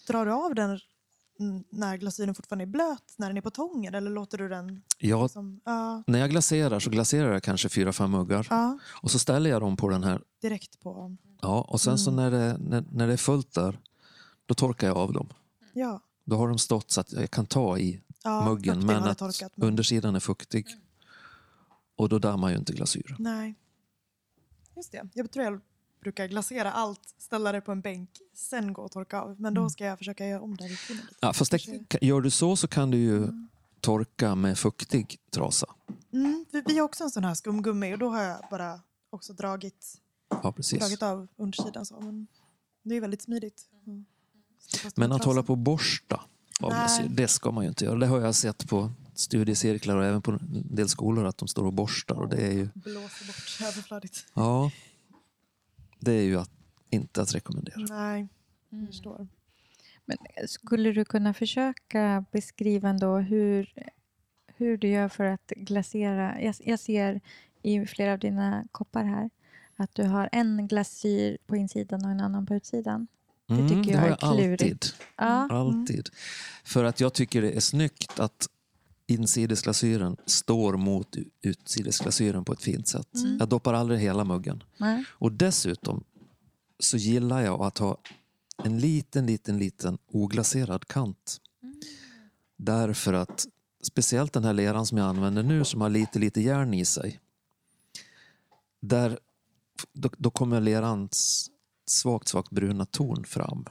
Drar 0.08 0.26
du 0.26 0.32
av 0.32 0.56
den 0.56 0.70
mm, 0.70 0.80
när 1.70 1.98
glasyren 1.98 2.36
fortfarande 2.36 2.64
är 2.64 2.68
blöt, 2.68 3.14
när 3.18 3.28
den 3.28 3.38
är 3.38 3.42
på 3.42 3.52
tången? 3.52 3.96
Eller 3.96 4.12
låter 4.12 4.38
du 4.38 4.50
den... 4.50 4.82
Jag, 4.98 5.32
Som, 5.32 5.62
ja, 5.66 6.04
när 6.08 6.20
jag 6.20 6.30
glaserar 6.30 6.80
så 6.80 6.90
glaserar 6.90 7.34
jag 7.34 7.44
kanske 7.44 7.70
fyra, 7.70 7.94
fem 7.94 8.12
muggar. 8.12 8.48
ja, 8.50 8.80
Och 9.02 9.12
så 9.12 9.20
ställer 9.20 9.50
jag 9.50 9.62
dem 9.62 9.78
på 9.78 9.90
den 9.90 10.04
här. 10.04 10.22
direkt 10.42 10.80
på... 10.80 11.18
Ja, 11.42 11.62
och 11.62 11.82
sen 11.82 11.98
så 11.98 12.12
Mm. 12.12 12.24
när 12.24 12.32
det, 12.40 12.58
när, 12.58 12.84
när 12.92 13.08
det 13.08 13.14
är 13.14 13.18
fullt 13.18 13.54
där, 13.54 13.80
då 14.46 14.54
torkar 14.56 14.88
jag 14.88 14.98
av 14.98 15.14
dem. 15.14 15.30
Ja, 15.74 16.02
Då 16.24 16.36
har 16.38 16.48
de 16.48 16.58
stått 16.58 16.92
så 16.92 17.02
att 17.02 17.12
jag 17.14 17.32
kan 17.32 17.46
ta 17.46 17.78
i 17.78 18.02
ja 18.24 18.46
muggen 18.46 18.86
men 18.86 19.04
att 19.04 19.18
torkat, 19.18 19.52
men- 19.56 19.68
undersidan 19.68 20.16
är 20.16 20.20
fuktig. 20.20 20.68
Och 21.96 22.10
då 22.10 22.20
dammar 22.20 22.50
ju 22.50 22.56
inte 22.58 22.74
glasyren. 22.74 23.16
Nej. 23.20 23.56
Just 24.76 24.92
det. 24.92 25.10
Jag 25.14 25.32
tror 25.32 25.46
jag 25.46 25.62
brukar 26.02 26.28
glasera 26.28 26.72
allt, 26.72 27.16
ställa 27.18 27.52
det 27.52 27.62
på 27.62 27.72
en 27.72 27.82
bänk, 27.82 28.10
sen 28.34 28.74
gå 28.74 28.82
och 28.82 28.92
torka 28.92 29.22
av. 29.22 29.42
Men 29.42 29.54
då 29.54 29.70
ska 29.70 29.86
jag 29.86 29.98
försöka 29.98 30.28
göra 30.28 30.42
om 30.42 30.58
det 30.58 30.64
här 30.64 30.72
rutinen. 30.72 31.06
Ja, 31.20 31.34
fast 31.34 31.52
det, 31.52 32.02
gör 32.02 32.22
du 32.22 32.30
så 32.30 32.56
så 32.56 32.68
kan 32.68 32.92
du 32.92 32.98
ju 32.98 33.28
torka 33.80 34.36
med 34.36 34.58
fuktig 34.58 35.20
trasa. 35.32 35.68
Mm, 36.14 36.46
vi, 36.52 36.64
vi 36.66 36.78
har 36.78 36.86
också 36.86 37.04
en 37.04 37.12
sån 37.12 37.24
här 37.24 37.34
skumgummi 37.34 37.94
och 37.94 38.00
då 38.00 38.10
har 38.10 38.24
jag 38.24 38.46
bara 38.52 38.80
också 39.10 39.34
dragit, 39.34 39.98
Ja, 40.30 40.54
dragit 40.80 41.04
av 41.04 41.28
undersidan. 41.38 41.86
Så. 41.86 42.00
Men 42.00 42.28
det 42.84 42.96
är 42.96 43.02
väldigt 43.02 43.22
smidigt. 43.22 43.62
Mm. 43.88 44.06
Men 44.96 45.12
att 45.12 45.24
hålla 45.24 45.44
på 45.44 45.54
och 45.54 45.58
borsta 45.58 46.22
glasyr, 46.60 47.08
det 47.10 47.28
ska 47.28 47.52
man 47.52 47.64
ju 47.64 47.70
inte 47.70 47.86
göra. 47.86 47.96
Det 48.00 48.08
har 48.08 48.20
jag 48.22 48.36
sett 48.36 48.70
på 48.70 48.92
studiecirklar 49.16 49.96
och 49.98 50.06
även 50.06 50.22
på 50.22 50.32
en 50.32 50.40
del 50.76 50.90
skolor 50.90 51.26
att 51.26 51.38
de 51.38 51.48
står 51.48 51.66
och 51.66 51.74
borstar. 51.74 52.16
Och 52.16 52.30
det 52.30 52.38
är 52.38 52.52
ju, 52.52 52.70
Blåser 52.74 53.28
bort 53.28 53.70
överflödigt. 53.70 54.26
ja, 54.34 54.72
det 56.02 56.12
är 56.12 56.24
ju 56.24 56.40
att, 56.40 56.52
inte 56.90 57.22
att 57.22 57.36
rekommendera. 57.36 57.76
Nej, 57.90 58.28
Mm. 58.72 58.84
jag 58.86 58.88
förstår. 58.88 59.28
Men 60.06 60.18
skulle 60.48 60.92
du 60.92 61.06
kunna 61.06 61.34
försöka 61.34 62.26
beskriva 62.32 62.90
ändå 62.90 63.18
hur, 63.18 63.74
hur 64.48 64.78
du 64.78 64.88
gör 64.88 65.08
för 65.10 65.24
att 65.26 65.48
glasera? 65.56 66.42
Jag, 66.42 66.56
jag 66.60 66.80
ser 66.80 67.22
i 67.62 67.86
flera 67.86 68.14
av 68.14 68.20
dina 68.20 68.66
koppar 68.72 69.04
här 69.04 69.30
att 69.76 69.96
du 69.96 70.04
har 70.04 70.30
en 70.32 70.68
glasyr 70.68 71.38
på 71.46 71.56
insidan 71.56 72.06
och 72.06 72.12
en 72.12 72.20
annan 72.20 72.46
på 72.46 72.56
utsidan. 72.56 73.08
Det 73.48 73.56
tycker 73.56 73.74
Mm, 73.74 73.82
det 73.86 73.92
jag 73.92 74.00
har 74.00 74.06
är 74.08 74.10
jag 74.10 74.24
alltid. 74.24 74.58
klurigt. 74.58 74.96
Ja. 75.18 75.48
Alltid. 75.52 76.10
För 76.64 76.84
att 76.84 77.00
jag 77.00 77.14
tycker 77.14 77.42
det 77.42 77.52
är 77.56 77.60
snyggt 77.60 78.20
att 78.20 78.48
insidesglasyren 79.14 80.18
står 80.26 80.78
mot 80.78 81.16
utsidesglasyren 81.42 82.46
på 82.46 82.54
ett 82.54 82.62
fint 82.62 82.88
sätt. 82.88 83.16
Mm. 83.16 83.38
Jag 83.40 83.50
doppar 83.50 83.74
aldrig 83.74 84.00
hela 84.00 84.26
muggen. 84.26 84.64
Nej. 84.78 85.04
Och 85.10 85.32
dessutom 85.32 86.04
så 86.80 86.98
gillar 86.98 87.42
jag 87.42 87.62
att 87.62 87.78
ha 87.78 87.98
en 88.64 88.80
liten, 88.80 89.26
liten, 89.26 89.58
liten 89.58 89.98
oglaserad 90.08 90.88
kant. 90.88 91.38
Därför 92.58 93.14
att 93.14 93.48
speciellt 93.84 94.34
den 94.34 94.44
här 94.44 94.54
leran 94.54 94.86
som 94.86 94.98
jag 94.98 95.08
använder 95.08 95.44
nu 95.44 95.66
som 95.66 95.82
har 95.82 95.90
lite, 95.90 96.20
lite 96.20 96.42
järn 96.42 96.74
i 96.74 96.86
sig. 96.86 97.20
Där, 98.82 99.20
då, 99.94 100.10
då 100.18 100.30
kommer 100.30 100.62
lerans 100.62 101.48
svagt, 101.86 102.28
svagt 102.28 102.50
bruna 102.50 102.86
ton 102.86 103.24
fram. 103.24 103.66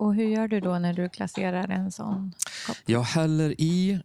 Och 0.00 0.14
hur 0.14 0.24
gör 0.24 0.48
du 0.48 0.60
då 0.60 0.78
när 0.78 0.94
du 0.94 1.08
glaserar 1.08 1.68
en 1.68 1.92
sån 1.92 2.32
kopp? 2.66 2.76
Jag 2.86 3.02
häller 3.02 3.60
i 3.60 4.00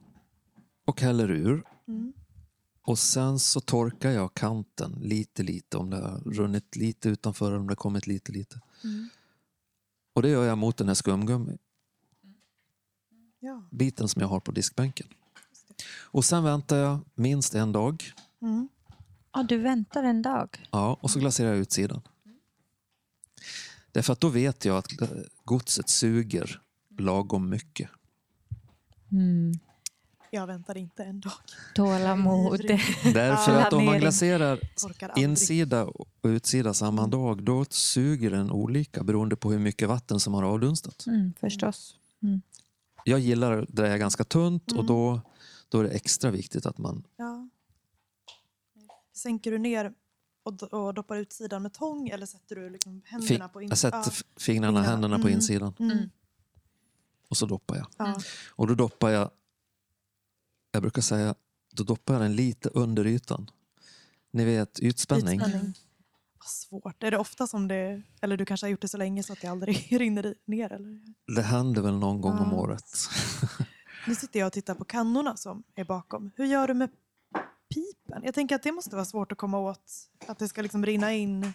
och 0.86 1.02
häller 1.02 1.32
ur. 1.32 1.64
Mm. 1.88 2.14
Och 2.82 3.00
sen 3.00 3.40
så 3.40 3.60
torkar 3.62 4.12
jag 4.12 4.34
kanten 4.34 4.92
lite, 5.02 5.44
lite 5.44 5.78
om 5.78 5.90
det 5.90 5.98
har 5.98 6.20
runnit 6.20 6.76
lite 6.76 7.10
utanför 7.10 7.48
eller 7.48 7.60
om 7.60 7.68
det 7.68 7.72
har 7.72 7.76
kommit 7.76 8.08
lite, 8.08 8.32
lite. 8.32 8.60
Mm. 8.84 9.10
Och 10.14 10.22
det 10.22 10.30
gör 10.30 10.46
jag 10.46 10.58
mot 10.58 10.78
den 10.78 10.88
här 10.88 10.96
skumgummi 10.96 11.58
Ja. 13.40 13.64
biten 13.72 14.08
som 14.08 14.22
jag 14.22 14.30
har 14.30 14.40
på 14.40 14.52
diskbänken. 14.52 15.08
Och 16.02 16.26
sen 16.26 16.44
väntar 16.44 16.78
jag 16.78 17.00
minst 17.14 17.56
en 17.56 17.72
dag. 17.72 18.04
Mm. 18.42 18.70
Ja, 19.34 19.44
du 19.44 19.58
väntar 19.58 20.04
en 20.04 20.22
dag. 20.22 20.68
Ja, 20.72 20.98
och 21.02 21.12
så 21.12 21.20
glaserar 21.20 21.50
jag 21.50 21.58
utsidan. 21.58 22.02
Därför 23.96 24.14
att 24.14 24.22
då 24.22 24.30
vet 24.30 24.66
jag 24.66 24.78
att 24.78 24.92
godset 25.44 25.90
suger 25.90 26.62
lagom 26.98 27.50
mycket. 27.50 27.90
Mm. 29.12 29.54
Jag 30.32 30.48
väntar 30.48 30.78
inte 30.78 31.04
en 31.04 31.20
dag. 31.20 31.34
Tålamod. 31.76 32.62
Därför 33.14 33.52
att 33.52 33.74
om 33.74 33.86
man 33.86 34.00
glaserar 34.00 34.60
insida 35.16 35.86
och 35.86 36.08
utsida 36.24 36.74
samma 36.74 37.08
dag, 37.08 37.44
då 37.44 37.66
suger 37.70 38.32
den 38.32 38.52
olika 38.52 39.04
beroende 39.04 39.36
på 39.36 39.52
hur 39.52 39.60
mycket 39.60 39.88
vatten 39.88 40.20
som 40.20 40.34
har 40.34 40.44
avdunstat. 40.44 41.06
Mm, 41.08 41.34
förstås. 41.40 41.96
Jag 43.04 43.20
gillar 43.20 43.66
det 43.70 43.88
är 43.88 43.98
ganska 43.98 44.24
tunt 44.24 44.72
och 44.72 44.78
Mm. 44.78 44.88
då, 44.88 45.22
då 45.70 45.80
är 45.80 45.84
det 45.84 45.90
extra 45.90 46.32
viktigt 46.32 46.66
att 46.66 46.78
man... 46.78 47.04
Ja. 47.18 47.50
Sänker 49.14 49.52
du 49.52 49.58
ner 49.58 49.94
och, 50.46 50.54
do- 50.54 50.66
och 50.74 50.94
doppar 50.94 51.18
ut 51.18 51.34
sidan 51.34 51.62
med 51.62 51.74
tång 51.74 52.08
eller 52.10 52.26
sätter 52.26 52.56
du 52.56 52.70
liksom 52.70 53.02
händerna 53.06 53.48
Fi- 53.48 53.54
på 53.54 53.62
jag 53.62 53.70
insidan? 53.70 54.04
sätter 54.04 54.18
f- 54.18 54.24
fingrarna, 54.38 54.82
händerna 54.82 55.16
på 55.16 55.22
Mm. 55.28 55.34
insidan 55.34 55.74
Mm. 55.80 56.10
och 57.30 57.38
så 57.38 57.46
doppar 57.46 57.76
jag. 57.76 57.88
Ja. 57.98 58.20
Och 58.50 58.68
då 58.68 58.76
doppar 58.76 59.10
jag, 59.10 59.32
jag 60.72 60.82
brukar 60.82 61.02
säga, 61.02 61.36
då 61.74 61.84
doppar 61.84 62.14
jag 62.14 62.22
den 62.24 62.36
lite 62.36 62.70
under 62.70 63.06
ytan. 63.08 63.50
Ni 64.32 64.46
vet 64.46 64.80
ytspänning. 64.80 65.42
Ytspänning. 65.42 65.74
Vad 66.40 66.48
svårt. 66.48 67.04
Är 67.04 67.12
det 67.12 67.18
ofta 67.18 67.48
som 67.48 67.68
det, 67.68 68.02
eller 68.22 68.38
du 68.38 68.46
kanske 68.46 68.66
har 68.66 68.72
gjort 68.72 68.82
det 68.82 68.88
så 68.88 68.98
länge 68.98 69.24
så 69.24 69.34
att 69.34 69.42
det 69.42 69.48
aldrig 69.48 69.88
rinner 70.00 70.26
i- 70.26 70.36
ner? 70.46 70.72
Eller? 70.74 71.02
Det 71.36 71.42
händer 71.42 71.82
väl 71.82 71.96
någon 71.98 72.22
gång 72.22 72.38
om 72.38 72.50
Ja. 72.52 72.58
året. 72.58 72.84
Nu 74.08 74.16
sitter 74.16 74.40
jag 74.40 74.48
och 74.48 74.54
tittar 74.54 74.76
på 74.76 74.86
kannorna 74.86 75.38
som 75.38 75.64
är 75.76 75.84
bakom. 75.86 76.32
Hur 76.36 76.46
gör 76.46 76.68
du 76.68 76.74
med 76.74 76.90
pipen? 78.06 78.22
Jag 78.26 78.34
tänker 78.34 78.56
att 78.56 78.64
det 78.64 78.72
måste 78.72 78.96
vara 78.96 79.06
svårt 79.06 79.32
att 79.32 79.38
komma 79.38 79.60
åt. 79.60 79.92
Att 80.28 80.40
det 80.40 80.48
ska 80.48 80.62
liksom 80.62 80.86
rinna 80.86 81.14
in. 81.14 81.54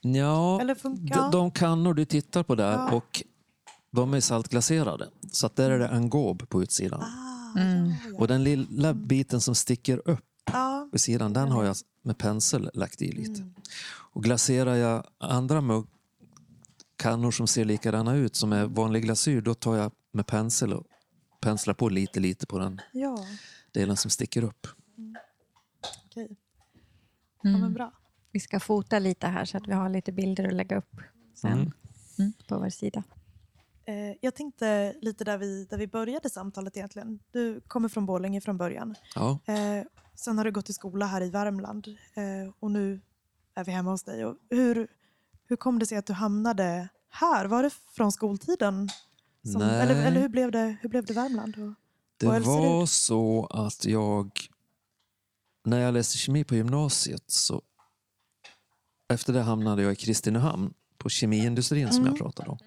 Ja, 0.00 0.60
Eller 0.60 0.76
de, 0.82 1.30
de 1.32 1.50
kannor 1.50 1.94
du 1.94 2.04
tittar 2.04 2.42
på 2.42 2.54
där 2.54 2.72
Ja. 2.72 2.92
och 2.92 3.22
de 3.90 4.14
är 4.14 4.20
saltglaserade. 4.20 5.08
Så 5.32 5.46
att 5.46 5.56
där 5.56 5.70
är 5.70 5.78
det 5.78 5.86
en 5.86 6.10
gob 6.10 6.48
på 6.48 6.62
utsidan. 6.62 7.02
Ah, 7.02 7.28
Mm. 7.56 7.92
Och 8.18 8.28
den 8.28 8.44
lilla 8.44 8.94
biten 8.94 9.40
som 9.40 9.54
sticker 9.54 10.02
upp 10.04 10.24
ja. 10.52 10.88
på 10.92 10.98
sidan, 10.98 11.32
den 11.32 11.48
har 11.48 11.64
jag 11.64 11.76
med 12.02 12.18
pensel 12.18 12.70
lagt 12.74 13.02
i 13.02 13.12
lite. 13.12 13.40
Mm. 13.40 13.54
Och 13.88 14.24
glaserar 14.24 14.74
jag 14.74 15.04
andra 15.18 15.60
mugg, 15.60 15.86
kannor 16.96 17.30
som 17.30 17.46
ser 17.46 17.64
likadana 17.64 18.14
ut 18.14 18.36
som 18.36 18.52
är 18.52 18.66
vanlig 18.66 19.02
glasyr, 19.02 19.40
då 19.40 19.54
tar 19.54 19.76
jag 19.76 19.92
med 20.12 20.26
pensel 20.26 20.72
och 20.72 20.84
penslar 21.40 21.74
på 21.74 21.88
lite, 21.88 22.20
lite 22.20 22.46
på 22.46 22.58
den 22.58 22.80
ja. 22.92 23.26
delen 23.72 23.96
som 23.96 24.10
sticker 24.10 24.44
upp. 24.44 24.66
Okej. 26.24 26.36
Ja, 27.42 27.50
men 27.50 27.54
Mm. 27.54 27.72
bra. 27.74 27.92
Vi 28.32 28.40
ska 28.40 28.60
fota 28.60 28.98
lite 28.98 29.26
här 29.26 29.44
så 29.44 29.56
att 29.56 29.66
vi 29.68 29.72
har 29.72 29.88
lite 29.88 30.12
bilder 30.12 30.48
att 30.48 30.54
lägga 30.54 30.76
upp 30.78 30.96
sen 31.34 31.52
Mm. 31.52 31.72
mm, 32.18 32.32
på 32.48 32.58
vår 32.58 32.68
sida. 32.70 33.02
Eh, 33.84 34.16
jag 34.20 34.34
tänkte 34.34 34.94
lite 35.00 35.24
där 35.24 35.38
vi, 35.38 35.64
där 35.64 35.78
vi 35.78 35.86
började 35.86 36.30
samtalet 36.30 36.76
egentligen. 36.76 37.18
Du 37.32 37.60
kommer 37.60 37.88
från 37.88 38.06
Borlänge 38.06 38.40
från 38.40 38.56
början. 38.58 38.94
Ja. 39.14 39.38
Eh, 39.44 39.84
sen 40.14 40.38
har 40.38 40.44
du 40.44 40.52
gått 40.52 40.70
i 40.70 40.72
skola 40.72 41.06
här 41.06 41.20
i 41.22 41.30
Värmland 41.30 41.86
eh, 42.14 42.52
och 42.58 42.70
nu 42.70 43.00
är 43.54 43.64
vi 43.64 43.72
hemma 43.72 43.90
hos 43.90 44.02
dig. 44.04 44.24
Och 44.24 44.36
hur, 44.50 44.88
hur 45.48 45.56
kom 45.56 45.78
det 45.78 45.86
sig 45.86 45.98
att 45.98 46.06
du 46.06 46.12
hamnade 46.12 46.88
här? 47.10 47.46
Var 47.46 47.62
det 47.62 47.70
från 47.70 48.12
skoltiden? 48.12 48.88
Som, 49.42 49.60
Nej. 49.60 49.80
eller, 49.80 50.06
eller 50.06 50.20
hur 50.20 50.28
blev 50.28 50.50
det, 50.50 50.76
hur 50.80 50.88
blev 50.88 51.04
det 51.04 51.12
Värmland? 51.14 51.58
Och, 51.58 51.74
Det 52.16 52.26
Och 52.26 52.32
var 52.42 52.86
så 52.86 53.46
att 53.46 53.84
jag, 53.84 54.30
när 55.70 55.80
jag 55.80 55.94
läste 55.94 56.18
kemi 56.18 56.44
på 56.44 56.54
gymnasiet, 56.54 57.24
så 57.26 57.62
efter 59.08 59.32
det 59.32 59.42
hamnade 59.42 59.82
jag 59.82 59.92
i 59.92 59.96
Kristinehamn 59.96 60.74
på 60.98 61.08
kemiindustrin 61.08 61.88
som 61.92 62.00
Mm. 62.00 62.06
jag 62.08 62.18
pratade 62.18 62.50
om. 62.50 62.58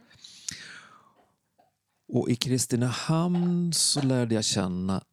Och 2.13 2.29
i 2.29 2.35
Kristinehamn 2.35 3.73
så 3.73 4.01
lärde 4.01 4.35
jag 4.35 4.43
känna 4.45 5.03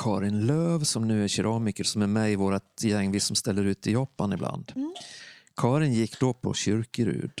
Karin 0.00 0.46
Löv 0.46 0.84
som 0.84 1.08
nu 1.08 1.24
är 1.24 1.28
keramiker 1.28 1.84
som 1.84 2.02
är 2.02 2.06
med 2.06 2.32
i 2.32 2.36
vårt 2.36 2.82
gäng, 2.82 3.12
vi 3.12 3.20
som 3.20 3.36
ställer 3.36 3.64
ut 3.64 3.86
i 3.86 3.92
Japan 3.92 4.32
ibland. 4.32 4.72
Mm. 4.76 4.94
Karin 5.56 5.92
gick 5.92 6.20
då 6.20 6.32
på 6.34 6.54
Kyrkerud 6.54 7.32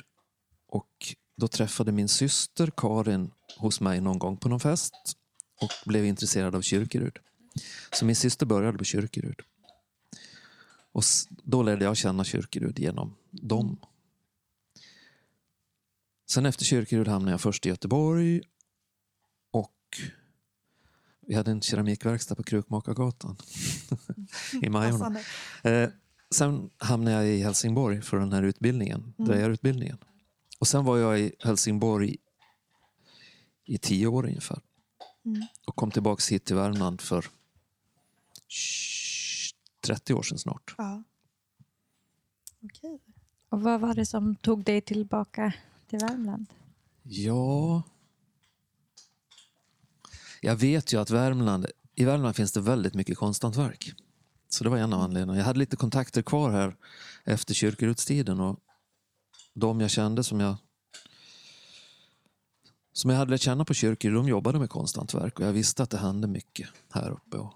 och 0.68 1.14
då 1.36 1.48
träffade 1.48 1.92
min 1.92 2.08
syster 2.08 2.72
Karin 2.76 3.30
hos 3.58 3.80
mig 3.80 4.00
någon 4.00 4.18
gång 4.18 4.36
på 4.36 4.48
någon 4.48 4.60
fest 4.60 4.94
och 5.60 5.88
blev 5.88 6.04
intresserad 6.04 6.54
av 6.54 6.62
Kyrkerud. 6.62 7.18
Så 7.92 8.04
min 8.04 8.16
syster 8.16 8.46
började 8.46 8.78
på 8.78 8.84
Kyrkerud. 8.84 9.40
Och 10.92 11.02
då 11.28 11.62
lärde 11.62 11.84
jag 11.84 11.96
känna 11.96 12.24
Kyrkerud 12.24 12.78
genom 12.78 13.14
dem. 13.30 13.78
Sen 16.30 16.46
efter 16.46 16.64
Kyrkerud 16.64 17.08
hamnade 17.08 17.30
jag 17.32 17.40
först 17.40 17.66
i 17.66 17.68
Göteborg 17.68 18.40
och 19.50 19.98
vi 21.26 21.34
hade 21.34 21.50
en 21.50 21.60
keramikverkstad 21.62 22.34
på 22.34 22.42
Krukmakargatan 22.42 23.36
i 24.62 24.68
Majorna. 24.68 25.20
Eh, 25.62 25.88
sen 26.30 26.70
hamnade 26.78 27.16
jag 27.16 27.26
i 27.28 27.42
Helsingborg 27.42 28.02
för 28.02 28.16
den 28.18 28.32
här 28.32 28.42
utbildningen, 28.42 29.14
Mm. 29.18 29.30
drejarutbildningen. 29.30 29.98
Och 30.58 30.68
sen 30.68 30.84
var 30.84 30.96
jag 30.98 31.20
i 31.20 31.32
Helsingborg 31.38 32.16
i 33.64 33.78
tio 33.78 34.06
år 34.06 34.26
ungefär. 34.26 34.60
Mm. 35.24 35.42
Och 35.66 35.76
kom 35.76 35.90
tillbaks 35.90 36.32
hit 36.32 36.44
till 36.44 36.56
Värmland 36.56 37.00
för 37.00 37.24
30 39.80 40.14
år 40.14 40.22
sedan 40.22 40.38
snart. 40.38 40.74
Ja. 40.78 41.02
Okej. 42.62 43.00
Och 43.48 43.62
vad 43.62 43.80
var 43.80 43.94
det 43.94 44.06
som 44.06 44.36
tog 44.36 44.64
dig 44.64 44.80
tillbaka 44.80 45.52
till 45.88 45.98
Värmland? 45.98 46.46
Ja... 47.02 47.82
Jag 50.42 50.56
vet 50.56 50.92
ju 50.92 51.00
att 51.00 51.10
Värmland, 51.10 51.66
i 51.94 52.04
Värmland 52.04 52.36
finns 52.36 52.52
det 52.52 52.60
väldigt 52.60 52.94
mycket 52.94 53.18
konsthantverk. 53.18 53.92
Så 54.48 54.64
det 54.64 54.70
var 54.70 54.76
en 54.76 54.92
av 54.92 55.00
anledningarna. 55.00 55.38
Jag 55.38 55.44
hade 55.44 55.58
lite 55.58 55.76
kontakter 55.76 56.22
kvar 56.22 56.50
här 56.50 56.76
efter 57.24 57.54
kyrkorutstiden 57.54 58.40
och 58.40 58.60
de 59.54 59.80
jag 59.80 59.90
kände 59.90 60.24
som 60.24 60.40
jag 60.40 60.56
som 62.92 63.10
jag 63.10 63.18
hade 63.18 63.30
lärt 63.30 63.40
känna 63.40 63.64
på 63.64 63.74
kyrkor, 63.74 64.10
de 64.10 64.28
jobbade 64.28 64.58
med 64.58 64.70
konsthantverk 64.70 65.40
och 65.40 65.46
jag 65.46 65.52
visste 65.52 65.82
att 65.82 65.90
det 65.90 65.98
hände 65.98 66.28
mycket 66.28 66.68
här 66.92 67.10
uppe. 67.10 67.36
Och 67.36 67.54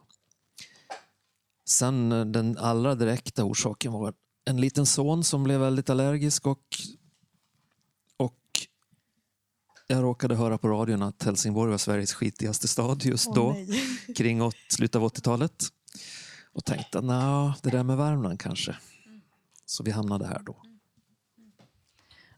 sen 1.65 2.13
eh, 2.13 2.25
den 2.25 2.59
allra 2.59 2.95
direkta 2.95 3.45
orsaken 3.45 3.93
var 3.93 4.15
en 4.45 4.61
liten 4.61 4.87
son 4.87 5.25
som 5.25 5.45
blev 5.45 5.61
väldigt 5.61 5.91
allergisk 5.91 6.47
och, 6.47 6.79
och 8.17 8.41
jag 9.87 10.03
råkade 10.03 10.35
höra 10.37 10.59
på 10.59 10.69
radion 10.69 11.03
att 11.03 11.23
Helsingborg 11.23 11.71
var 11.71 11.79
Sveriges 11.79 12.15
skitigaste 12.15 12.69
stad 12.69 13.05
just 13.05 13.35
då, 13.35 13.53
nej. 13.53 13.83
kring 14.17 14.43
åt, 14.43 14.57
slutet 14.69 14.97
av 14.97 15.09
80-talet. 15.09 15.65
Och 16.53 16.65
tänkte 16.65 16.99
att 16.99 17.05
"Nja, 17.05 17.55
det 17.63 17.71
där 17.71 17.83
med 17.83 17.97
Värmland 17.97 18.41
kanske. 18.41 18.77
Så 19.67 19.83
vi 19.83 19.91
hamnade 19.91 20.27
här 20.27 20.43
då. 20.43 20.63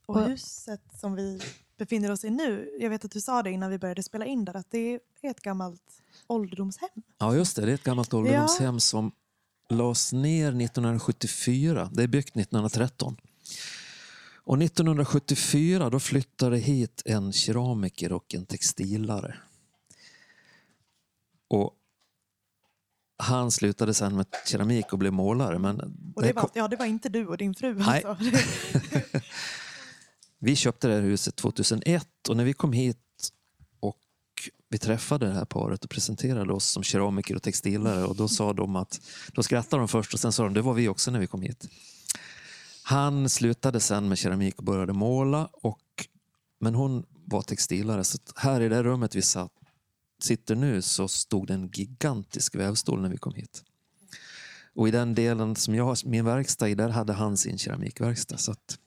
Och 0.06 0.20
huset 0.20 0.82
som 1.00 1.14
vi 1.14 1.40
befinner 1.76 2.10
oss 2.10 2.24
i 2.24 2.30
nu, 2.30 2.70
jag 2.80 2.90
vet 2.90 3.04
att 3.04 3.10
du 3.10 3.20
sa 3.20 3.42
det 3.42 3.50
innan 3.50 3.70
vi 3.70 3.78
började 3.78 4.02
spela 4.02 4.24
in 4.26 4.44
där, 4.44 4.56
att 4.56 4.70
det 4.70 4.78
är 5.22 5.30
ett 5.30 5.40
gammalt 5.40 6.02
ålderdomshem. 6.26 6.88
Ja, 7.18 7.34
just 7.36 7.56
det. 7.56 7.62
Det 7.66 7.70
är 7.70 7.74
ett 7.74 7.84
gammalt 7.84 8.14
ålderdomshem 8.14 8.80
som 8.80 9.12
lades 9.68 10.12
ner 10.12 10.48
1974. 10.48 11.90
Det 11.92 12.02
är 12.02 12.06
byggt 12.06 12.36
1913. 12.36 13.16
Och 14.34 14.62
1974 14.62 15.90
då 15.90 16.00
flyttade 16.00 16.58
hit 16.58 17.02
en 17.04 17.32
keramiker 17.32 18.12
och 18.12 18.34
en 18.34 18.46
textilare. 18.46 19.36
Och 21.48 21.72
han 23.18 23.50
slutade 23.50 23.94
sen 23.94 24.16
med 24.16 24.26
keramik 24.46 24.92
och 24.92 24.98
blev 24.98 25.12
målare. 25.12 25.58
Men 25.58 25.80
Och 26.16 26.22
det 26.22 26.28
det 26.28 26.32
var, 26.32 26.42
kom- 26.42 26.50
ja, 26.54 26.68
det 26.68 26.76
var 26.76 26.86
inte 26.86 27.08
du 27.08 27.26
och 27.26 27.36
din 27.36 27.54
fru 27.54 27.74
Nej. 27.74 28.04
alltså. 28.04 28.24
Vi 30.38 30.56
köpte 30.56 30.88
det 30.88 30.94
här 30.94 31.02
huset 31.02 31.36
2001 31.36 32.08
och 32.28 32.36
när 32.36 32.44
vi 32.44 32.52
kom 32.52 32.72
hit 32.72 32.98
och 33.80 34.00
vi 34.68 34.78
träffade 34.78 35.26
det 35.26 35.32
här 35.32 35.44
paret 35.44 35.84
och 35.84 35.90
presenterade 35.90 36.52
oss 36.52 36.66
som 36.66 36.82
keramiker 36.82 37.36
och 37.36 37.42
textilare 37.42 38.04
och 38.04 38.16
då 38.16 38.28
sa 38.28 38.52
de 38.52 38.76
att, 38.76 39.00
då 39.32 39.42
skrattade 39.42 39.80
de 39.80 39.88
först 39.88 40.14
och 40.14 40.20
sen 40.20 40.32
sa 40.32 40.44
de, 40.44 40.54
det 40.54 40.62
var 40.62 40.74
vi 40.74 40.88
också 40.88 41.10
när 41.10 41.20
vi 41.20 41.26
kom 41.26 41.42
hit. 41.42 41.68
Han 42.82 43.28
slutade 43.28 43.80
sen 43.80 44.08
med 44.08 44.18
keramik 44.18 44.58
och 44.58 44.64
började 44.64 44.92
måla 44.92 45.48
och, 45.52 46.06
men 46.60 46.74
hon 46.74 47.06
var 47.24 47.42
textilare 47.42 48.04
så 48.04 48.18
här 48.36 48.60
i 48.60 48.68
det 48.68 48.82
rummet 48.82 49.14
vi 49.14 49.22
satt, 49.22 49.52
sitter 50.22 50.54
nu 50.54 50.82
så 50.82 51.08
stod 51.08 51.46
det 51.46 51.54
en 51.54 51.70
gigantisk 51.72 52.54
vävstol 52.54 53.02
när 53.02 53.08
vi 53.08 53.16
kom 53.16 53.34
hit. 53.34 53.62
Och 54.74 54.88
i 54.88 54.90
den 54.90 55.14
delen 55.14 55.56
som 55.56 55.74
jag 55.74 55.84
har 55.84 56.08
min 56.08 56.24
verkstad 56.24 56.68
i, 56.68 56.74
där 56.74 56.88
hade 56.88 57.12
han 57.12 57.36
sin 57.36 57.58
keramikverkstad. 57.58 58.38
Så 58.38 58.52
att 58.52 58.78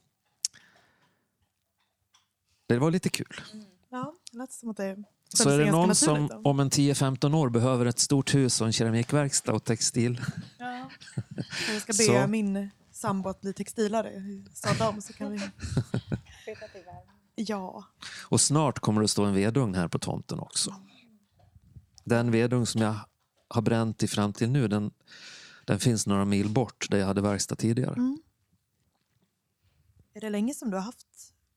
det 2.74 2.80
var 2.80 2.92
lite 2.92 3.10
kul. 3.10 3.42
Ja, 3.90 4.16
det 4.32 4.38
lät 4.38 4.52
som 4.52 4.70
att 4.70 4.78
det 4.78 5.04
Så 5.30 5.50
är 5.50 5.58
det 5.58 5.72
någon 5.72 5.96
som 5.96 6.28
då. 6.28 6.42
om 6.44 6.60
en 6.60 6.70
10-15 6.70 7.36
år 7.36 7.50
behöver 7.50 7.86
ett 7.86 8.00
stort 8.00 8.36
hus 8.36 8.62
och 8.62 8.68
en 8.68 8.74
keramikverkstad 8.74 9.54
och 9.54 9.64
textil. 9.64 10.22
Ja. 10.58 10.90
Jag 11.74 11.82
ska 11.82 11.94
be 11.94 12.22
Så. 12.22 12.28
min 12.28 12.70
sambo 12.92 13.30
att 13.30 13.42
bli 13.42 13.54
textilare. 13.54 14.12
Sa 14.54 14.74
de 14.74 15.02
så 15.02 15.14
kan 15.14 15.32
vi... 15.32 15.42
Ja. 17.36 17.84
Och 18.28 18.42
snart 18.42 18.80
kommer 18.80 19.02
det 19.02 19.06
att 19.06 19.12
stå 19.12 19.24
en 19.26 19.34
vedugn 19.34 19.76
här 19.76 19.88
på 19.88 20.00
tomten 20.00 20.40
också. 20.40 20.76
Den 22.04 22.32
vedugn 22.32 22.66
som 22.66 22.82
jag 22.82 22.96
har 23.48 23.62
bränt 23.62 24.04
i 24.04 24.08
fram 24.08 24.34
till 24.34 24.50
nu, 24.50 24.68
den, 24.68 24.92
den 25.66 25.80
finns 25.80 26.08
några 26.08 26.26
mil 26.26 26.50
bort 26.50 26.88
där 26.90 26.98
jag 26.98 27.06
hade 27.08 27.22
verkstad 27.22 27.56
tidigare. 27.56 27.94
Mm. 27.94 28.22
Är 30.14 30.22
det 30.22 30.30
länge 30.30 30.54
som 30.54 30.70
du 30.72 30.78
har 30.78 30.84
haft 30.84 31.08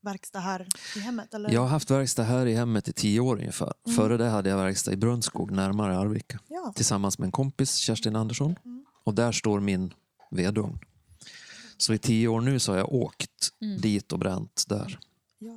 verkstad 0.03 0.41
här 0.41 0.67
i 0.97 0.99
hemmet? 1.01 1.35
Eller? 1.35 1.51
Jag 1.51 1.61
har 1.61 1.69
haft 1.69 1.91
verkstad 1.91 2.23
här 2.23 2.47
i 2.47 2.55
hemmet 2.55 2.89
i 2.89 2.93
tio 2.93 3.21
år 3.21 3.37
ungefär. 3.37 3.73
Mm. 3.87 3.97
Före 3.97 4.17
det 4.17 4.29
hade 4.29 4.51
jag 4.51 4.57
verkstad 4.57 4.93
i 4.93 4.97
Brunskog 4.97 5.51
närmare 5.51 5.99
Arvika. 5.99 6.39
Ja. 6.49 6.73
Tillsammans 6.77 7.19
med 7.19 7.27
en 7.27 7.33
kompis, 7.33 7.77
Kerstin 7.77 8.17
Andersson. 8.17 8.57
Mm. 8.65 8.85
Och 9.05 9.15
där 9.15 9.33
står 9.33 9.61
min 9.61 9.95
vedugn. 10.31 10.79
Så 11.77 11.95
i 11.95 11.99
tio 11.99 12.29
år 12.29 12.41
nu 12.41 12.59
så 12.59 12.73
har 12.73 12.79
jag 12.79 12.93
åkt 12.93 13.31
Mm. 13.61 13.81
dit 13.81 14.13
och 14.13 14.19
bränt 14.19 14.65
där. 14.69 14.99
ja. 15.39 15.53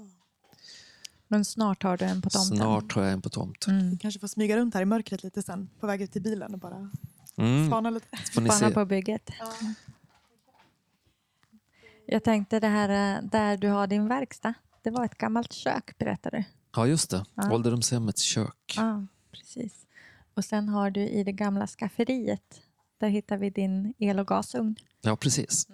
Men 1.28 1.46
snart 1.46 1.84
har 1.84 1.98
du 1.98 2.06
en 2.06 2.22
på 2.22 2.30
tomten. 2.30 2.58
Snart 2.58 2.92
har 2.94 3.04
jag 3.04 3.12
en 3.14 3.22
på 3.22 3.30
tomt. 3.30 3.68
Mm. 3.68 3.98
Kanske 3.98 4.20
får 4.20 4.28
smyga 4.28 4.58
runt 4.58 4.74
här 4.74 4.82
i 4.82 4.86
mörkret 4.86 5.24
lite 5.24 5.42
sen 5.42 5.70
på 5.80 5.88
väg 5.88 6.02
ut 6.02 6.12
till 6.12 6.22
bilen 6.22 6.54
och 6.54 6.60
bara 6.60 6.90
Mm. 7.38 7.68
spana 7.68 7.90
lite. 7.90 8.08
Spana 8.32 8.72
på 8.72 8.86
bygget. 8.86 9.30
Jag 12.08 12.24
tänkte 12.24 12.60
det 12.60 12.68
här 12.68 13.18
eh, 13.18 13.24
där 13.30 13.58
du 13.58 13.70
har 13.70 13.88
din 13.88 14.08
verkstad. 14.08 14.54
Det 14.82 14.90
var 14.90 15.06
ett 15.06 15.18
gammalt 15.18 15.54
kök 15.54 15.98
berättade 15.98 16.38
du. 16.38 16.44
Ja, 16.76 16.88
just 16.88 17.10
det. 17.10 17.26
Ja. 17.36 17.54
Ålderdomshemmets 17.54 18.22
kök. 18.22 18.74
Ja, 18.78 19.06
Precis. 19.32 19.86
Och 20.34 20.46
sen 20.46 20.70
har 20.70 20.90
du 20.90 21.02
i 21.02 21.24
det 21.24 21.32
gamla 21.32 21.68
skafferiet, 21.68 22.62
där 22.98 23.10
hittar 23.10 23.38
vi 23.38 23.50
din 23.50 23.94
el 23.98 24.20
och 24.20 24.28
gasugn. 24.28 24.76
Ja, 25.02 25.16
precis. 25.16 25.68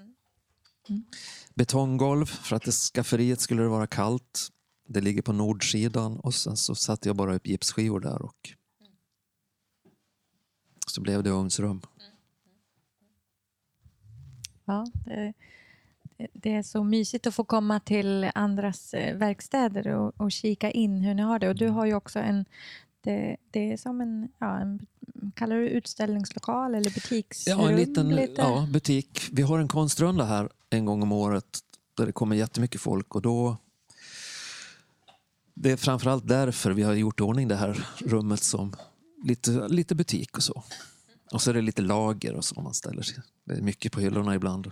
Mm. 0.90 1.06
Betonggolv, 1.54 2.26
för 2.26 2.56
att 2.56 2.64
det 2.64 2.72
skafferiet 2.72 3.40
skulle 3.40 3.62
det 3.62 3.68
vara 3.68 3.88
kallt. 3.88 4.50
Det 4.88 5.02
ligger 5.02 5.22
på 5.22 5.34
nordsidan 5.34 6.20
och 6.20 6.34
sen 6.34 6.58
så 6.58 6.76
satte 6.76 7.10
jag 7.10 7.16
bara 7.16 7.36
upp 7.36 7.48
gipsskivor 7.48 8.00
där 8.00 8.22
och 8.22 8.54
så 10.88 11.02
blev 11.02 11.24
det 11.24 11.30
ugnsrum. 11.30 11.82
Ja, 14.66 14.86
det, 15.06 15.34
det 16.34 16.54
är 16.54 16.64
så 16.64 16.84
mysigt 16.84 17.28
att 17.28 17.36
få 17.36 17.44
komma 17.44 17.80
till 17.80 18.32
andras 18.36 18.94
eh, 18.94 19.18
verkstäder 19.18 19.88
och, 19.88 20.22
och 20.22 20.32
kika 20.32 20.72
in 20.72 21.02
hur 21.02 21.14
ni 21.14 21.22
har 21.22 21.40
det. 21.40 21.50
Och 21.50 21.56
du 21.56 21.68
har 21.68 21.86
ju 21.86 21.94
också 21.94 22.20
en, 22.20 22.46
det, 23.02 23.38
det 23.52 23.74
är 23.74 23.78
som 23.78 24.02
en, 24.02 24.30
ja, 24.38 24.60
en, 24.60 24.86
kallar 25.36 25.56
du 25.56 25.70
utställningslokal 25.70 26.76
eller 26.76 26.90
butiksrum? 26.92 27.60
Ja, 27.60 27.70
en 27.70 27.76
liten 27.76 28.16
lite? 28.16 28.42
ja, 28.42 28.68
butik. 28.72 29.30
Vi 29.32 29.42
har 29.42 29.60
en 29.60 29.68
konstrunda 29.68 30.24
här 30.24 30.50
en 30.70 30.86
gång 30.86 31.04
om 31.04 31.12
året 31.12 31.60
där 31.98 32.06
det 32.06 32.12
kommer 32.12 32.36
jättemycket 32.36 32.82
folk 32.82 33.16
och 33.16 33.22
då 33.22 33.58
det 35.54 35.72
är 35.72 35.78
framförallt 35.78 36.28
därför 36.28 36.72
vi 36.72 36.84
har 36.84 36.94
gjort 36.94 37.20
i 37.20 37.24
ordning 37.24 37.48
det 37.48 37.56
här 37.56 37.88
rummet 38.00 38.44
som 38.44 38.76
lite, 39.24 39.68
lite 39.68 39.96
butik 39.96 40.38
och 40.38 40.44
så. 40.44 40.64
Och 41.32 41.42
så 41.42 41.50
är 41.50 41.54
det 41.54 41.62
lite 41.62 41.82
lager 41.82 42.36
och 42.36 42.46
så 42.46 42.62
man 42.62 42.74
ställer 42.74 43.02
sig. 43.02 43.18
Det 43.46 43.54
är 43.54 43.62
mycket 43.62 43.92
på 43.92 44.00
hyllorna 44.00 44.36
ibland. 44.36 44.72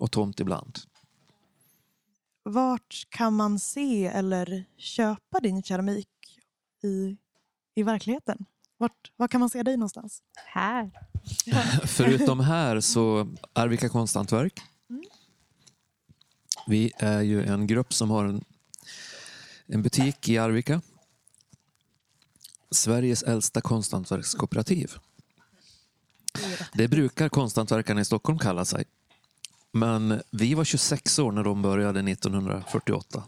Och 0.00 0.10
tomt 0.10 0.40
ibland. 0.40 0.78
Vart 2.42 3.06
kan 3.08 3.34
man 3.34 3.58
se 3.58 4.06
eller 4.06 4.64
köpa 4.76 5.40
din 5.40 5.62
keramik 5.62 6.08
i, 6.82 7.16
i 7.74 7.82
verkligheten? 7.82 8.44
Vart, 8.76 9.12
var 9.16 9.28
kan 9.28 9.40
man 9.40 9.50
se 9.50 9.62
dig 9.62 9.76
någonstans? 9.76 10.22
Här. 10.46 10.90
Förutom 11.86 12.40
här 12.40 12.80
så 12.80 13.34
Arvika 13.52 13.88
konsthantverk. 13.88 14.60
Vi 16.66 16.92
är 16.96 17.20
ju 17.20 17.44
en 17.44 17.66
grupp 17.66 17.94
som 17.94 18.10
har 18.10 18.24
en, 18.24 18.44
en 19.66 19.82
butik 19.82 20.28
i 20.28 20.38
Arvika. 20.38 20.82
Sveriges 22.70 23.22
äldsta 23.22 23.60
konsthantverkskooperativ. 23.60 24.92
Det 26.72 26.88
brukar 26.88 27.28
konsthantverkarna 27.28 28.00
i 28.00 28.04
Stockholm 28.04 28.38
kalla 28.38 28.64
sig. 28.64 28.84
Men 29.72 30.22
vi 30.30 30.54
var 30.54 30.64
26 30.64 31.18
år 31.18 31.32
när 31.32 31.44
de 31.44 31.62
började 31.62 32.00
1948. 32.12 33.24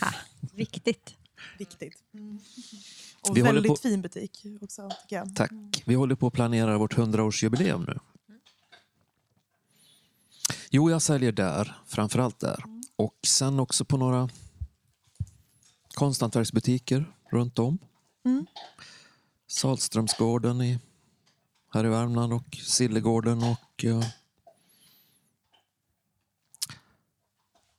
Ha, 0.00 0.08
viktigt. 0.54 1.14
Viktigt. 1.58 2.02
Och 3.20 3.36
Vi 3.36 3.42
väldigt 3.42 3.68
på- 3.68 3.76
fin 3.76 4.02
butik 4.02 4.42
också 4.62 4.90
tycker 5.02 5.16
jag. 5.16 5.36
Tack. 5.36 5.52
Vi 5.86 5.94
håller 5.94 6.14
på 6.14 6.26
att 6.26 6.32
planera 6.32 6.78
vårt 6.78 6.94
100-årsjubileum 6.96 7.84
nu. 7.86 7.98
Jo, 10.70 10.90
jag 10.90 11.02
säljer 11.02 11.32
där, 11.32 11.76
framförallt 11.86 12.38
där. 12.40 12.64
Och 12.96 13.14
sen 13.26 13.60
också 13.60 13.84
på 13.84 13.96
några 13.96 14.28
konsthantverksbutiker 15.94 17.14
runt 17.30 17.58
om. 17.58 17.78
Mm. 18.24 18.46
Salströmsgården 19.46 20.62
i, 20.62 20.78
här 21.74 21.84
i 21.86 21.88
Värmland 21.88 22.32
och 22.32 22.56
Sillegården 22.62 23.42
och 23.42 23.84
eh, 23.84 24.04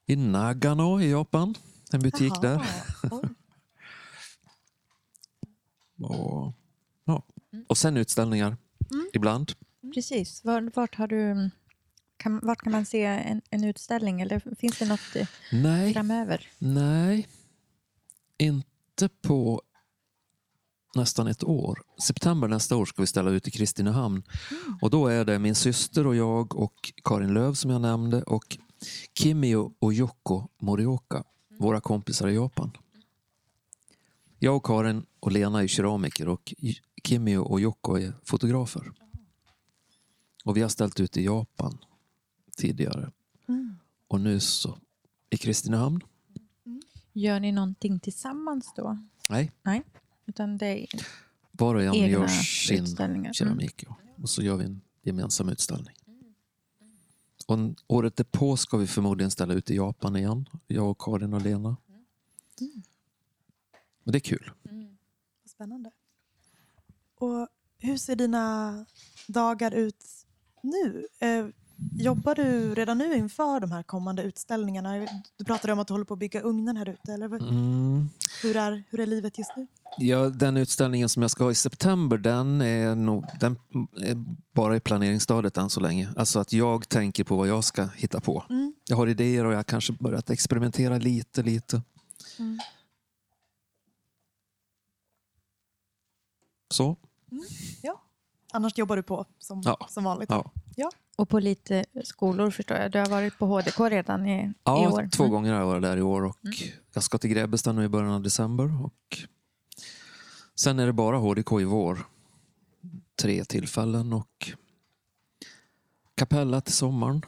i 0.08 0.16
Nagano 0.16 1.02
i 1.02 1.10
Japan. 1.10 1.56
En 1.92 2.00
butik 2.00 2.34
Jaha, 2.36 2.42
där. 2.42 2.62
Och, 6.00 6.54
ja. 7.06 7.24
och 7.68 7.78
sen 7.78 7.98
utställningar 7.98 8.58
ibland. 9.14 9.52
Precis. 9.94 10.44
Var, 10.44 10.72
vart, 10.76 10.96
har 10.96 11.08
du, 11.08 11.50
kan, 12.18 12.40
vart 12.44 12.62
kan 12.62 12.72
man 12.72 12.86
se 12.86 13.04
en, 13.04 13.42
en 13.50 13.64
utställning? 13.64 14.22
Eller 14.22 14.56
finns 14.56 14.80
det 14.80 14.86
något 14.86 15.30
Nej, 15.52 15.94
framöver? 15.94 16.48
nej. 16.58 17.28
Inte 18.38 19.10
på 19.22 19.62
nästan 20.96 21.28
ett 21.28 21.44
år. 21.44 21.84
September 22.02 22.48
nästa 22.48 22.76
år 22.76 22.86
ska 22.86 23.02
vi 23.02 23.08
ställa 23.08 23.32
ut 23.32 23.48
i 23.48 23.52
Kristinehamn. 23.52 24.24
Och 24.82 24.90
då 24.90 25.08
är 25.08 25.26
det 25.26 25.40
min 25.40 25.56
syster 25.56 26.08
och 26.08 26.16
jag 26.16 26.56
och 26.56 26.94
Karin 27.04 27.34
Löv 27.34 27.54
som 27.54 27.72
jag 27.72 27.82
nämnde 27.82 28.24
och 28.24 28.58
Kimio 29.14 29.74
och 29.80 29.94
Yoko 29.94 30.48
Morioka, 30.58 31.24
våra 31.60 31.82
kompisar 31.82 32.28
i 32.28 32.36
Japan. 32.36 32.72
Jag 34.40 34.56
och 34.56 34.66
Karin 34.66 35.06
och 35.20 35.32
Lena 35.32 35.64
är 35.64 35.68
keramiker 35.68 36.28
och 36.28 36.54
Kimio 37.04 37.38
och 37.38 37.60
Yoko 37.60 37.98
är 37.98 38.14
fotografer. 38.24 38.92
Och 40.46 40.58
vi 40.58 40.62
har 40.62 40.70
ställt 40.70 41.00
ut 41.00 41.18
i 41.18 41.26
Japan 41.26 41.78
tidigare. 42.58 43.12
Mm. 43.48 43.76
Och 44.08 44.22
nu 44.22 44.40
så 44.40 44.78
i 45.30 45.38
Kristinehamn. 45.38 46.02
Gör 47.14 47.40
ni 47.40 47.52
någonting 47.52 48.00
tillsammans 48.00 48.74
då? 48.76 48.98
Nej, 49.30 49.52
Nej, 49.64 49.84
utan 50.26 50.58
det 50.58 50.68
är 50.68 50.88
var 51.52 51.76
och 51.76 51.84
en 51.84 52.10
gör 52.10 52.28
sin. 52.28 52.86
Mm. 53.00 53.34
keramik. 53.34 53.84
Ja. 53.88 53.98
Och 54.22 54.30
så 54.30 54.42
gör 54.42 54.58
vi 54.58 54.66
en 54.66 54.82
gemensam 55.02 55.50
utställning. 55.50 55.96
Och 57.48 57.58
året 57.88 58.16
därpå 58.16 58.58
ska 58.58 58.78
vi 58.78 58.88
förmodligen 58.88 59.32
ställa 59.32 59.54
ut 59.54 59.72
i 59.72 59.76
Japan 59.76 60.16
igen. 60.16 60.50
Jag 60.68 60.92
och 60.92 61.02
Karin 61.02 61.34
och 61.34 61.42
Lena. 61.42 61.78
Och 64.04 64.12
det 64.12 64.18
är 64.18 64.20
kul. 64.20 64.52
Spännande. 65.46 65.92
Och 67.16 67.48
hur 67.78 67.98
ser 67.98 68.16
dina 68.16 68.86
dagar 69.28 69.72
ut 69.72 70.06
nu? 70.62 71.08
Jobbar 72.00 72.36
du 72.36 72.76
redan 72.76 72.98
nu 72.98 73.16
inför 73.16 73.60
de 73.60 73.72
här 73.72 73.84
kommande 73.84 74.24
utställningarna? 74.24 75.08
Du 75.38 75.46
pratade 75.46 75.74
om 75.74 75.80
att 75.80 75.88
du 75.88 75.94
håller 75.94 76.06
på 76.06 76.14
att 76.14 76.20
bygga 76.20 76.42
ugnen 76.42 76.78
här 76.78 76.90
ute. 76.90 77.14
Eller 77.14 77.26
Mm. 77.26 78.10
hur, 78.44 78.58
är, 78.58 78.84
hur 78.90 79.00
är 79.00 79.06
livet 79.06 79.38
just 79.38 79.52
nu? 79.58 79.68
Ja, 79.98 80.30
den 80.30 80.58
utställningen 80.58 81.10
som 81.10 81.22
jag 81.22 81.32
ska 81.32 81.44
ha 81.44 81.52
i 81.52 81.56
september, 81.56 82.18
den 82.18 82.62
är, 82.62 82.96
nog, 82.96 83.26
den 83.40 83.56
är 84.02 84.16
bara 84.54 84.76
i 84.76 84.80
planeringsstadiet 84.80 85.58
än 85.58 85.70
så 85.70 85.80
länge. 85.80 86.10
Alltså 86.16 86.40
att 86.40 86.54
jag 86.54 86.90
tänker 86.90 87.24
på 87.24 87.38
vad 87.38 87.48
jag 87.48 87.64
ska 87.64 87.86
hitta 87.86 88.22
på. 88.22 88.44
Mm. 88.50 88.74
Jag 88.90 88.98
har 88.98 89.08
idéer 89.08 89.46
och 89.46 89.52
jag 89.52 89.58
har 89.58 89.64
kanske 89.64 89.94
börjat 89.94 90.30
experimentera 90.30 90.98
lite, 90.98 91.44
lite. 91.44 91.82
Mm. 92.40 92.60
Så, 96.72 96.96
Ja. 97.82 98.02
Annars 98.54 98.78
jobbar 98.78 98.96
du 98.96 99.04
på 99.04 99.26
som, 99.40 99.62
Ja. 99.66 99.88
som 99.90 100.04
vanligt? 100.04 100.30
ja. 100.76 100.92
Och 101.18 101.30
på 101.30 101.40
lite 101.40 101.86
skolor 102.04 102.52
förstår 102.52 102.78
jag. 102.78 102.92
Du 102.92 103.00
har 103.00 103.06
varit 103.10 103.38
på 103.38 103.46
HDK 103.46 103.80
redan 103.80 104.26
i, 104.28 104.44
i 104.44 104.54
Ja, 104.64 104.90
år. 104.92 105.10
två 105.12 105.24
Mm. 105.24 105.32
gånger 105.34 105.54
har 105.54 105.60
jag 105.60 105.68
varit 105.68 105.82
där 105.82 105.98
i 105.98 106.02
år 106.02 106.26
och 106.26 106.38
jag 106.94 107.04
ska 107.04 107.18
till 107.18 107.30
Grebbestad 107.30 107.76
nu 107.76 107.84
i 107.84 107.88
början 107.88 108.12
av 108.12 108.22
december. 108.22 108.84
Och 108.86 109.18
sen 110.56 110.80
är 110.80 110.86
det 110.86 110.94
bara 110.94 111.18
HDK 111.18 111.52
i 111.62 111.64
vår. 111.64 112.00
Tre 113.16 113.46
tillfällen 113.46 114.14
och 114.14 114.52
Kapella 116.16 116.62
till 116.62 116.74
sommaren. 116.74 117.22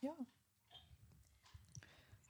Ja. 0.00 0.16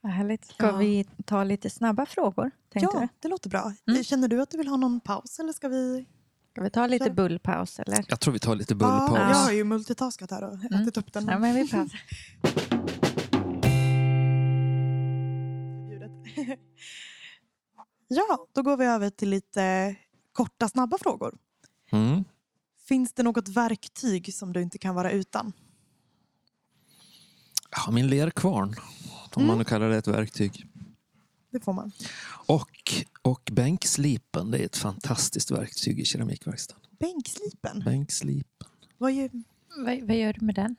Vad 0.00 0.12
härligt. 0.12 0.44
Ska 0.44 0.66
Ja. 0.66 0.76
vi 0.76 1.04
ta 1.24 1.44
lite 1.44 1.70
snabba 1.70 2.06
frågor? 2.06 2.50
Ja, 2.72 2.90
du? 3.00 3.08
det 3.20 3.28
låter 3.28 3.50
bra. 3.50 3.72
Mm. 3.88 4.04
Känner 4.04 4.28
du 4.28 4.42
att 4.42 4.50
du 4.50 4.58
vill 4.58 4.68
ha 4.68 4.76
någon 4.76 5.00
paus 5.00 5.38
eller 5.38 5.52
ska 5.52 5.68
vi? 5.68 6.06
Ska 6.56 6.62
vi 6.62 6.70
ta 6.70 6.86
lite 6.86 7.04
Kör. 7.04 7.12
bullpaus 7.12 7.78
eller? 7.78 8.04
Jag 8.08 8.20
tror 8.20 8.32
vi 8.32 8.38
tar 8.38 8.54
lite 8.56 8.74
Ja, 8.74 8.76
bullpaus. 8.76 9.18
jag 9.18 9.36
har 9.36 9.52
ju 9.52 9.64
multitaskat 9.64 10.30
här 10.30 10.44
och 10.44 10.64
ätit 10.64 10.96
upp 10.96 11.12
den. 11.12 11.26
Ja, 11.26 11.38
men 11.38 11.54
vi 11.54 11.70
pausar. 11.70 12.00
ja, 18.08 18.46
då 18.52 18.62
går 18.62 18.76
vi 18.76 18.84
över 18.84 19.10
till 19.10 19.28
lite 19.28 19.96
korta, 20.32 20.68
snabba 20.68 20.98
frågor. 20.98 21.38
Mm. 21.92 22.24
Finns 22.88 23.12
det 23.12 23.22
något 23.22 23.48
verktyg 23.48 24.34
som 24.34 24.52
du 24.52 24.62
inte 24.62 24.78
kan 24.78 24.94
vara 24.94 25.10
utan? 25.10 25.52
Ja, 27.70 27.90
min 27.90 28.08
lerkvarn, 28.08 28.74
om 29.34 29.46
man 29.46 29.58
nu 29.58 29.64
kallar 29.64 29.88
det 29.88 29.96
ett 29.96 30.08
verktyg. 30.08 30.66
Det 31.58 31.64
får 31.64 31.72
man. 31.72 31.92
Och, 32.46 32.92
och 33.22 33.50
bänkslipen, 33.52 34.50
det 34.50 34.58
är 34.58 34.64
ett 34.66 34.76
fantastiskt 34.76 35.50
verktyg 35.50 36.00
i 36.00 36.04
keramikverkstaden. 36.04 36.82
Bänkslipen. 36.98 37.80
Bänkslipen. 37.84 38.68
Vad 38.98 39.10
är... 39.12 39.30
vad, 39.84 40.02
vad 40.08 40.16
gör 40.16 40.32
du 40.32 40.46
med 40.46 40.54
den? 40.54 40.76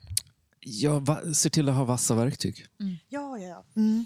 Jag 0.59 1.05
va- 1.05 1.34
ser 1.34 1.49
till 1.49 1.69
att 1.69 1.75
ha 1.75 1.86
vassa 1.86 2.15
verktyg. 2.15 2.65
Ja, 2.78 3.38
ja, 3.38 3.38
ja. 3.47 3.63
Mm. 3.75 4.05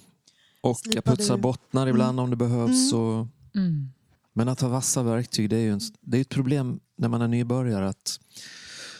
Och 0.61 0.77
Slipar 0.79 0.95
jag 0.97 1.03
putsar 1.17 1.35
du- 1.35 1.41
bottnar 1.41 1.87
ibland 1.87 2.19
om 2.19 2.29
det 2.29 2.35
behövs. 2.35 2.93
Och, 2.93 3.27
Mm. 3.55 3.89
men 4.33 4.49
att 4.49 4.61
ha 4.61 4.69
vassa 4.69 5.03
verktyg, 5.03 5.49
det 5.49 5.55
är 5.55 5.59
ju 5.61 5.71
en, 5.73 5.81
det 6.01 6.17
är 6.17 6.21
ett 6.21 6.29
problem 6.29 6.79
när 6.97 7.07
man 7.07 7.21
är 7.21 7.27
nybörjare. 7.27 7.89
att 7.89 8.19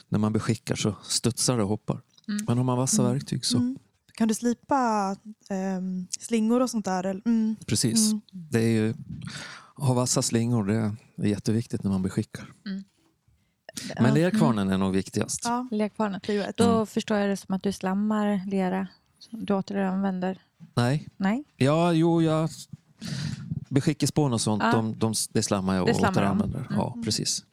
När 0.10 0.20
man 0.20 0.34
beskickar 0.34 0.76
så 0.76 0.96
studsar 1.04 1.58
det 1.58 1.64
och 1.64 1.70
hoppar. 1.70 2.02
Mm. 2.28 2.46
Men 2.48 2.58
har 2.58 2.64
man 2.66 2.78
vassa 2.78 3.04
verktyg 3.04 3.46
så, 3.46 3.58
Mm. 3.58 3.78
Kan 4.22 4.28
du 4.28 4.34
slipa 4.34 5.16
ehm, 5.50 6.08
slingor 6.20 6.62
och 6.62 6.70
sånt 6.70 6.86
där? 6.86 7.22
Mm. 7.26 7.56
precis. 7.66 8.12
Mm. 8.12 8.22
Det 8.32 8.60
är 8.60 8.70
ju, 8.70 8.94
ha 9.76 9.94
vassa 9.94 10.22
slingor, 10.22 10.68
det 10.68 11.26
är 11.28 11.28
jätteviktigt 11.28 11.84
när 11.84 11.92
man 11.92 12.02
beskickar. 12.02 12.54
Men. 12.64 12.84
Mm. 13.98 14.14
lerkvarnen 14.14 14.70
är 14.70 14.78
nog 14.78 14.94
viktigast. 14.94 15.42
Ja, 15.44 15.68
ett. 16.50 16.58
Då 16.58 16.86
förstår 16.86 17.18
jag 17.18 17.30
det 17.30 17.38
som 17.38 17.56
att 17.56 17.64
du 17.64 17.72
slammar 17.72 18.42
lera. 18.48 18.88
Du 19.32 19.54
återanvänder. 19.54 20.42
Nej, 20.76 21.08
Nej? 21.18 21.44
ja, 21.58 21.94
jo, 21.94 22.22
jag... 22.22 22.50
Beskickespån 23.70 24.34
och 24.34 24.42
sånt, 24.42 24.64
Ja. 24.64 24.72
de, 24.72 25.00
de, 25.00 25.14
det 25.32 25.44
slammar 25.44 25.76
jag 25.76 25.82
och 25.82 25.88
Det 25.88 25.96
slammar 25.96 26.14
de. 26.14 26.20
återanvänder. 26.20 26.68
Ja, 26.70 26.98
precis. 27.06 27.46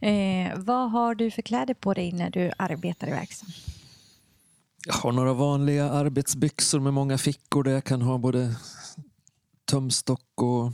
Eh, 0.00 0.58
vad 0.58 0.90
har 0.90 1.14
du 1.14 1.30
för 1.30 1.42
kläder 1.42 1.74
på 1.74 1.94
dig 1.94 2.12
när 2.12 2.30
du 2.30 2.52
arbetar 2.58 3.08
i 3.08 3.10
verkstaden? 3.10 3.54
Jag 4.88 4.94
har 4.94 5.12
några 5.12 5.32
vanliga 5.32 5.90
arbetsbyxor 5.90 6.80
med 6.80 6.94
många 6.94 7.18
fickor 7.18 7.62
där 7.64 7.72
jag 7.72 7.84
kan 7.84 8.02
ha 8.02 8.18
både 8.18 8.56
tumstock 9.64 10.42
och 10.42 10.72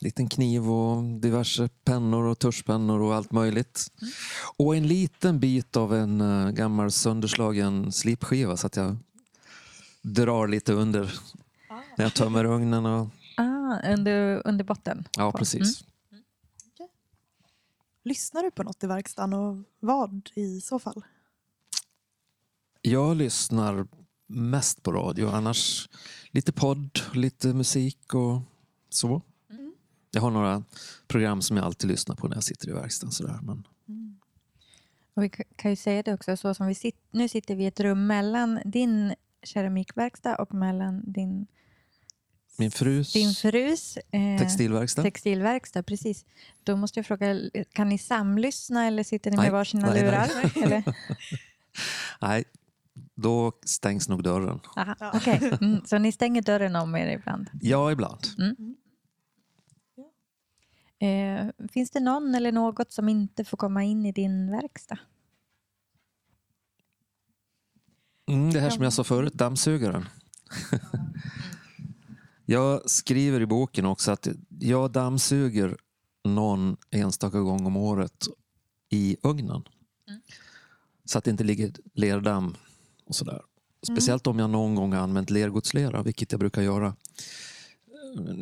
liten 0.00 0.28
kniv 0.28 0.70
och 0.70 1.02
diverse 1.04 1.68
pennor 1.84 2.24
och 2.24 2.38
tuschpennor 2.38 3.00
och 3.00 3.14
allt 3.14 3.32
möjligt. 3.32 3.92
Och 4.56 4.76
en 4.76 4.86
liten 4.86 5.40
bit 5.40 5.76
av 5.76 5.94
en 5.94 6.20
eh, 6.20 6.50
gammal 6.50 6.90
sönderslagen 6.90 7.92
slipskiva 7.92 8.56
så 8.56 8.66
att 8.66 8.76
jag 8.76 8.96
drar 10.02 10.48
lite 10.48 10.72
under 10.72 11.20
när 11.96 12.04
jag 12.04 12.14
tömmer 12.14 12.44
ugnen. 12.44 12.86
Och, 12.86 13.08
Ah, 13.36 13.92
under, 13.92 14.42
under 14.44 14.64
botten? 14.64 15.08
ja, 15.16 15.32
precis. 15.32 15.84
Lyssnar 18.02 18.42
du 18.42 18.50
på 18.50 18.62
något 18.62 18.84
i 18.84 18.86
verkstaden 18.86 19.32
och 19.32 19.62
vad 19.80 20.30
i 20.34 20.60
så 20.60 20.78
fall? 20.78 21.04
Jag 22.86 23.16
lyssnar 23.16 23.86
mest 24.26 24.82
på 24.82 24.92
radio, 24.92 25.28
annars 25.28 25.88
lite 26.30 26.52
podd, 26.52 27.00
lite 27.14 27.48
musik 27.54 28.14
och 28.14 28.40
så. 28.88 29.22
Jag 30.10 30.20
har 30.20 30.30
några 30.30 30.64
program 31.08 31.42
som 31.42 31.56
jag 31.56 31.66
alltid 31.66 31.90
lyssnar 31.90 32.16
på 32.16 32.28
när 32.28 32.36
jag 32.36 32.44
sitter 32.44 32.68
i 32.68 32.72
verkstaden. 32.72 33.12
Sådär. 33.12 33.38
Men, 33.42 33.66
Och 35.16 35.22
vi 35.22 35.28
ka- 35.28 35.44
kan 35.56 35.70
ju 35.70 35.76
säga 35.76 36.02
det 36.02 36.14
också, 36.14 36.36
så 36.36 36.54
som 36.54 36.66
vi 36.66 36.74
sit, 36.74 36.96
nu 37.10 37.28
sitter 37.28 37.54
vi 37.54 37.64
i 37.64 37.66
ett 37.66 37.80
rum 37.80 38.06
mellan 38.06 38.60
din 38.64 39.14
keramikverkstad 39.42 40.36
och 40.36 40.54
mellan 40.54 41.12
din, 41.12 41.46
min 42.56 42.70
frus 42.70 43.12
din 43.12 43.34
frus 43.34 43.96
eh, 43.96 44.38
textilverkstad. 44.38 45.02
textilverkstad. 45.02 45.82
Precis. 45.82 46.24
Då 46.64 46.76
måste 46.76 46.98
jag 46.98 47.06
fråga, 47.06 47.40
kan 47.72 47.88
ni 47.88 47.98
samlyssna 47.98 48.86
eller 48.86 49.02
sitter 49.02 49.30
ni 49.30 49.36
med 49.36 49.44
Nej, 49.44 49.52
varsina 49.52 49.90
nej, 49.90 50.02
lurar? 50.02 50.30
Eller? 50.64 50.82
Nej, 52.20 52.44
då 53.14 53.52
stängs 53.64 54.08
nog 54.08 54.22
dörren. 54.22 54.60
Aha, 54.76 54.96
okej. 55.14 55.58
Mm, 55.60 55.84
så 55.84 55.98
ni 55.98 56.12
stänger 56.12 56.42
dörren 56.42 56.76
om 56.76 56.96
er 56.96 57.06
ibland? 57.06 57.50
Ja, 57.60 57.92
ibland. 57.92 58.20
Eh, 60.98 61.68
finns 61.72 61.90
det 61.90 62.00
någon 62.00 62.34
eller 62.34 62.52
något 62.52 62.92
som 62.92 63.08
inte 63.08 63.44
får 63.44 63.56
komma 63.56 63.84
in 63.84 64.06
i 64.06 64.12
din 64.12 64.50
verkstad? 64.50 64.98
Mm, 68.28 68.52
det 68.52 68.60
här 68.60 68.70
som 68.70 68.82
jag 68.82 68.92
sa 68.92 69.04
förut, 69.04 69.32
dammsugaren. 69.32 70.08
jag 72.46 72.90
skriver 72.90 73.40
i 73.40 73.46
boken 73.46 73.86
också 73.86 74.12
att 74.12 74.28
jag 74.48 74.92
dammsuger 74.92 75.76
någon 76.24 76.76
enstaka 76.90 77.40
gång 77.40 77.66
om 77.66 77.76
året 77.76 78.26
i 78.90 79.16
ugnen. 79.22 79.62
Så 81.04 81.18
att 81.18 81.24
det 81.24 81.30
inte 81.30 81.44
ligger 81.44 81.72
lerdamm 81.94 82.56
och 83.06 83.14
sådär. 83.14 83.42
Speciellt 83.82 84.26
om 84.26 84.38
jag 84.38 84.50
någon 84.50 84.74
gång 84.74 84.92
har 84.92 85.00
använt 85.00 85.30
lergodslera, 85.30 86.02
vilket 86.02 86.32
jag 86.32 86.38
brukar 86.38 86.62
göra 86.62 86.96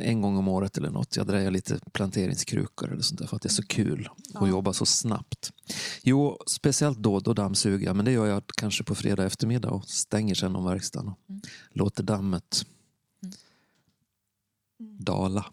en 0.01 0.23
gång 0.23 0.37
om 0.37 0.49
året 0.49 0.79
eller 0.79 0.91
något. 0.91 1.17
Jag 1.17 1.27
drejar 1.27 1.51
lite 1.51 1.81
planteringskrukor 1.93 2.93
eller 2.93 3.03
sånt 3.03 3.21
där 3.21 3.27
för 3.27 3.37
att 3.37 3.43
det 3.43 3.47
är 3.47 3.51
så 3.51 3.67
kul 3.67 4.09
att 4.35 4.49
jobba 4.49 4.73
så 4.73 4.87
snabbt. 4.87 5.53
Jo, 6.03 6.39
speciellt 6.47 6.99
då, 6.99 7.21
då 7.21 7.33
dammsuger 7.33 7.87
jag. 7.87 7.97
Men 7.97 8.05
det 8.05 8.13
gör 8.13 8.27
jag 8.27 8.43
kanske 8.47 8.85
på 8.85 8.95
fredag 8.95 9.25
eftermiddag 9.25 9.71
och 9.71 9.89
stänger 9.89 10.35
sen 10.35 10.57
om 10.57 10.65
verkstaden 10.65 11.09
och 11.09 11.19
låter 11.71 12.03
dammet 12.03 12.67
dala. 14.99 15.47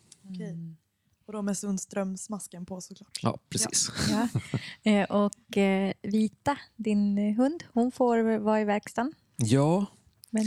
Och 1.29 1.33
då 1.33 1.41
med 1.41 1.57
Sundströmsmasken 1.57 2.65
på 2.65 2.81
såklart. 2.81 3.19
Ja, 3.21 3.37
precis. 3.49 3.91
Ja. 4.09 4.27
Eh, 4.91 5.03
och 5.03 5.57
eh, 5.57 5.93
Vita, 6.01 6.57
din 6.75 7.17
eh, 7.17 7.35
hund, 7.35 7.63
hon 7.73 7.91
får 7.91 8.37
vara 8.39 8.61
i 8.61 8.63
verkstaden. 8.63 9.13
Ja, 9.35 9.85
Men 10.29 10.43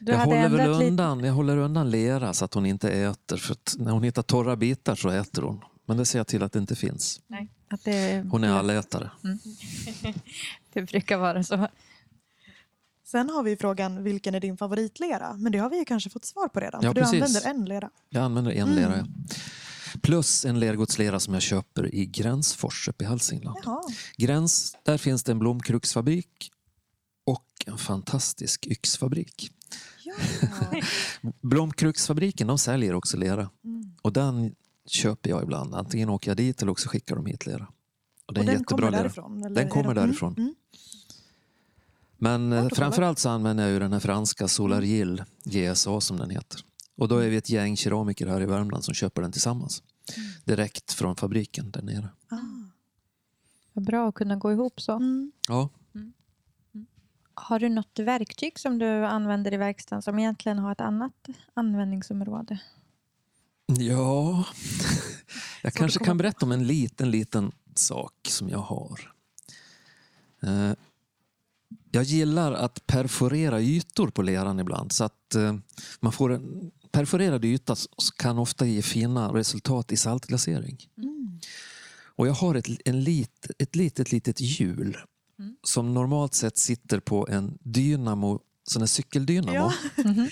du 0.00 0.12
jag 0.12 0.18
håller, 0.18 0.48
väl 0.48 0.72
lite. 0.72 0.86
undan, 0.86 1.24
jag 1.24 1.32
håller 1.32 1.56
undan 1.56 1.90
lera 1.90 2.34
så 2.34 2.44
att 2.44 2.54
hon 2.54 2.66
inte 2.66 2.90
äter. 2.90 3.36
För 3.36 3.56
när 3.78 3.92
hon 3.92 4.02
hittar 4.02 4.22
torra 4.22 4.56
bitar 4.56 4.94
så 4.94 5.08
äter 5.08 5.42
hon. 5.42 5.60
Men 5.86 5.96
det 5.96 6.04
ser 6.04 6.18
jag 6.18 6.26
till 6.26 6.42
att 6.42 6.52
det 6.52 6.58
inte 6.58 6.76
finns. 6.76 7.20
Nej, 7.26 7.48
att 7.68 7.84
det, 7.84 8.24
Hon 8.30 8.44
är 8.44 8.52
allätare. 8.52 9.10
det 10.72 10.82
brukar 10.82 11.18
vara 11.18 11.42
så. 11.42 11.68
Sen 13.04 13.30
har 13.30 13.42
vi 13.42 13.56
frågan, 13.56 14.02
vilken 14.04 14.34
är 14.34 14.40
din 14.40 14.56
favoritlera? 14.56 15.36
Men 15.36 15.52
det 15.52 15.58
har 15.58 15.70
vi 15.70 15.84
kanske 15.84 16.10
fått 16.10 16.24
svar 16.24 16.48
på 16.48 16.60
redan. 16.60 16.80
Ja, 16.82 16.90
för 16.90 16.94
du 16.94 17.00
precis. 17.00 17.22
använder 17.22 17.50
en 17.50 17.64
lera. 17.64 17.90
Jag 18.08 18.22
använder 18.22 18.52
en 18.52 18.74
lera. 18.74 18.96
ja. 18.96 19.04
Plus 20.02 20.44
en 20.44 20.60
lergodslera 20.60 21.20
som 21.20 21.34
jag 21.34 21.42
köper 21.42 21.94
i 21.94 22.06
Gränsfors 22.06 22.88
uppe 22.88 23.04
i 23.04 23.06
Hälsingland. 23.06 23.58
Jaha. 23.64 23.80
Gräns, 24.16 24.76
där 24.82 24.98
finns 24.98 25.22
det 25.22 25.32
en 25.32 25.38
blomkruksfabrik 25.38 26.50
och 27.26 27.46
en 27.66 27.78
fantastisk 27.78 28.66
yxfabrik. 28.66 29.50
Ja. 30.04 30.14
Blomkruksfabriken 31.40 32.46
de 32.46 32.58
säljer 32.58 32.94
också 32.94 33.16
lera 33.16 33.50
Mm. 33.64 33.92
och 34.02 34.12
den 34.12 34.54
köper 34.86 35.30
jag 35.30 35.42
ibland. 35.42 35.74
Antingen 35.74 36.08
åker 36.08 36.30
jag 36.30 36.36
dit 36.36 36.62
eller 36.62 36.72
också 36.72 36.88
skickar 36.88 37.16
de 37.16 37.26
hit 37.26 37.46
lera. 37.46 37.66
Och 38.26 38.36
är 38.36 38.38
Och 38.38 38.38
en 38.40 38.46
den 38.46 38.54
jättebra 38.58 38.86
kommer 38.86 38.98
därifrån? 39.02 39.44
Eller 39.44 39.56
Den 39.56 39.68
kommer 39.68 39.94
de- 39.94 40.00
därifrån. 40.06 40.32
Mm. 40.32 40.42
Mm. 40.42 40.54
Men 42.18 42.52
eh, 42.52 42.68
framförallt 42.68 43.18
så 43.18 43.28
använder 43.28 43.64
jag 43.64 43.72
ju 43.72 43.78
den 43.78 43.92
här 43.92 44.00
franska 44.00 44.48
Solargil 44.48 45.24
GSA 45.44 46.00
som 46.00 46.16
den 46.16 46.30
heter. 46.30 46.64
Och 46.96 47.08
då 47.08 47.16
är 47.18 47.28
vi 47.28 47.36
ett 47.36 47.50
gäng 47.50 47.76
keramiker 47.76 48.26
här 48.26 48.40
i 48.42 48.46
Värmland 48.46 48.84
som 48.84 48.94
köper 48.94 49.22
den 49.22 49.32
tillsammans. 49.32 49.82
Mm. 50.16 50.30
Direkt 50.44 50.92
från 50.92 51.16
fabriken 51.16 51.70
där 51.70 51.82
nere. 51.82 52.08
Ah. 52.28 52.36
Vad 53.72 53.84
bra 53.84 54.08
att 54.08 54.14
kunna 54.14 54.36
gå 54.36 54.52
ihop 54.52 54.80
så. 54.80 54.92
Mm. 54.92 55.32
Ja, 55.48 55.68
Har 57.34 57.58
du 57.58 57.68
något 57.68 57.98
verktyg 57.98 58.58
som 58.58 58.78
du 58.78 59.06
använder 59.06 59.54
i 59.54 59.56
verkstaden 59.56 60.02
som 60.02 60.18
egentligen 60.18 60.58
har 60.58 60.72
ett 60.72 60.80
annat 60.80 61.28
användningsområde? 61.54 62.60
Ja, 63.66 64.44
jag 65.62 65.72
kanske 65.74 66.04
kan 66.04 66.16
berätta 66.18 66.46
om 66.46 66.52
en 66.52 66.66
liten, 66.66 67.10
liten 67.10 67.52
sak 67.74 68.14
som 68.28 68.48
jag 68.48 68.58
har. 68.58 69.12
Eh, 70.42 70.72
Jag 71.90 72.04
gillar 72.04 72.52
att 72.52 72.86
perforera 72.86 73.60
ytor 73.60 74.08
på 74.10 74.22
leran 74.22 74.60
ibland 74.60 74.92
så 74.92 75.04
att 75.04 75.34
eh, 75.34 75.54
man 76.00 76.12
får 76.12 76.32
en 76.32 76.70
perforerad 76.92 77.44
yta 77.44 77.76
kan 78.16 78.38
ofta 78.38 78.66
ge 78.66 78.82
fina 78.82 79.28
resultat 79.34 79.92
i 79.92 79.96
saltglasering. 79.96 80.78
Mm. 80.98 81.38
Och 82.16 82.26
jag 82.26 82.32
har 82.32 82.54
ett, 82.54 82.68
en 82.84 83.04
lit, 83.04 83.46
ett 83.58 83.76
litet, 83.76 84.12
litet 84.12 84.40
hjul 84.40 84.96
som 85.62 85.94
normalt 85.94 86.34
sett 86.34 86.58
sitter 86.58 87.00
på 87.00 87.28
en 87.28 87.58
dynamo, 87.60 88.40
sån 88.68 88.82
här 88.82 88.86
cykeldynamo. 88.86 89.54
Ja. 89.54 89.72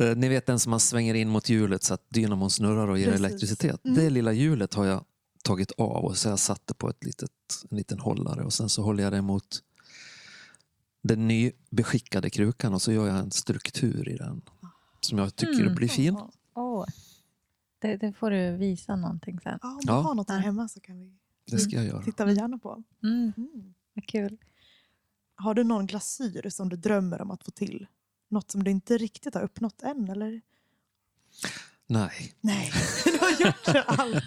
Eh, 0.00 0.16
Ni 0.16 0.28
vet 0.28 0.46
den 0.46 0.58
som 0.58 0.70
man 0.70 0.80
svänger 0.80 1.14
in 1.14 1.28
mot 1.28 1.48
hjulet 1.48 1.82
så 1.82 1.94
att 1.94 2.06
dynamon 2.08 2.50
snurrar 2.50 2.88
och 2.88 2.98
ger 2.98 3.04
Precis. 3.06 3.20
elektricitet. 3.20 3.84
Mm. 3.84 3.96
Det 3.96 4.10
lilla 4.10 4.32
hjulet 4.32 4.74
har 4.74 4.84
jag 4.84 5.04
tagit 5.42 5.70
av 5.70 6.04
och 6.04 6.16
så 6.16 6.28
jag 6.28 6.38
satt 6.38 6.66
det 6.66 6.74
på 6.74 6.90
ett 6.90 7.04
litet, 7.04 7.30
en 7.70 7.76
liten 7.76 7.98
hållare 7.98 8.44
och 8.44 8.52
sen 8.52 8.68
så 8.68 8.82
håller 8.82 9.04
jag 9.04 9.12
det 9.12 9.22
mot 9.22 9.62
den 11.02 11.28
nybeskickade 11.28 12.30
krukan 12.30 12.74
och 12.74 12.82
så 12.82 12.92
gör 12.92 13.06
jag 13.06 13.16
en 13.16 13.30
struktur 13.30 14.08
i 14.08 14.16
den 14.16 14.42
som 15.04 15.18
jag 15.18 15.36
tycker 15.36 15.60
Mm. 15.62 15.74
blir 15.74 15.88
fin. 15.88 16.18
Åh, 16.54 16.84
det, 17.78 17.96
det 17.96 18.12
får 18.12 18.30
du 18.30 18.56
visa 18.56 18.96
någonting 18.96 19.40
sen. 19.40 19.58
Ja, 19.62 19.68
om 19.68 19.80
Ja. 19.82 19.92
du 19.96 19.98
har 20.02 20.14
något 20.14 20.28
här 20.28 20.38
hemma 20.38 20.68
så 20.68 20.80
kan 20.80 20.98
vi, 21.00 21.12
Det 21.50 21.58
ska 21.58 21.76
jag 21.76 21.84
göra. 21.84 22.02
tittar 22.02 22.26
vi 22.26 22.34
gärna 22.34 22.58
på. 22.58 22.82
Mm, 23.02 23.32
Mm. 23.36 23.74
vad 23.94 24.06
kul. 24.06 24.36
Har 25.36 25.54
du 25.54 25.64
någon 25.64 25.86
glasyr 25.86 26.48
som 26.50 26.68
du 26.68 26.76
drömmer 26.76 27.22
om 27.22 27.30
att 27.30 27.44
få 27.44 27.50
till? 27.50 27.86
Något 28.28 28.50
som 28.50 28.64
du 28.64 28.70
inte 28.70 28.98
riktigt 28.98 29.34
har 29.34 29.42
uppnått 29.42 29.82
än? 29.82 30.08
Eller? 30.10 30.40
Nej. 31.86 32.32
Nej, 32.40 32.70
du 33.04 33.18
har 33.18 33.30
gjort 33.46 33.84
allt. 33.86 34.24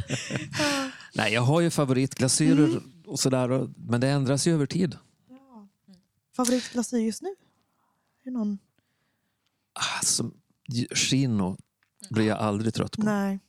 Ja. 0.60 0.92
Nej, 1.16 1.34
jag 1.34 1.42
har 1.42 1.62
ju 1.62 1.70
favoritglasyrer 1.70 2.68
Mm. 2.68 2.92
och 3.06 3.20
sådär 3.20 3.70
men 3.78 4.02
det 4.02 4.08
ändras 4.10 4.48
ju 4.48 4.54
över 4.54 4.66
tid. 4.66 4.98
Ja. 5.30 5.68
Favoritglasyr 6.36 6.98
just 7.00 7.22
nu? 7.22 7.30
Är 7.30 7.36
det 8.24 8.32
någon? 8.32 8.60
Alltså, 10.00 10.32
Chino 10.96 11.58
blir 12.10 12.26
jag 12.28 12.38
aldrig 12.38 12.74
trött 12.74 12.92
på. 12.98 13.02
Nej, 13.04 13.40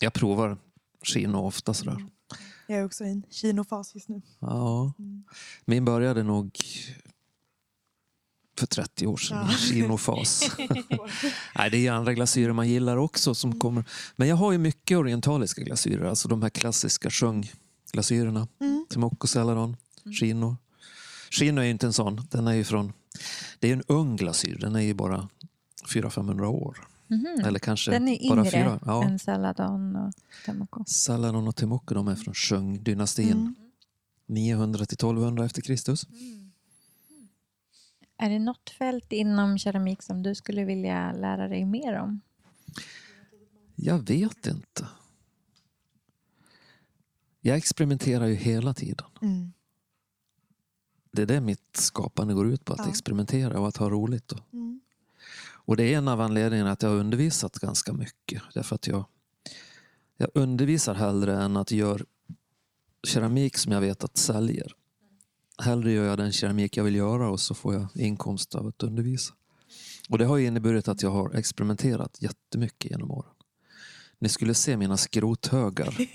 Jag 0.00 0.12
provar 0.12 0.58
Chino 1.02 1.36
ofta 1.38 1.74
sådär. 1.74 2.06
jag 2.66 2.78
är 2.78 2.84
också 2.84 3.04
i 3.04 3.10
en 3.10 3.22
kinofas 3.30 3.94
just 3.94 4.08
nu. 4.08 4.22
Ja. 4.38 4.92
Mm. 4.98 5.24
Min 5.64 5.84
började 5.84 6.22
nog 6.22 6.58
för 8.58 8.66
30 8.66 9.06
år 9.06 9.16
sedan, 9.16 9.46
Ja. 9.50 9.56
kinofas. 9.58 10.50
Nej, 11.54 11.70
det 11.70 11.86
är 11.86 11.92
andra 11.92 12.14
glasyrer 12.14 12.52
man 12.52 12.68
gillar 12.68 12.96
också. 12.96 13.34
som 13.34 13.58
kommer. 13.60 13.84
Men 14.16 14.28
jag 14.28 14.36
har 14.36 14.52
ju 14.52 14.58
mycket 14.58 14.98
orientaliska 14.98 15.62
glasyrer, 15.62 16.04
alltså 16.04 16.28
de 16.28 16.42
här 16.42 16.50
klassiska 16.50 17.10
sjungglasyrerna. 17.10 18.48
Mm. 18.60 18.86
Temocco, 18.90 19.26
Celadon, 19.26 19.76
Chino. 20.20 20.56
Chino 21.30 21.60
är 21.60 21.64
ju 21.64 21.70
inte 21.70 21.86
en 21.86 21.92
sån, 21.92 22.26
den 22.30 22.46
är 22.46 22.52
ju 22.54 22.64
från... 22.64 22.92
Det 23.58 23.66
är 23.66 23.68
ju 23.68 23.72
en 23.74 23.82
ung 23.88 24.16
glasyr, 24.16 24.58
den 24.60 24.76
är 24.76 24.80
ju 24.80 24.94
bara 24.94 25.28
400-500 25.86 26.46
år. 26.46 26.88
Mhm. 27.06 27.26
Eller 27.44 27.58
kanske 27.58 27.90
Den 27.90 28.08
är 28.08 28.28
bara 28.28 28.40
yngre 28.40 28.50
fyra. 28.50 28.80
Ja. 28.86 29.04
än 29.04 29.18
Saladon 29.18 29.96
och 29.96 30.12
Temoko. 30.46 30.84
Saladon 30.86 31.48
och 31.48 31.56
Temocco 31.56 31.94
de 31.94 32.08
är 32.08 32.14
från 32.14 32.34
Shung-dynastin. 32.34 33.32
Mm. 33.32 33.54
900 34.26 34.86
till 34.86 34.94
1200 34.96 35.44
efter 35.44 35.62
Kristus. 35.62 36.06
Är 38.16 38.30
det 38.30 38.38
något 38.38 38.70
fält 38.70 39.12
inom 39.12 39.58
keramik 39.58 40.02
som 40.02 40.22
du 40.22 40.34
skulle 40.34 40.64
vilja 40.64 41.12
lära 41.12 41.48
dig 41.48 41.64
mer 41.64 41.98
om? 42.00 42.20
Jag 43.74 43.98
vet 44.08 44.46
inte. 44.46 44.88
Jag 47.40 47.56
experimenterar 47.56 48.26
ju 48.26 48.34
hela 48.34 48.74
tiden. 48.74 49.06
Mm. 49.22 49.52
Det 51.12 51.22
är 51.22 51.26
det 51.26 51.40
mitt 51.40 51.76
skapande 51.76 52.34
går 52.34 52.46
ut 52.46 52.64
på, 52.64 52.72
att 52.72 52.78
Ja. 52.78 52.88
experimentera 52.88 53.60
och 53.60 53.68
att 53.68 53.76
ha 53.76 53.90
roligt. 53.90 54.32
Mm. 54.52 54.80
Och 55.64 55.76
det 55.76 55.94
är 55.94 55.98
en 55.98 56.08
av 56.08 56.20
anledningarna 56.20 56.70
att 56.70 56.82
jag 56.82 56.90
har 56.90 56.96
undervisat 56.96 57.58
ganska 57.58 57.92
mycket. 57.92 58.42
Därför 58.54 58.74
att 58.74 58.86
jag, 58.86 59.04
jag 60.16 60.28
undervisar 60.34 60.94
hellre 60.94 61.42
än 61.42 61.56
att 61.56 61.70
göra 61.70 62.04
keramik 63.06 63.58
som 63.58 63.72
jag 63.72 63.80
vet 63.80 64.04
att 64.04 64.16
säljer. 64.16 64.72
Hellre 65.62 65.92
gör 65.92 66.04
jag 66.04 66.18
den 66.18 66.32
keramik 66.32 66.76
jag 66.76 66.84
vill 66.84 66.94
göra 66.94 67.30
och 67.30 67.40
så 67.40 67.54
får 67.54 67.74
jag 67.74 67.86
inkomst 67.94 68.54
av 68.54 68.66
att 68.66 68.82
undervisa. 68.82 69.34
Och 70.08 70.18
det 70.18 70.24
har 70.24 70.38
inneburit 70.38 70.88
att 70.88 71.02
jag 71.02 71.10
har 71.10 71.34
experimenterat 71.34 72.22
jättemycket 72.22 72.90
genom 72.90 73.10
åren. 73.10 73.32
Ni 74.18 74.28
skulle 74.28 74.54
se 74.54 74.76
mina 74.76 74.96
skrothögar. 74.96 75.96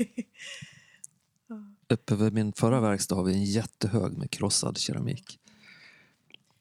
Uppe 1.89 2.15
vid 2.15 2.33
min 2.33 2.53
förra 2.53 2.81
verkstad 2.81 3.15
har 3.15 3.23
vi 3.23 3.33
en 3.33 3.45
jättehög 3.45 4.17
med 4.17 4.31
krossad 4.31 4.77
keramik. 4.77 5.39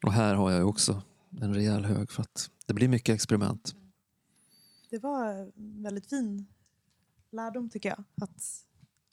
Och 0.04 0.12
här 0.12 0.34
har 0.34 0.50
jag 0.50 0.68
också 0.68 1.02
en 1.40 1.54
rejäl 1.54 1.84
hög 1.84 2.10
för 2.10 2.22
att 2.22 2.50
det 2.68 2.74
blir 2.74 2.88
mycket 2.88 3.14
experiment. 3.14 3.74
Det 4.90 4.98
var 4.98 5.26
en 5.56 5.82
väldigt 5.82 6.06
fin 6.06 6.46
lärdom 7.32 7.70
tycker 7.70 7.88
jag. 7.88 8.04
Att, 8.22 8.42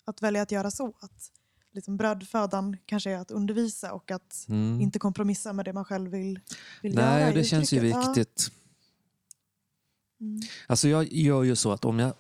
att 0.05 0.21
välja 0.21 0.41
att 0.41 0.51
göra 0.51 0.71
så. 0.71 0.93
Att 0.99 1.31
liksom 1.71 1.97
brödfödan 1.97 2.77
kanske 2.85 3.11
är 3.11 3.17
att 3.17 3.31
undervisa 3.31 3.93
och 3.93 4.11
att 4.11 4.45
Mm. 4.49 4.81
inte 4.81 4.99
kompromissa 4.99 5.53
med 5.53 5.65
det 5.65 5.73
man 5.73 5.85
själv 5.85 6.11
vill, 6.11 6.39
vill 6.81 6.93
göra. 6.93 7.09
Nej, 7.09 7.33
det 7.33 7.43
känns 7.43 7.73
ju 7.73 7.77
uttrycket. 7.77 7.95
Ja. 8.03 8.07
viktigt. 8.13 8.51
Mm. 10.19 10.41
Alltså 10.67 10.87
jag 10.87 11.13
gör 11.13 11.43
ju 11.43 11.55
så 11.55 11.71
att 11.71 11.85
om, 11.85 11.99
jag, 11.99 12.13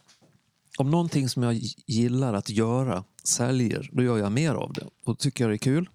om 0.77 0.91
någonting 0.91 1.29
som 1.29 1.43
jag 1.43 1.53
gillar 1.85 2.33
att 2.33 2.49
göra 2.49 3.03
säljer, 3.23 3.89
då 3.93 4.03
gör 4.03 4.17
jag 4.17 4.31
mer 4.31 4.53
av 4.53 4.73
det. 4.73 4.81
Och 4.85 4.91
då 5.03 5.15
tycker 5.15 5.43
jag 5.43 5.51
det 5.51 5.55
är 5.55 5.57
kul. 5.57 5.89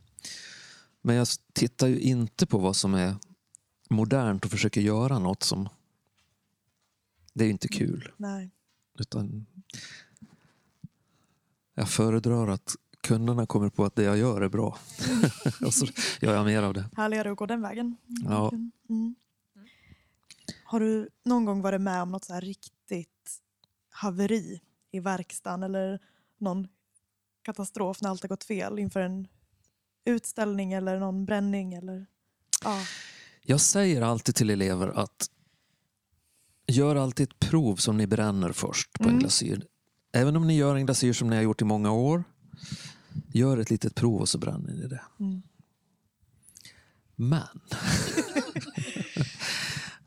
Men 1.02 1.16
jag 1.16 1.26
tittar 1.52 1.86
ju 1.86 2.00
inte 2.00 2.46
på 2.46 2.58
vad 2.58 2.76
som 2.76 2.94
är 2.94 3.14
modernt 3.90 4.44
och 4.44 4.50
försöker 4.50 4.80
göra 4.80 5.18
något 5.18 5.42
som... 5.42 5.68
Det 7.32 7.44
är 7.44 7.46
ju 7.46 7.52
inte 7.52 7.68
kul. 7.68 8.12
Nej. 8.16 8.50
Utan 8.98 9.46
jag 11.74 11.88
föredrar 11.88 12.48
att 12.48 12.76
kunderna 13.00 13.46
kommer 13.46 13.68
på 13.68 13.84
att 13.84 13.96
det 13.96 14.02
jag 14.02 14.18
gör 14.18 14.40
är 14.40 14.48
bra. 14.48 14.78
och 15.64 15.74
så 15.74 15.86
gör 16.20 16.34
jag 16.34 16.46
mer 16.46 16.62
av 16.62 16.74
det. 16.74 16.90
Härligare 16.96 17.30
att 17.30 17.36
gå 17.36 17.46
den 17.46 17.62
vägen. 17.62 17.96
Ja. 18.24 18.52
Mm. 18.88 19.14
Har 20.64 20.80
du 20.80 21.08
någon 21.24 21.44
gång 21.44 21.62
varit 21.62 21.80
med 21.80 22.02
om 22.02 22.12
något 22.12 22.24
så 22.24 22.32
här 22.32 22.40
riktigt 22.40 23.40
haveri 23.90 24.60
i 24.90 25.00
verkstaden 25.00 25.62
eller 25.62 26.00
någon 26.38 26.68
katastrof 27.42 28.02
när 28.02 28.10
allt 28.10 28.22
har 28.22 28.28
gått 28.28 28.44
fel 28.44 28.78
inför 28.78 29.00
en 29.00 29.28
utställning 30.04 30.72
eller 30.72 30.98
någon 30.98 31.24
bränning? 31.24 31.74
Eller... 31.74 32.06
Ja. 32.64 32.80
Jag 33.42 33.60
säger 33.60 34.02
alltid 34.02 34.34
till 34.34 34.50
elever 34.50 34.88
att 34.88 35.30
gör 36.66 36.96
alltid 36.96 37.28
ett 37.30 37.38
prov 37.38 37.76
som 37.76 37.96
ni 37.96 38.06
bränner 38.06 38.52
först 38.52 38.92
på 38.92 39.02
en 39.04 39.08
Mm. 39.08 39.20
glasyr. 39.20 39.66
Även 40.12 40.36
om 40.36 40.46
ni 40.46 40.56
gör 40.56 40.76
en 40.76 40.86
glasyr 40.86 41.12
som 41.12 41.30
ni 41.30 41.36
har 41.36 41.42
gjort 41.42 41.62
i 41.62 41.64
många 41.64 41.92
år, 41.92 42.24
gör 43.32 43.58
ett 43.58 43.70
litet 43.70 43.94
prov 43.94 44.20
och 44.20 44.28
så 44.28 44.38
bränner 44.38 44.72
ni 44.74 44.86
det. 44.86 45.02
Mm. 45.20 45.42
Men 47.16 47.60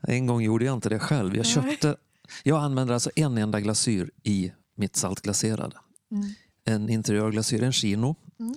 en 0.00 0.26
gång 0.26 0.42
gjorde 0.42 0.64
jag 0.64 0.74
inte 0.74 0.88
det 0.88 0.98
själv. 0.98 1.36
Jag 1.36 1.46
köpte, 1.46 1.96
jag 2.42 2.62
använder 2.62 2.94
alltså 2.94 3.10
en 3.16 3.38
enda 3.38 3.60
glasyr 3.60 4.10
i 4.22 4.52
mitt 4.74 4.96
saltglaserade. 4.96 5.76
Mm. 6.10 6.26
En 6.64 6.88
interiörglasyr, 6.88 7.62
en 7.62 7.72
chino, 7.72 8.16
Mm. 8.40 8.54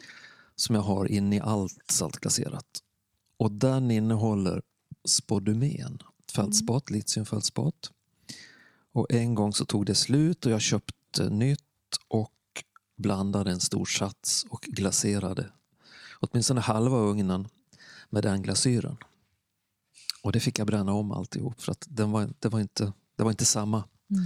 som 0.56 0.76
jag 0.76 0.82
har 0.82 1.06
in 1.06 1.34
i 1.34 1.40
allt 1.40 1.92
saltglaserat. 1.92 2.66
Och 3.38 3.52
den 3.52 3.92
innehåller 3.92 4.62
spodumen, 5.08 6.00
fältspat, 6.36 6.90
litiumfältspat. 6.90 7.92
Och 8.94 9.12
en 9.12 9.36
gång 9.36 9.54
så 9.54 9.66
tog 9.66 9.86
det 9.86 9.96
slut 9.96 10.46
och 10.46 10.52
jag 10.52 10.62
köpte 10.62 11.30
nytt 11.30 11.62
och 12.08 12.34
blandade 12.98 13.52
en 13.52 13.60
stor 13.60 13.86
sats 13.86 14.46
och 14.50 14.62
glaserade 14.62 15.52
åtminstone 16.20 16.62
halva 16.62 16.98
ugnen 16.98 17.48
med 18.10 18.24
den 18.24 18.42
glasyren. 18.42 18.98
Och 20.24 20.32
det 20.32 20.40
fick 20.40 20.60
jag 20.60 20.68
bränna 20.68 20.94
om 20.94 21.12
alltihop 21.12 21.62
för 21.62 21.72
att 21.72 21.88
den 21.90 22.12
var, 22.12 22.30
det, 22.40 22.50
var 22.50 22.60
inte, 22.60 22.94
det 23.16 23.24
var 23.24 23.32
inte 23.32 23.46
samma. 23.46 23.78
Mm. 23.78 24.24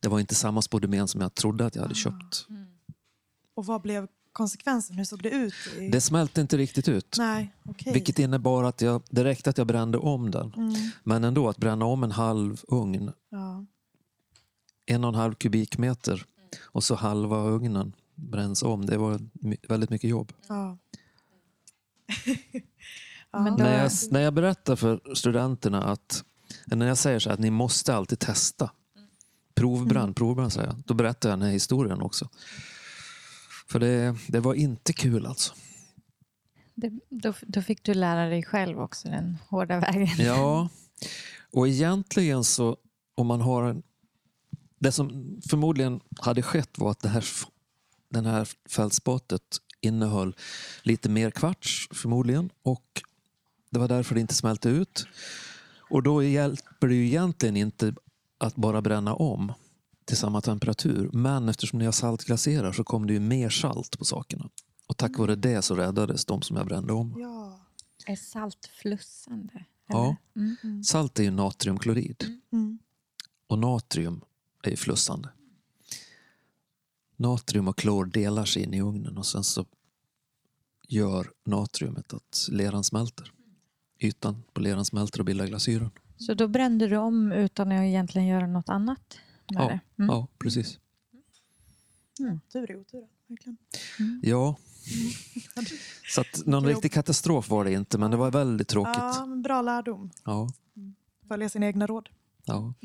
Det 0.00 0.08
var 0.08 0.20
inte 0.20 0.34
samma 0.34 0.62
spodumen 0.62 1.08
som 1.08 1.20
jag 1.20 1.34
trodde 1.34 1.66
att 1.66 1.74
jag 1.74 1.82
hade 1.82 1.94
köpt. 1.94 2.46
Och 3.54 3.66
vad 3.66 3.82
blev 3.82 4.08
konsekvensen? 4.32 4.96
Hur 4.96 5.04
såg 5.04 5.22
det 5.22 5.30
ut? 5.30 5.54
I... 5.80 5.88
Det 5.88 6.00
smälte 6.00 6.40
inte 6.40 6.56
riktigt 6.56 6.88
ut. 6.88 7.14
Nej, 7.18 7.54
okej. 7.68 7.92
Vilket 7.92 8.18
innebar 8.18 8.64
att 8.64 8.80
jag, 8.80 9.02
det 9.10 9.24
räckte 9.24 9.50
att 9.50 9.58
jag 9.58 9.66
brände 9.66 9.98
om 9.98 10.30
den. 10.30 10.52
Mm. 10.56 10.74
Men 11.04 11.24
ändå, 11.24 11.48
att 11.48 11.56
bränna 11.58 11.84
om 11.84 12.04
en 12.04 12.12
halv 12.12 12.60
ugn, 12.68 13.12
Ja. 13.30 13.64
en 14.86 15.04
och 15.04 15.08
en 15.08 15.14
halv 15.14 15.34
kubikmeter 15.34 16.24
och 16.62 16.84
så 16.84 16.94
halva 16.94 17.36
ugnen 17.44 17.92
bränns 18.14 18.62
om. 18.62 18.86
Det 18.86 18.96
var 18.98 19.20
väldigt 19.68 19.90
mycket 19.90 20.10
jobb. 20.10 20.32
Ja. 20.48 20.78
Men 23.32 23.44
ja. 23.46 23.50
då- 23.50 23.56
När 23.64 23.82
jag, 23.82 23.90
när 24.10 24.20
jag 24.20 24.34
berättar 24.34 24.76
för 24.76 25.14
studenterna 25.14 25.82
att, 25.84 26.24
när 26.66 26.86
jag 26.86 26.98
säger 26.98 27.18
så 27.18 27.28
här, 27.28 27.34
att 27.34 27.40
ni 27.40 27.50
måste 27.50 27.94
alltid 27.94 28.18
testa. 28.18 28.70
Provbrand, 29.54 30.16
provbrand 30.16 30.52
säger 30.52 30.66
jag. 30.66 30.76
Då 30.86 30.94
berättar 30.94 31.28
jag 31.28 31.38
den 31.38 31.46
här 31.46 31.52
historien 31.52 32.00
också. 32.02 32.28
För 33.66 33.78
det, 33.78 34.16
det 34.28 34.40
var 34.40 34.54
inte 34.54 34.92
kul 34.92 35.26
alltså. 35.26 35.54
Det, 36.74 36.90
då, 37.08 37.32
då 37.42 37.62
fick 37.62 37.82
du 37.84 37.94
lära 37.94 38.28
dig 38.28 38.42
själv 38.42 38.80
också 38.80 39.08
den 39.08 39.38
hårda 39.48 39.80
vägen. 39.80 40.26
Ja, 40.26 40.68
och 41.52 41.68
egentligen 41.68 42.44
så 42.44 42.76
om 43.14 43.26
man 43.26 43.40
har 43.40 43.62
en... 43.62 43.82
Det 44.78 44.92
som 44.92 45.40
förmodligen 45.48 46.00
hade 46.20 46.42
skett 46.42 46.78
var 46.78 46.90
att 46.90 47.00
det 47.00 47.08
här, 47.08 47.24
den 48.08 48.26
här 48.26 48.48
fältspatet 48.68 49.42
innehöll 49.80 50.36
lite 50.82 51.08
mer 51.08 51.30
kvarts 51.30 51.88
förmodligen 51.90 52.50
och 52.62 53.02
det 53.70 53.78
var 53.78 53.88
därför 53.88 54.14
det 54.14 54.20
inte 54.20 54.34
smälte 54.34 54.68
ut. 54.68 55.06
Och 55.90 56.02
då 56.02 56.22
hjälper 56.22 56.88
det 56.88 56.94
ju 56.94 57.06
egentligen 57.06 57.56
inte 57.56 57.94
att 58.38 58.54
bara 58.54 58.82
bränna 58.82 59.14
om 59.14 59.52
till 60.04 60.16
samma 60.16 60.40
temperatur. 60.40 61.10
Men 61.12 61.48
eftersom 61.48 61.80
jag 61.80 61.94
saltglaserar 61.94 62.72
så 62.72 62.84
kom 62.84 63.06
det 63.06 63.12
ju 63.12 63.20
mer 63.20 63.50
salt 63.50 63.98
på 63.98 64.04
sakerna. 64.04 64.50
Och 64.86 64.96
tack 64.96 65.18
vare 65.18 65.36
det 65.36 65.62
så 65.62 65.74
räddades 65.74 66.24
de 66.24 66.42
som 66.42 66.56
jag 66.56 66.66
brände 66.66 66.92
om. 66.92 67.14
Ja. 67.18 67.60
Är 68.06 68.16
salt 68.16 68.70
flussande? 68.72 69.64
Ja. 69.86 70.16
eller? 70.34 70.56
Mm. 70.64 70.84
Salt 70.84 71.18
är 71.18 71.22
ju 71.22 71.30
natriumklorid. 71.30 72.24
Mm. 72.52 72.78
Och 73.46 73.58
natrium 73.58 74.24
är 74.62 74.70
ju 74.70 74.76
flussande. 74.76 75.28
Natrium 77.16 77.68
och 77.68 77.78
klor 77.78 78.04
delar 78.04 78.44
sig 78.44 78.62
in 78.62 78.74
i 78.74 78.82
ugnen 78.82 79.18
och 79.18 79.26
sen 79.26 79.44
så 79.44 79.66
gör 80.88 81.30
natriumet 81.44 82.14
att 82.14 82.48
leran 82.50 82.84
smälter. 82.84 83.32
Ytan 83.98 84.42
på 84.52 84.60
leran 84.60 84.84
smälter 84.84 85.20
och 85.20 85.26
bildar 85.26 85.46
glasyren. 85.46 85.90
Så 86.16 86.34
då 86.34 86.48
brände 86.48 86.88
du 86.88 86.96
om 86.96 87.32
utan 87.32 87.72
att 87.72 87.82
egentligen 87.82 88.26
göra 88.26 88.46
något 88.46 88.68
annat? 88.68 89.18
Med 89.54 89.62
Ja, 89.62 89.68
det? 89.68 89.80
Mm. 90.02 90.14
ja, 90.14 90.26
precis. 90.38 90.78
Tur 92.52 92.70
i 92.70 92.76
otur. 92.76 93.06
Verkligen. 93.26 93.56
Ja. 94.22 94.56
Så 96.14 96.20
att 96.20 96.46
någon 96.46 96.66
riktig 96.66 96.92
katastrof 96.92 97.48
var 97.50 97.64
det 97.64 97.72
inte, 97.72 97.98
men 97.98 98.10
det 98.10 98.16
var 98.16 98.30
väldigt 98.30 98.68
tråkigt. 98.68 98.94
Ja, 98.96 99.26
men 99.26 99.42
bra 99.42 99.62
lärdom. 99.62 100.10
Ja, 100.24 100.48
Följa 101.28 101.48
sina 101.48 101.66
egna 101.66 101.86
råd. 101.86 102.08
ja. 102.44 102.74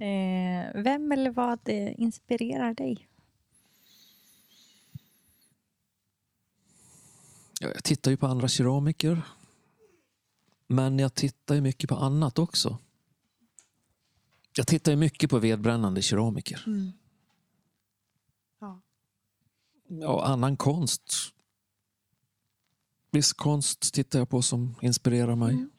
Eh, 0.00 0.82
vem 0.82 1.12
eller 1.12 1.30
vad 1.30 1.58
eh, 1.68 2.00
inspirerar 2.00 2.74
dig? 2.74 3.08
Ja, 7.60 7.68
Jag 7.74 7.84
tittar 7.84 8.10
ju 8.10 8.16
på 8.16 8.26
andra 8.26 8.48
keramiker. 8.48 9.22
Men 10.66 10.98
jag 10.98 11.14
tittar 11.14 11.54
ju 11.54 11.60
mycket 11.60 11.88
på 11.90 11.96
annat 11.96 12.38
också. 12.38 12.78
Jag 14.58 14.66
tittar 14.66 14.96
mycket 14.96 15.30
på 15.30 15.38
vedbrännande 15.38 16.02
keramiker. 16.02 16.64
Mm. 16.66 16.92
Ja. 18.60 18.80
Ja, 19.88 20.24
annan 20.24 20.56
konst. 20.56 21.12
Viss 23.10 23.32
konst 23.32 23.94
tittar 23.94 24.18
jag 24.18 24.28
på 24.28 24.42
som 24.42 24.74
inspirerar 24.82 25.36
mig. 25.36 25.54
Mm. 25.54 25.70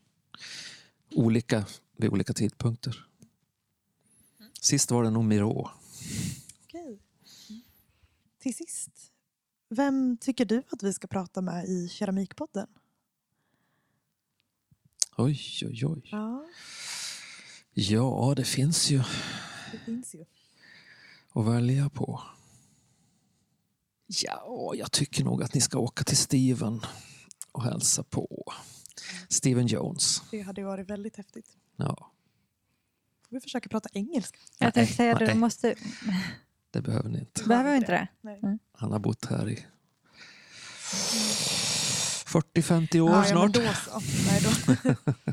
Olika 1.16 1.66
vid 1.98 2.10
olika 2.10 2.34
tidpunkter. 2.34 3.08
Sist 4.62 4.92
var 4.92 5.04
det 5.04 5.10
nog 5.10 5.24
Miro. 5.24 5.70
Okej. 6.64 7.00
Till 8.40 8.56
sist, 8.56 9.12
vem 9.70 10.18
tycker 10.18 10.46
du 10.46 10.64
att 10.70 10.84
vi 10.84 10.94
ska 10.94 11.08
prata 11.08 11.42
med 11.42 11.66
i 11.66 11.90
Keramikpodden? 11.90 12.68
Oj, 15.18 15.40
oj, 15.66 15.86
oj. 15.86 16.10
Ja, 16.12 16.46
Ja, 17.80 18.34
det 18.36 18.44
finns 18.44 18.90
ju 18.90 18.98
det 19.72 19.78
finns 19.86 20.16
ju. 20.16 20.26
att 21.34 21.46
välja 21.46 21.90
på. 21.90 22.22
Ja, 24.08 24.74
jag 24.76 24.92
tycker 24.92 25.24
nog 25.24 25.44
att 25.44 25.54
ni 25.54 25.62
ska 25.62 25.80
åka 25.80 26.04
till 26.04 26.18
Steven 26.18 26.82
och 27.52 27.64
hälsa 27.64 28.04
på. 28.04 28.54
Steven 29.30 29.68
Jones. 29.68 30.22
Det 30.32 30.42
hade 30.42 30.64
varit 30.64 30.90
väldigt 30.90 31.18
häftigt. 31.18 31.58
Ja, 31.76 32.12
Får 33.30 33.36
vi 33.36 33.40
försöka 33.40 33.70
prata 33.70 33.90
engelska? 33.94 34.40
Jag 34.58 34.74
tänkte 34.74 34.96
säga 34.96 35.16
du 35.16 35.34
måste... 35.34 35.76
det 36.72 36.82
behöver 36.82 37.10
ni 37.10 37.20
inte. 37.20 37.44
Behöver 37.44 37.72
vi 37.72 37.78
inte 37.78 37.92
det? 37.92 38.08
Nej. 38.22 38.58
Han 38.72 38.92
har 38.92 39.00
bott 39.00 39.26
här 39.26 39.50
i 39.50 39.66
40-50 42.26 43.00
år 43.00 43.10
ja, 43.10 43.16
ja, 43.16 43.20
men 43.20 43.28
snart. 43.28 43.54
då 43.54 43.62
så. 43.62 44.02
Nej, 44.26 44.42
då. 44.44 44.50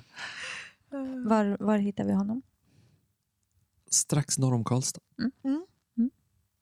Var, 1.29 1.57
var 1.61 1.79
hittar 1.79 2.05
vi 2.05 2.13
honom? 2.13 2.43
Strax 3.91 4.39
norr 4.39 4.55
om 4.55 4.65
Karlstad. 4.65 5.01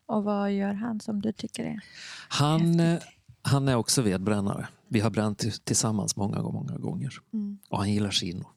Och 0.06 0.24
vad 0.24 0.52
gör 0.52 0.72
han 0.72 1.00
som 1.00 1.20
du 1.22 1.32
tycker 1.32 1.64
är... 1.64 1.80
Han, 2.28 2.80
eh, 2.80 2.98
han 3.42 3.68
är 3.68 3.74
också 3.76 4.02
vedbrännare. 4.02 4.68
Vi 4.88 5.00
har 5.00 5.10
bränt 5.10 5.38
till- 5.38 5.52
tillsammans 5.52 6.16
många, 6.16 6.42
många 6.42 6.76
gånger. 6.76 7.14
Mm. 7.32 7.58
Och 7.68 7.78
han 7.78 7.92
gillar 7.92 8.10
kino. 8.10 8.48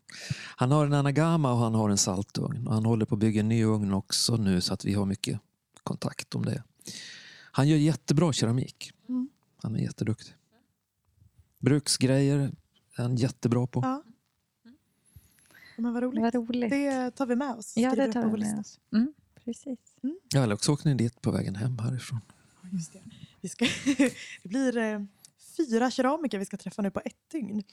Han 0.55 0.71
har 0.71 0.85
en 0.85 0.93
anagama 0.93 1.51
och 1.51 1.57
han 1.57 1.75
har 1.75 1.89
en 1.89 1.97
saltugn. 1.97 2.67
Och 2.67 2.73
han 2.73 2.85
håller 2.85 3.05
på 3.05 3.15
att 3.15 3.19
bygga 3.19 3.39
en 3.39 3.49
ny 3.49 3.63
ugn 3.63 3.93
också 3.93 4.37
nu 4.37 4.61
så 4.61 4.73
att 4.73 4.85
vi 4.85 4.93
har 4.93 5.05
mycket 5.05 5.39
kontakt 5.83 6.35
om 6.35 6.45
det. 6.45 6.63
Han 7.51 7.67
gör 7.67 7.77
jättebra 7.77 8.33
keramik. 8.33 8.91
Mm. 9.09 9.29
Han 9.63 9.75
är 9.75 9.79
jätteduktig. 9.79 10.33
Bruksgrejer 11.59 12.37
är 12.97 13.03
han 13.03 13.15
jättebra 13.15 13.67
på. 13.67 13.79
Ja. 13.83 14.03
Men 15.77 15.93
vad 15.93 16.03
roligt. 16.03 16.21
Vad 16.23 16.35
roligt. 16.35 16.69
Det 16.69 17.11
tar 17.11 17.25
vi 17.25 17.35
med 17.35 17.55
oss. 17.55 17.77
ja, 17.77 17.95
det 17.95 18.11
tar 18.13 18.23
vi 18.25 18.31
med 18.31 18.39
lista. 18.39 18.59
oss. 18.59 18.79
Mm, 18.93 19.13
precis. 19.45 19.79
Ja, 20.33 20.43
eller 20.43 20.55
också 20.55 20.71
åker 20.71 20.89
ni 20.89 20.95
dit 20.95 21.21
på 21.21 21.31
vägen 21.31 21.55
hem 21.55 21.79
härifrån. 21.79 22.19
Ja, 22.63 22.69
Just 22.73 22.93
det. 22.93 22.99
Vi 23.41 23.49
ska, 23.49 23.65
det 24.43 24.49
blir 24.49 24.77
eh, 24.77 25.01
fyra 25.57 25.91
keramiker 25.91 26.39
vi 26.39 26.45
ska 26.45 26.57
träffa 26.57 26.81
nu 26.81 26.91
på 26.91 27.01
ett 27.05 27.29
dygn. 27.31 27.63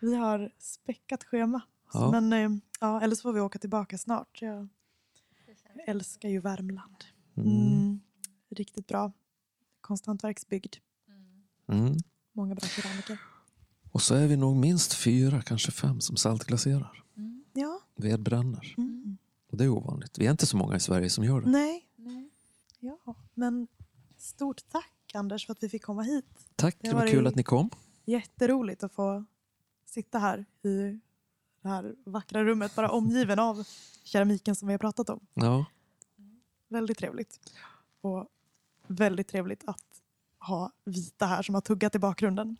Vi 0.00 0.14
har 0.14 0.50
späckat 0.58 1.24
schema. 1.24 1.60
Så- 1.92 1.98
Ja. 1.98 2.20
Men, 2.20 2.32
eh, 2.32 2.58
ja, 2.80 3.00
eller 3.00 3.16
så 3.16 3.22
får 3.22 3.32
vi 3.32 3.40
åka 3.40 3.58
tillbaka 3.58 3.98
snart. 3.98 4.42
Jag 4.42 4.68
älskar 5.86 6.28
ju 6.28 6.40
Värmland. 6.40 7.04
Mm. 7.36 8.00
Riktigt 8.50 8.86
bra. 8.86 9.12
Konsthantverksbygd. 9.80 10.76
Mm. 11.68 11.96
Många 12.32 12.54
bra 12.54 12.68
keramiker. 12.68 13.18
Och 13.92 14.02
så 14.02 14.14
är 14.14 14.26
vi 14.26 14.36
nog 14.36 14.56
minst 14.56 14.94
fyra, 14.94 15.42
kanske 15.42 15.72
fem, 15.72 16.00
som 16.00 16.16
saltglaserar. 16.16 17.02
Ja. 17.54 17.80
Vedbränner. 17.96 18.74
Mm. 18.78 19.18
Och 19.50 19.56
det 19.56 19.64
är 19.64 19.68
ovanligt. 19.68 20.18
Vi 20.18 20.26
är 20.26 20.30
inte 20.30 20.46
så 20.46 20.56
många 20.56 20.76
i 20.76 20.80
Sverige 20.80 21.10
som 21.10 21.24
gör 21.24 21.40
det. 21.40 21.50
Nej. 21.50 21.86
Ja, 22.80 23.14
men 23.34 23.66
stort 24.16 24.62
tack 24.68 24.90
Anders 25.14 25.46
för 25.46 25.52
att 25.52 25.62
vi 25.62 25.68
fick 25.68 25.82
komma 25.82 26.02
hit. 26.02 26.24
Tack, 26.56 26.76
Det 26.80 26.88
det 26.88 26.94
var 26.94 27.06
kul 27.06 27.26
att 27.26 27.34
ni 27.34 27.42
kom. 27.42 27.70
Jätteroligt 28.04 28.84
att 28.84 28.92
få 28.92 29.24
sitta 29.86 30.18
här 30.18 30.44
i 30.62 31.00
det 31.62 31.68
här 31.68 31.94
vackra 32.04 32.44
rummet, 32.44 32.74
bara 32.74 32.90
omgiven 32.90 33.38
av 33.38 33.66
keramiken 34.04 34.56
som 34.56 34.68
vi 34.68 34.74
har 34.74 34.78
pratat 34.78 35.10
om. 35.10 35.20
Ja. 35.34 35.66
Väldigt 36.68 36.98
trevligt. 36.98 37.40
Och 38.00 38.26
väldigt 38.86 39.28
trevligt 39.28 39.62
att 39.66 40.02
ha 40.38 40.72
vita 40.84 41.26
här 41.26 41.42
som 41.42 41.54
har 41.54 41.62
tuggat 41.62 41.94
i 41.94 41.98
bakgrunden. 41.98 42.56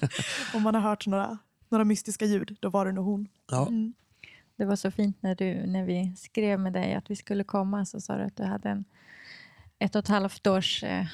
Om 0.54 0.62
man 0.62 0.74
har 0.74 0.82
hört 0.82 1.06
några, 1.06 1.38
några 1.68 1.84
mystiska 1.84 2.24
ljud, 2.24 2.56
då 2.60 2.70
var 2.70 2.86
det 2.86 2.92
nog 2.92 3.04
hon. 3.04 3.28
Ja. 3.50 3.68
Mm. 3.68 3.94
Det 4.58 4.64
var 4.64 4.76
så 4.76 4.90
fint 4.90 5.16
när, 5.22 5.34
du, 5.34 5.66
när 5.66 5.84
vi 5.84 6.12
skrev 6.16 6.60
med 6.60 6.72
dig 6.72 6.94
att 6.94 7.10
vi 7.10 7.16
skulle 7.16 7.44
komma 7.44 7.84
så 7.84 8.00
sa 8.00 8.16
du 8.16 8.24
att 8.24 8.36
du 8.36 8.44
hade 8.44 8.68
en 8.68 8.84
ett 9.80 9.94
och 9.94 9.98
ett 9.98 10.08
halvt 10.08 10.46
års 10.46 10.84
eh, 10.84 11.06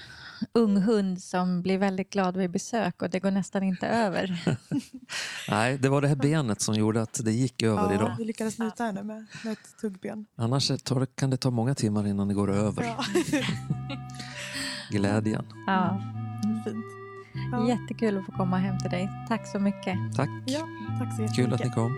ung 0.53 0.77
hund 0.77 1.23
som 1.23 1.63
blir 1.63 1.79
väldigt 1.79 2.11
glad 2.13 2.37
vid 2.37 2.51
besök 2.51 3.03
och 3.03 3.11
det 3.11 3.21
går 3.21 3.31
nästan 3.31 3.63
inte 3.63 3.87
över. 3.87 4.43
Nej, 5.51 5.79
det 5.79 5.89
var 5.89 6.01
det 6.03 6.09
här 6.09 6.17
benet 6.17 6.61
som 6.61 6.75
gjorde 6.75 7.03
att 7.03 7.21
det 7.25 7.33
gick 7.33 7.63
över 7.63 7.83
Ja, 7.83 7.95
idag. 7.95 8.15
vi 8.19 8.25
lyckades 8.25 8.59
nyta 8.59 8.85
henne 8.85 9.03
med, 9.03 9.27
med 9.45 9.53
ett 9.53 9.79
tuggben. 9.81 10.27
Annars 10.37 10.69
tar, 10.83 11.07
kan 11.07 11.31
det 11.31 11.37
ta 11.37 11.51
många 11.51 11.75
timmar 11.75 12.07
innan 12.07 12.29
det 12.29 12.35
går 12.35 12.51
över. 12.53 12.85
Ja, 12.85 13.05
Glädjen. 14.91 15.47
Ja. 15.67 16.03
fint. 16.65 16.85
Ja. 17.53 17.69
Jättekul 17.69 18.19
att 18.19 18.27
få 18.27 18.33
komma 18.33 18.59
hem 18.59 18.79
till 18.79 18.91
dig. 18.91 19.09
Tack 19.29 19.47
så 19.49 19.59
mycket. 19.59 19.97
Tack. 20.17 20.29
Ja, 20.47 20.69
tack 20.99 21.17
så 21.29 21.35
Kul 21.35 21.55
att 21.55 21.65
ni 21.65 21.71
kom. 21.71 21.95